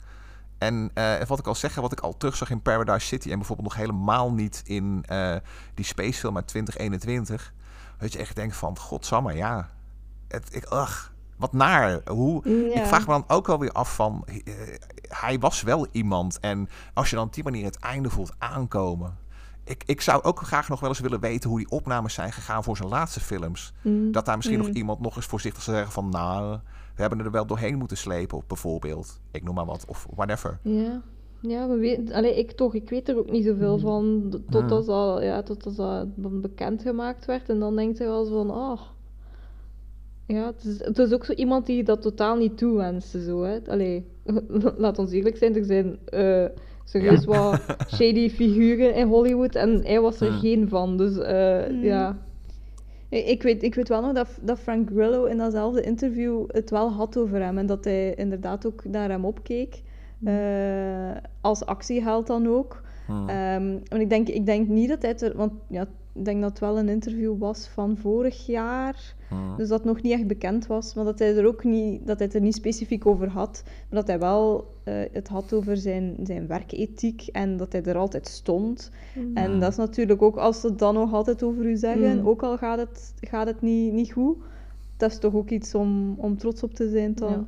[0.60, 3.68] En uh, wat ik al zeg, wat ik al terugzag in Paradise City en bijvoorbeeld
[3.68, 5.36] nog helemaal niet in uh,
[5.74, 7.54] die spacefilm uit 2021.
[7.98, 9.70] Dat je echt denkt van, godsamme, ja.
[10.28, 12.02] Het, ik, ach, wat naar.
[12.06, 12.44] Hoe,
[12.74, 14.54] Ik vraag me dan ook wel weer af van, uh,
[15.08, 16.40] hij was wel iemand.
[16.40, 19.18] En als je dan op die manier het einde voelt aankomen.
[19.64, 22.64] Ik, ik zou ook graag nog wel eens willen weten hoe die opnames zijn gegaan
[22.64, 23.74] voor zijn laatste films.
[23.82, 24.12] Mm.
[24.12, 24.76] Dat daar misschien nog mm.
[24.76, 26.60] iemand nog eens voorzichtig zou zeggen van, nou
[27.00, 29.20] we hebben er wel doorheen moeten slepen, bijvoorbeeld.
[29.32, 30.60] Ik noem maar wat, of whatever.
[30.64, 31.02] Ja,
[31.42, 33.82] ja we weten, allee, ik toch, ik weet er ook niet zoveel mm.
[33.82, 34.94] van, totdat mm.
[34.94, 37.50] al, ja, tot dat bekend gemaakt werd.
[37.50, 38.82] En dan denkt hij wel van, oh,
[40.26, 43.60] ja, het is, het is ook zo iemand die dat totaal niet toewenste, zo, hè.
[43.68, 44.06] Allee,
[44.78, 46.00] laat ons eerlijk zijn, er zijn...
[46.14, 46.46] Uh,
[46.84, 47.28] serieus ja.
[47.28, 47.62] wat
[47.96, 50.40] shady figuren in Hollywood en hij was er mm.
[50.40, 50.98] geen van.
[50.98, 52.18] Dus uh, ja,
[53.10, 56.92] ik weet, ik weet wel nog dat, dat Frank Grillo in datzelfde interview het wel
[56.92, 57.58] had over hem.
[57.58, 59.82] En dat hij inderdaad ook naar hem opkeek.
[60.22, 62.82] Uh, als actieheld dan ook.
[63.06, 63.30] Hmm.
[63.30, 65.38] Um, en ik denk, ik denk niet dat hij er...
[65.38, 69.16] Want ja, ik denk dat het wel een interview was van vorig jaar.
[69.28, 69.58] Hmm.
[69.58, 70.94] Dus dat nog niet echt bekend was.
[70.94, 73.64] Maar dat hij er ook niet, dat hij het er niet specifiek over had.
[73.66, 77.28] Maar dat hij wel uh, het had over zijn, zijn werkethiek.
[77.32, 78.92] En dat hij er altijd stond.
[79.14, 79.38] Hmm.
[79.38, 82.26] En dat is natuurlijk ook als ze het dan nog altijd over u zeggen.
[82.26, 84.38] Ook al gaat het, gaat het niet, niet goed.
[84.98, 87.32] Dat is toch ook iets om, om trots op te zijn dan.
[87.32, 87.46] Ja.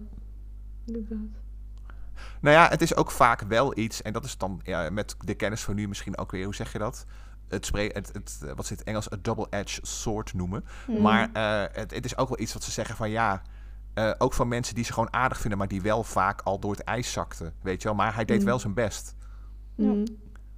[0.86, 1.40] Inderdaad.
[2.42, 5.34] Nou ja, het is ook vaak wel iets, en dat is dan ja, met de
[5.34, 7.06] kennis van nu misschien ook weer, hoe zeg je dat?
[7.52, 10.66] Het, spray, het, het, wat ze in het Engels een double-edged sword noemen.
[10.86, 11.02] Hmm.
[11.02, 13.42] Maar uh, het, het, is ook wel iets wat ze zeggen van ja,
[13.96, 16.72] uh, ook van mensen die ze gewoon aardig vinden, maar die wel vaak al door
[16.72, 17.54] het ijs zakten.
[17.62, 18.46] Weet je wel, maar hij deed hmm.
[18.46, 19.16] wel zijn best.
[19.76, 20.04] Mm.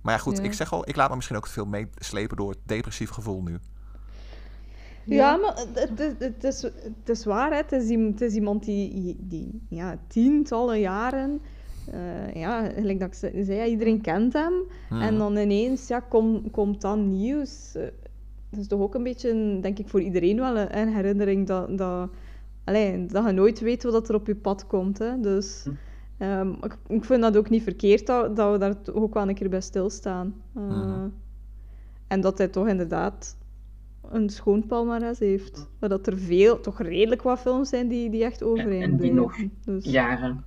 [0.01, 2.49] Maar ja, goed, ik zeg al, ik laat me misschien ook te veel meeslepen door
[2.49, 3.59] het depressief gevoel nu.
[5.05, 7.51] Ja, maar het, het, het, is, het is waar.
[7.51, 7.57] Hè.
[7.57, 11.41] Het, is, het is iemand die, die ja, tientallen jaren
[11.93, 14.53] uh, ja, gelijk dat ik zei, iedereen kent hem.
[14.89, 15.01] Hmm.
[15.01, 17.73] En dan ineens ja, kom, komt dan nieuws.
[17.75, 17.83] Uh,
[18.49, 21.77] dat is toch ook een beetje, denk ik, voor iedereen wel een, een herinnering dat,
[21.77, 22.09] dat,
[22.63, 24.97] allee, dat je nooit weet wat er op je pad komt.
[24.97, 25.19] Hè.
[25.19, 25.67] Dus
[26.19, 29.35] um, ik, ik, vind dat ook niet verkeerd dat, dat we daar ook wel een
[29.35, 30.33] keer bij stilstaan.
[30.57, 31.03] Uh,
[32.07, 33.37] En dat hij toch inderdaad
[34.09, 35.69] een schoon palmarès heeft.
[35.79, 39.13] Maar dat er veel, toch redelijk wat films zijn die, die echt overeen en die
[39.13, 40.43] nog Dus, jaren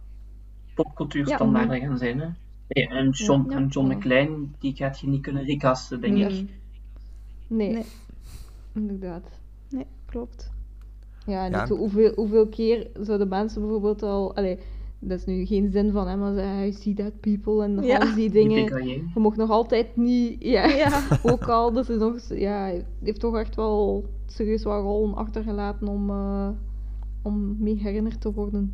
[0.77, 2.21] popcultuurstandaarden gaan zijn.
[2.21, 2.27] Hè?
[2.69, 3.57] Nee, En John, Ja.
[3.57, 3.97] en John Ja.
[3.97, 6.25] McClane, die gaat je niet kunnen recasten, denk Nee.
[6.41, 6.49] ik.
[7.49, 7.85] Nee, Nee.
[8.75, 9.29] inderdaad.
[9.71, 10.51] Nee, klopt.
[11.27, 11.67] Ja, en Ja.
[11.69, 14.37] hoeveel, hoeveel keer zouden mensen bijvoorbeeld al...
[14.37, 14.59] Allee,
[14.99, 17.99] dat is nu geen zin van hem, maar zeggen, I see that people en Ja.
[17.99, 18.85] al die Die dingen.
[18.87, 20.43] Je mocht nog altijd niet...
[20.43, 21.03] Ja, Ja.
[21.33, 22.17] ook al, dat is nog...
[22.29, 26.49] Ja, hij heeft toch echt wel serieus wat rollen achtergelaten om, eh,
[27.23, 28.73] om mee herinnerd te worden.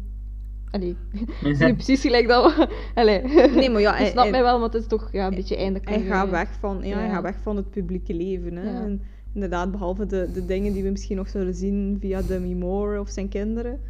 [0.73, 2.69] Allee, het is niet precies gelijk dat we...
[2.95, 3.23] Allee,
[3.55, 5.57] Nee, maar ja, hij- snapt hij- mij wel, maar het is toch ja, een beetje
[5.57, 8.57] einde Hij gaat weg van, ja, hij gaat weg van het publieke leven.
[8.57, 8.71] Hè?
[8.71, 8.81] Ja.
[8.81, 9.03] En
[9.35, 13.09] inderdaad, behalve de, de dingen die we misschien nog zullen zien via Demi Moore of
[13.09, 13.81] zijn kinderen.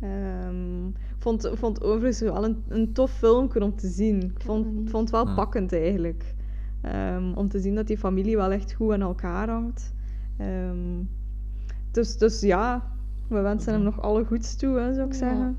[0.00, 4.22] Ehm, ik vond, vond overigens wel een, een tof filmpje om te zien.
[4.22, 6.34] Ik vond, vond het wel pakkend eigenlijk.
[6.80, 9.94] Ehm, om te zien dat die familie wel echt goed aan elkaar hangt.
[10.38, 11.02] Ehm,
[11.90, 12.90] dus, dus ja,
[13.28, 15.18] we wensen hem nog alle goeds toe, hè, zou ik Ja.
[15.18, 15.58] zeggen.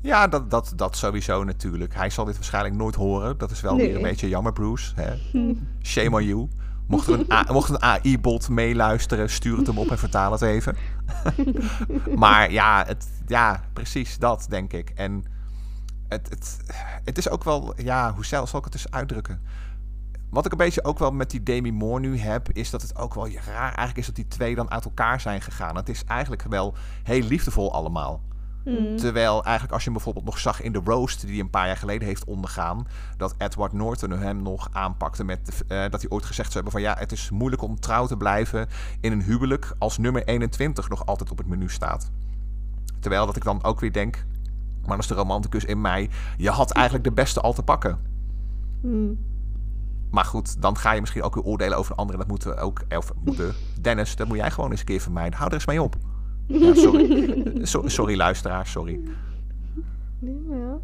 [0.00, 1.94] Ja, dat, dat, dat sowieso natuurlijk.
[1.94, 3.38] Hij zal dit waarschijnlijk nooit horen.
[3.38, 3.86] Dat is wel Nee.
[3.86, 4.92] weer een beetje jammer, Bruce.
[4.94, 5.14] Hè?
[5.82, 6.48] Shame on you.
[6.86, 10.42] Mocht er een, A- mocht een AI-bot meeluisteren, stuur het hem op en vertaal het
[10.42, 10.76] even.
[12.16, 14.90] maar ja, het, ja, precies dat, denk ik.
[14.90, 15.24] En
[16.08, 16.56] het, het,
[17.04, 19.40] het is ook wel, ja, hoe zal, zal ik het dus uitdrukken?
[20.30, 22.96] Wat ik een beetje ook wel met die Demi Moore nu heb, is dat het
[22.96, 25.76] ook wel raar eigenlijk is dat die twee dan uit elkaar zijn gegaan.
[25.76, 28.22] Het is eigenlijk wel heel liefdevol allemaal.
[28.62, 28.96] Hmm.
[28.96, 31.66] Terwijl eigenlijk als je hem bijvoorbeeld nog zag in de roast die hij een paar
[31.66, 32.86] jaar geleden heeft ondergaan,
[33.16, 36.90] dat Edward Norton hem nog aanpakte met eh, dat hij ooit gezegd zou hebben van
[36.90, 38.68] ja, het is moeilijk om trouw te blijven
[39.00, 42.10] in een huwelijk als nummer 21 nog altijd op het menu staat.
[43.00, 44.24] Terwijl dat ik dan ook weer denk,
[44.80, 47.98] maar dat is de romanticus in mij, je had eigenlijk de beste al te pakken.
[48.80, 49.18] Hmm.
[50.10, 52.18] Maar goed, dan ga je misschien ook weer oordelen over een andere.
[52.18, 52.82] Dat moeten we ook.
[52.96, 53.54] Of moeten.
[53.80, 55.38] Dennis, dat moet jij gewoon eens een keer vermijden.
[55.38, 55.96] Hou er eens mee op.
[56.48, 57.42] Ja, sorry.
[57.66, 59.00] So- sorry, luisteraar, sorry.
[60.18, 60.78] Nee, maar ja.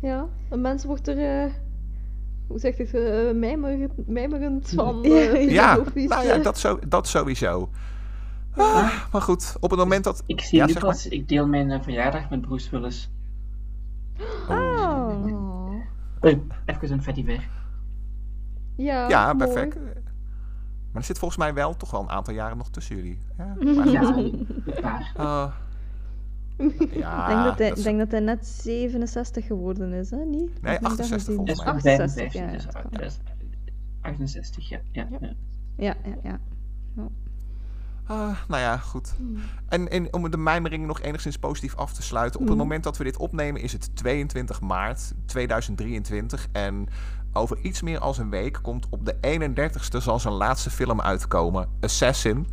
[0.00, 1.52] Ja, een mens wordt er, eh,
[2.46, 5.04] hoe zeg je het, eh, mijmerend, mijmerend van.
[5.04, 6.42] eh, Ja, filosofisch, nou ja, eh.
[6.42, 7.70] dat, zo, dat sowieso.
[8.56, 10.22] Ah, maar goed, op het moment dat.
[10.26, 10.90] Ik zie Ja, nu zeg maar.
[10.90, 13.10] pas, ik deel mijn eh, verjaardag met Bruce Willis.
[14.48, 15.08] Oh.
[15.30, 15.74] Oh.
[16.20, 16.36] Eh,
[16.66, 17.48] even een fatty ver.
[18.76, 19.68] Ja, Ja, mooi.
[20.96, 23.18] Maar er zit volgens mij wel toch wel een aantal jaren nog tussen jullie.
[23.38, 24.32] Ja, maar Ja, goed.
[24.66, 25.12] een paar.
[25.16, 25.52] Ah.
[26.92, 30.16] ja, Ik denk dat, hij, dat is- denk dat hij net 67 geworden is, hè?
[30.24, 30.50] Niet?
[30.62, 31.34] Dat 68 gezien?
[31.36, 31.66] volgens mij.
[31.66, 33.18] van 68, 55, ja, dus
[34.00, 34.78] 68, ja.
[34.92, 35.32] ja, ja.
[35.76, 36.38] Ja, ja, ja.
[38.08, 39.14] Ah, nou ja, goed.
[39.68, 42.40] En, en om de mijmering nog enigszins positief af te sluiten.
[42.40, 46.48] Op het moment dat we dit opnemen is het 22 maart 2023.
[46.52, 46.86] En
[47.36, 51.68] over iets meer als een week komt op de 31ste zal zijn laatste film uitkomen.
[51.80, 52.46] Assassin.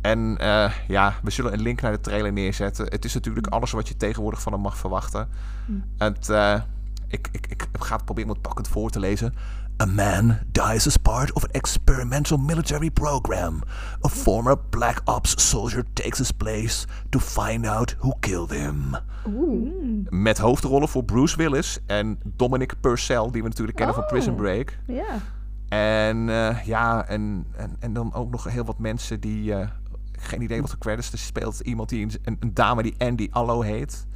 [0.00, 2.86] En eh, ja, we zullen een link naar de trailer neerzetten.
[2.86, 5.28] Het is natuurlijk alles wat je tegenwoordig van hem mag verwachten.
[5.98, 6.60] Het, eh,
[7.08, 9.34] ik, ik, ik ga het proberen om het pakkend voor te lezen.
[9.82, 13.62] A man dies as part of an experimental military program.
[14.04, 18.96] A former Black Ops soldier takes his place to find out who killed him.
[20.08, 24.38] Met hoofdrollen voor Bruce Willis en Dominic Purcell, die we natuurlijk kennen van Prison Oh.
[24.38, 24.78] Break.
[24.86, 25.18] Ja.
[25.68, 29.54] En eh, ja, en, en, en dan ook nog heel wat mensen die.
[29.54, 29.68] eh,
[30.18, 31.12] geen idee wat de credits.
[31.12, 34.06] Er speelt iemand die een, een dame die Andy Allo heet.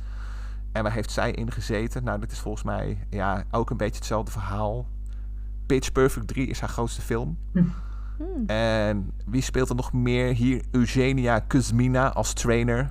[0.72, 2.04] En waar heeft zij in gezeten?
[2.04, 4.86] Nou, dit is volgens mij ja, ook een beetje hetzelfde verhaal.
[5.68, 7.38] Pitch Perfect 3 is haar grootste film.
[8.46, 10.34] En wie speelt er nog meer?
[10.34, 12.90] Hier Eugenia Kuzmina als trainer.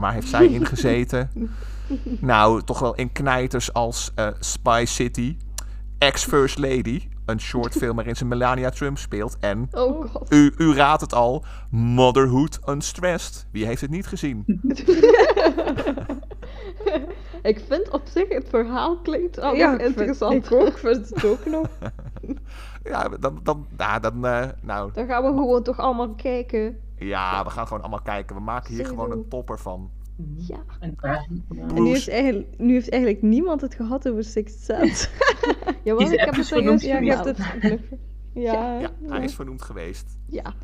[0.00, 1.30] Waar heeft zij in gezeten?
[2.20, 5.36] nou, toch wel in knijters als eh, Spy City.
[5.98, 7.08] Ex-First Lady.
[7.24, 9.36] Een short film waarin ze Melania Trump speelt.
[9.40, 10.32] En, Oh god.
[10.32, 13.46] u, u raadt het al, Motherhood Unstressed.
[13.50, 14.44] Wie heeft het niet gezien?
[17.42, 20.44] Ik vind op zich het verhaal klinkt al ja, nog ik vind- interessant.
[20.46, 21.66] Ik ook, vind het ook nog.
[22.84, 26.78] Ja, dan, dan, ja, dan eh, nou, Dan gaan we gewoon toch allemaal kijken.
[26.98, 28.36] ja, we gaan gewoon allemaal kijken.
[28.36, 29.90] We maken hier gewoon een topper van.
[30.36, 30.58] Ja.
[31.00, 31.24] Ja.
[31.66, 35.08] En nu heeft, eigenlijk, nu heeft eigenlijk niemand het gehad over Sixth Sense.
[35.84, 37.38] Jawel, ik heb het serieus ja, je hebt het...
[38.32, 40.18] Ja, Ja, hij is vernoemd geweest.
[40.26, 40.54] Ja,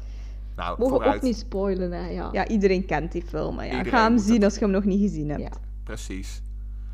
[0.56, 1.16] Nou, mogen vooruit.
[1.16, 2.08] ook niet spoilen, hè.
[2.08, 2.28] Ja.
[2.32, 3.54] ja, iedereen kent die film.
[3.54, 5.58] Maar ja, Iedereen ga hem zien het- als je hem nog niet gezien hebt.
[5.84, 6.42] Precies.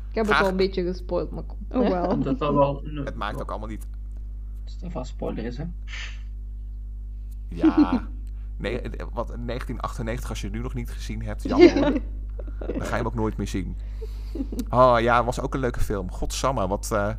[0.09, 0.37] Ik heb Graag.
[0.37, 1.57] het al een beetje gespoild, maar kom.
[1.69, 2.07] Oh, wel.
[2.15, 3.87] Omdat dat wel Het maakt ook allemaal niet...
[4.63, 5.63] dat is vast spoiler is, hè.
[7.49, 8.07] Ja.
[8.57, 11.91] Nee, eh, wat 1998, als je het nu nog niet gezien hebt, jammer hoor.
[12.59, 13.75] Dan ga je hem ook nooit meer zien.
[14.69, 16.11] Oh ja, was ook een leuke film.
[16.11, 16.91] Godsamme, wat...
[16.91, 17.13] eh,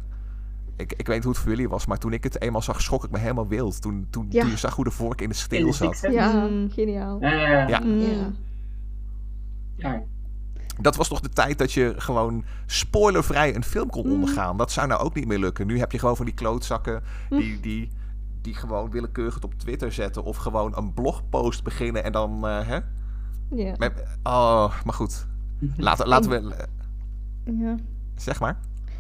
[0.77, 2.81] ik, ik weet niet hoe het voor jullie was, maar toen ik het eenmaal zag,
[2.81, 3.83] schrok ik me helemaal wild.
[3.83, 4.41] Toen, toen, Ja.
[4.43, 5.99] toen je zag hoe de vork in de steel zat.
[6.11, 6.71] Ja, Mm.
[6.71, 7.21] geniaal.
[7.21, 7.81] Ja, ja, ja.
[9.77, 10.03] Ja.
[10.81, 14.13] Dat was toch de tijd dat je gewoon spoilervrij een film kon Mm.
[14.13, 14.57] ondergaan.
[14.57, 15.67] Dat zou nou ook niet meer lukken.
[15.67, 17.91] Nu heb je gewoon van die klootzakken die, die,
[18.41, 20.25] die gewoon willekeurig het op Twitter zetten.
[20.25, 22.47] Of gewoon een blogpost beginnen en dan...
[22.47, 22.79] eh, hè?
[23.51, 23.75] Ja.
[23.79, 23.93] Met,
[24.23, 25.27] oh, maar goed.
[25.77, 26.55] Laten, laten we...
[26.55, 27.77] eh, Ja.
[28.17, 28.59] Zeg maar.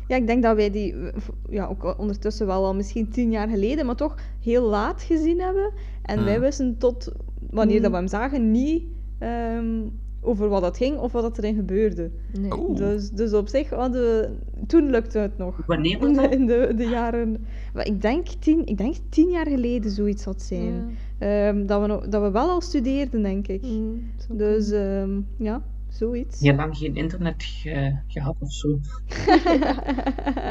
[0.08, 1.12] Ja, ik denk dat wij die eh,
[1.50, 5.72] ja, ook ondertussen wel al misschien tien jaar geleden, maar toch heel laat gezien hebben.
[6.02, 6.24] En Mm.
[6.24, 7.12] wij wisten tot
[7.50, 8.84] wanneer dat we hem zagen niet
[9.18, 9.80] ehm,
[10.24, 12.10] over wat dat ging of wat dat erin gebeurde.
[12.38, 12.74] Nee.
[12.74, 14.30] Dus, dus op zich hadden we...
[14.66, 15.60] Toen lukte het nog.
[15.66, 16.32] Wanneer was In de, dat?
[16.32, 17.46] in de, de jaren...
[17.74, 20.96] Maar ik denk tien, ik denk tien jaar geleden zoiets had zijn.
[21.18, 21.48] Ja.
[21.48, 23.62] Ehm, dat, we, nog- dat we wel al studeerden, denk ik.
[23.62, 26.40] Mm, Dus ehm, ja, zoiets.
[26.40, 28.78] Heel lang geen internet ge- gehad of zo.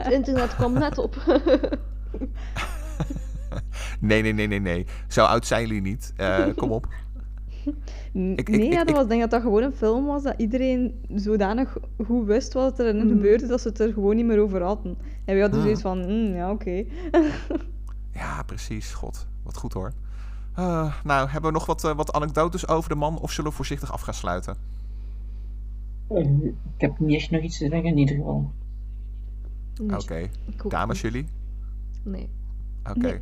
[0.02, 1.16] Het internet kwam net op.
[4.00, 4.86] Nee, nee, nee, nee, nee.
[5.08, 6.14] Zo oud zijn jullie niet.
[6.18, 6.88] Eh, kom op.
[8.18, 9.74] N- Ik- ik- nee, ik- ja, dat ik- was, ik denk dat dat gewoon een
[9.74, 13.08] film was dat iedereen zodanig goed wist wat er in Mhm.
[13.08, 14.98] gebeurde dat ze het er gewoon niet meer over hadden.
[15.26, 15.66] En wij hadden Ah.
[15.66, 16.84] zoiets van, mm, ja, oké.
[18.14, 18.94] Ja, precies.
[18.94, 19.92] God, wat goed hoor.
[20.56, 23.56] Eh, nou, hebben we nog wat, eh, wat anekdotes over de man of zullen we
[23.56, 24.56] voorzichtig af gaan sluiten?
[26.08, 28.52] Eh, Ik heb niet echt nog iets te zeggen in ieder geval.
[29.94, 30.30] Oké.
[30.68, 31.26] Dames, jullie?
[32.04, 32.30] Nee.
[32.90, 33.00] Oké.
[33.00, 33.20] Nee.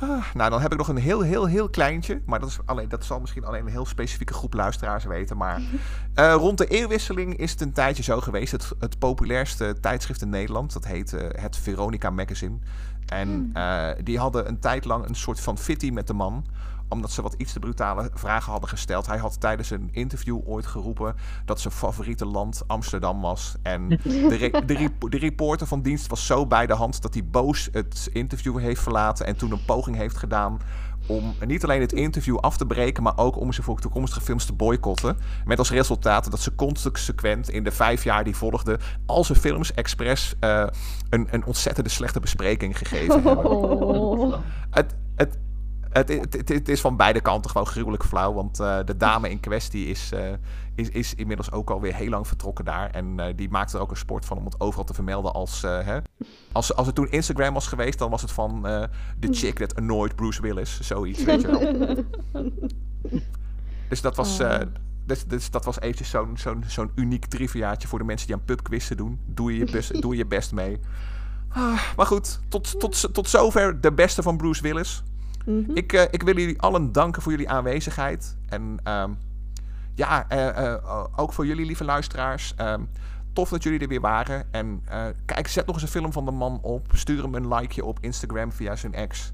[0.00, 2.20] Ah, nou, dan heb ik nog een heel, heel, heel kleintje.
[2.26, 5.36] Maar dat, is alleen, dat zal misschien alleen een heel specifieke groep luisteraars weten.
[5.36, 5.60] Maar
[6.14, 8.52] eh, rond de eeuwwisseling is het een tijdje zo geweest.
[8.52, 12.58] Het, het populairste tijdschrift in Nederland, dat heet eh, het Veronica Magazine.
[13.06, 16.44] En eh, die hadden een tijd lang een soort van fitty met de man
[16.90, 19.06] omdat ze wat iets te brutale vragen hadden gesteld.
[19.06, 21.14] Hij had tijdens een interview ooit geroepen
[21.44, 23.54] dat zijn favoriete land Amsterdam was.
[23.62, 27.14] En de, re- de, rep- de reporter van dienst was zo bij de hand dat
[27.14, 29.26] hij boos het interview heeft verlaten.
[29.26, 30.58] En toen een poging heeft gedaan
[31.06, 34.44] om niet alleen het interview af te breken, maar ook om ze voor toekomstige films
[34.44, 35.16] te boycotten.
[35.44, 39.74] Met als resultaat dat ze consequent in de vijf jaar die volgden, al zijn films
[39.74, 40.66] expres eh,
[41.08, 43.44] een, een ontzettende slechte bespreking gegeven hebben.
[43.44, 44.34] Oh.
[44.70, 45.38] Het, het,
[45.90, 48.32] het, het, het- is van beide kanten gewoon gruwelijk flauw.
[48.32, 50.22] Want eh, de dame in kwestie is, eh,
[50.74, 52.90] is, is inmiddels ook alweer heel lang vertrokken daar.
[52.90, 55.62] En eh, die maakte er ook een sport van om het overal te vermelden als...
[55.62, 55.98] hè,
[56.52, 58.62] als, als het toen Instagram was geweest, dan was het van...
[59.20, 60.80] The chick that annoyed Bruce Willis.
[60.80, 62.04] Zoiets, weet je wel.
[63.88, 64.38] Dus dat was...
[64.38, 64.58] eh,
[65.06, 68.44] dus, dus dat was eventjes zo'n zo'n zo'n uniek triviaatje voor de mensen die aan
[68.44, 69.18] pubquizzen doen.
[69.26, 70.78] Doe je je best, doe je best mee.
[71.48, 75.02] Ah, maar goed, tot, tot, tot zover de beste van Bruce Willis.
[75.46, 75.70] Mhm.
[75.74, 78.36] Ik, eh, ik wil jullie allen danken voor jullie aanwezigheid.
[78.48, 79.10] En ehm,
[79.94, 82.54] ja, eh, eh, ook voor jullie lieve luisteraars.
[82.56, 82.82] Ehm,
[83.32, 84.52] tof dat jullie er weer waren.
[84.52, 86.86] En eh, kijk, zet nog eens een film van de man op.
[86.92, 89.32] Stuur hem een likeje op Instagram via zijn ex.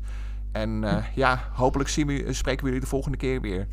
[0.52, 3.66] En eh, ja, hopelijk zien we, spreken we jullie de volgende keer weer.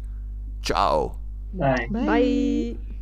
[0.62, 1.16] Ciao.
[1.52, 2.93] Bye.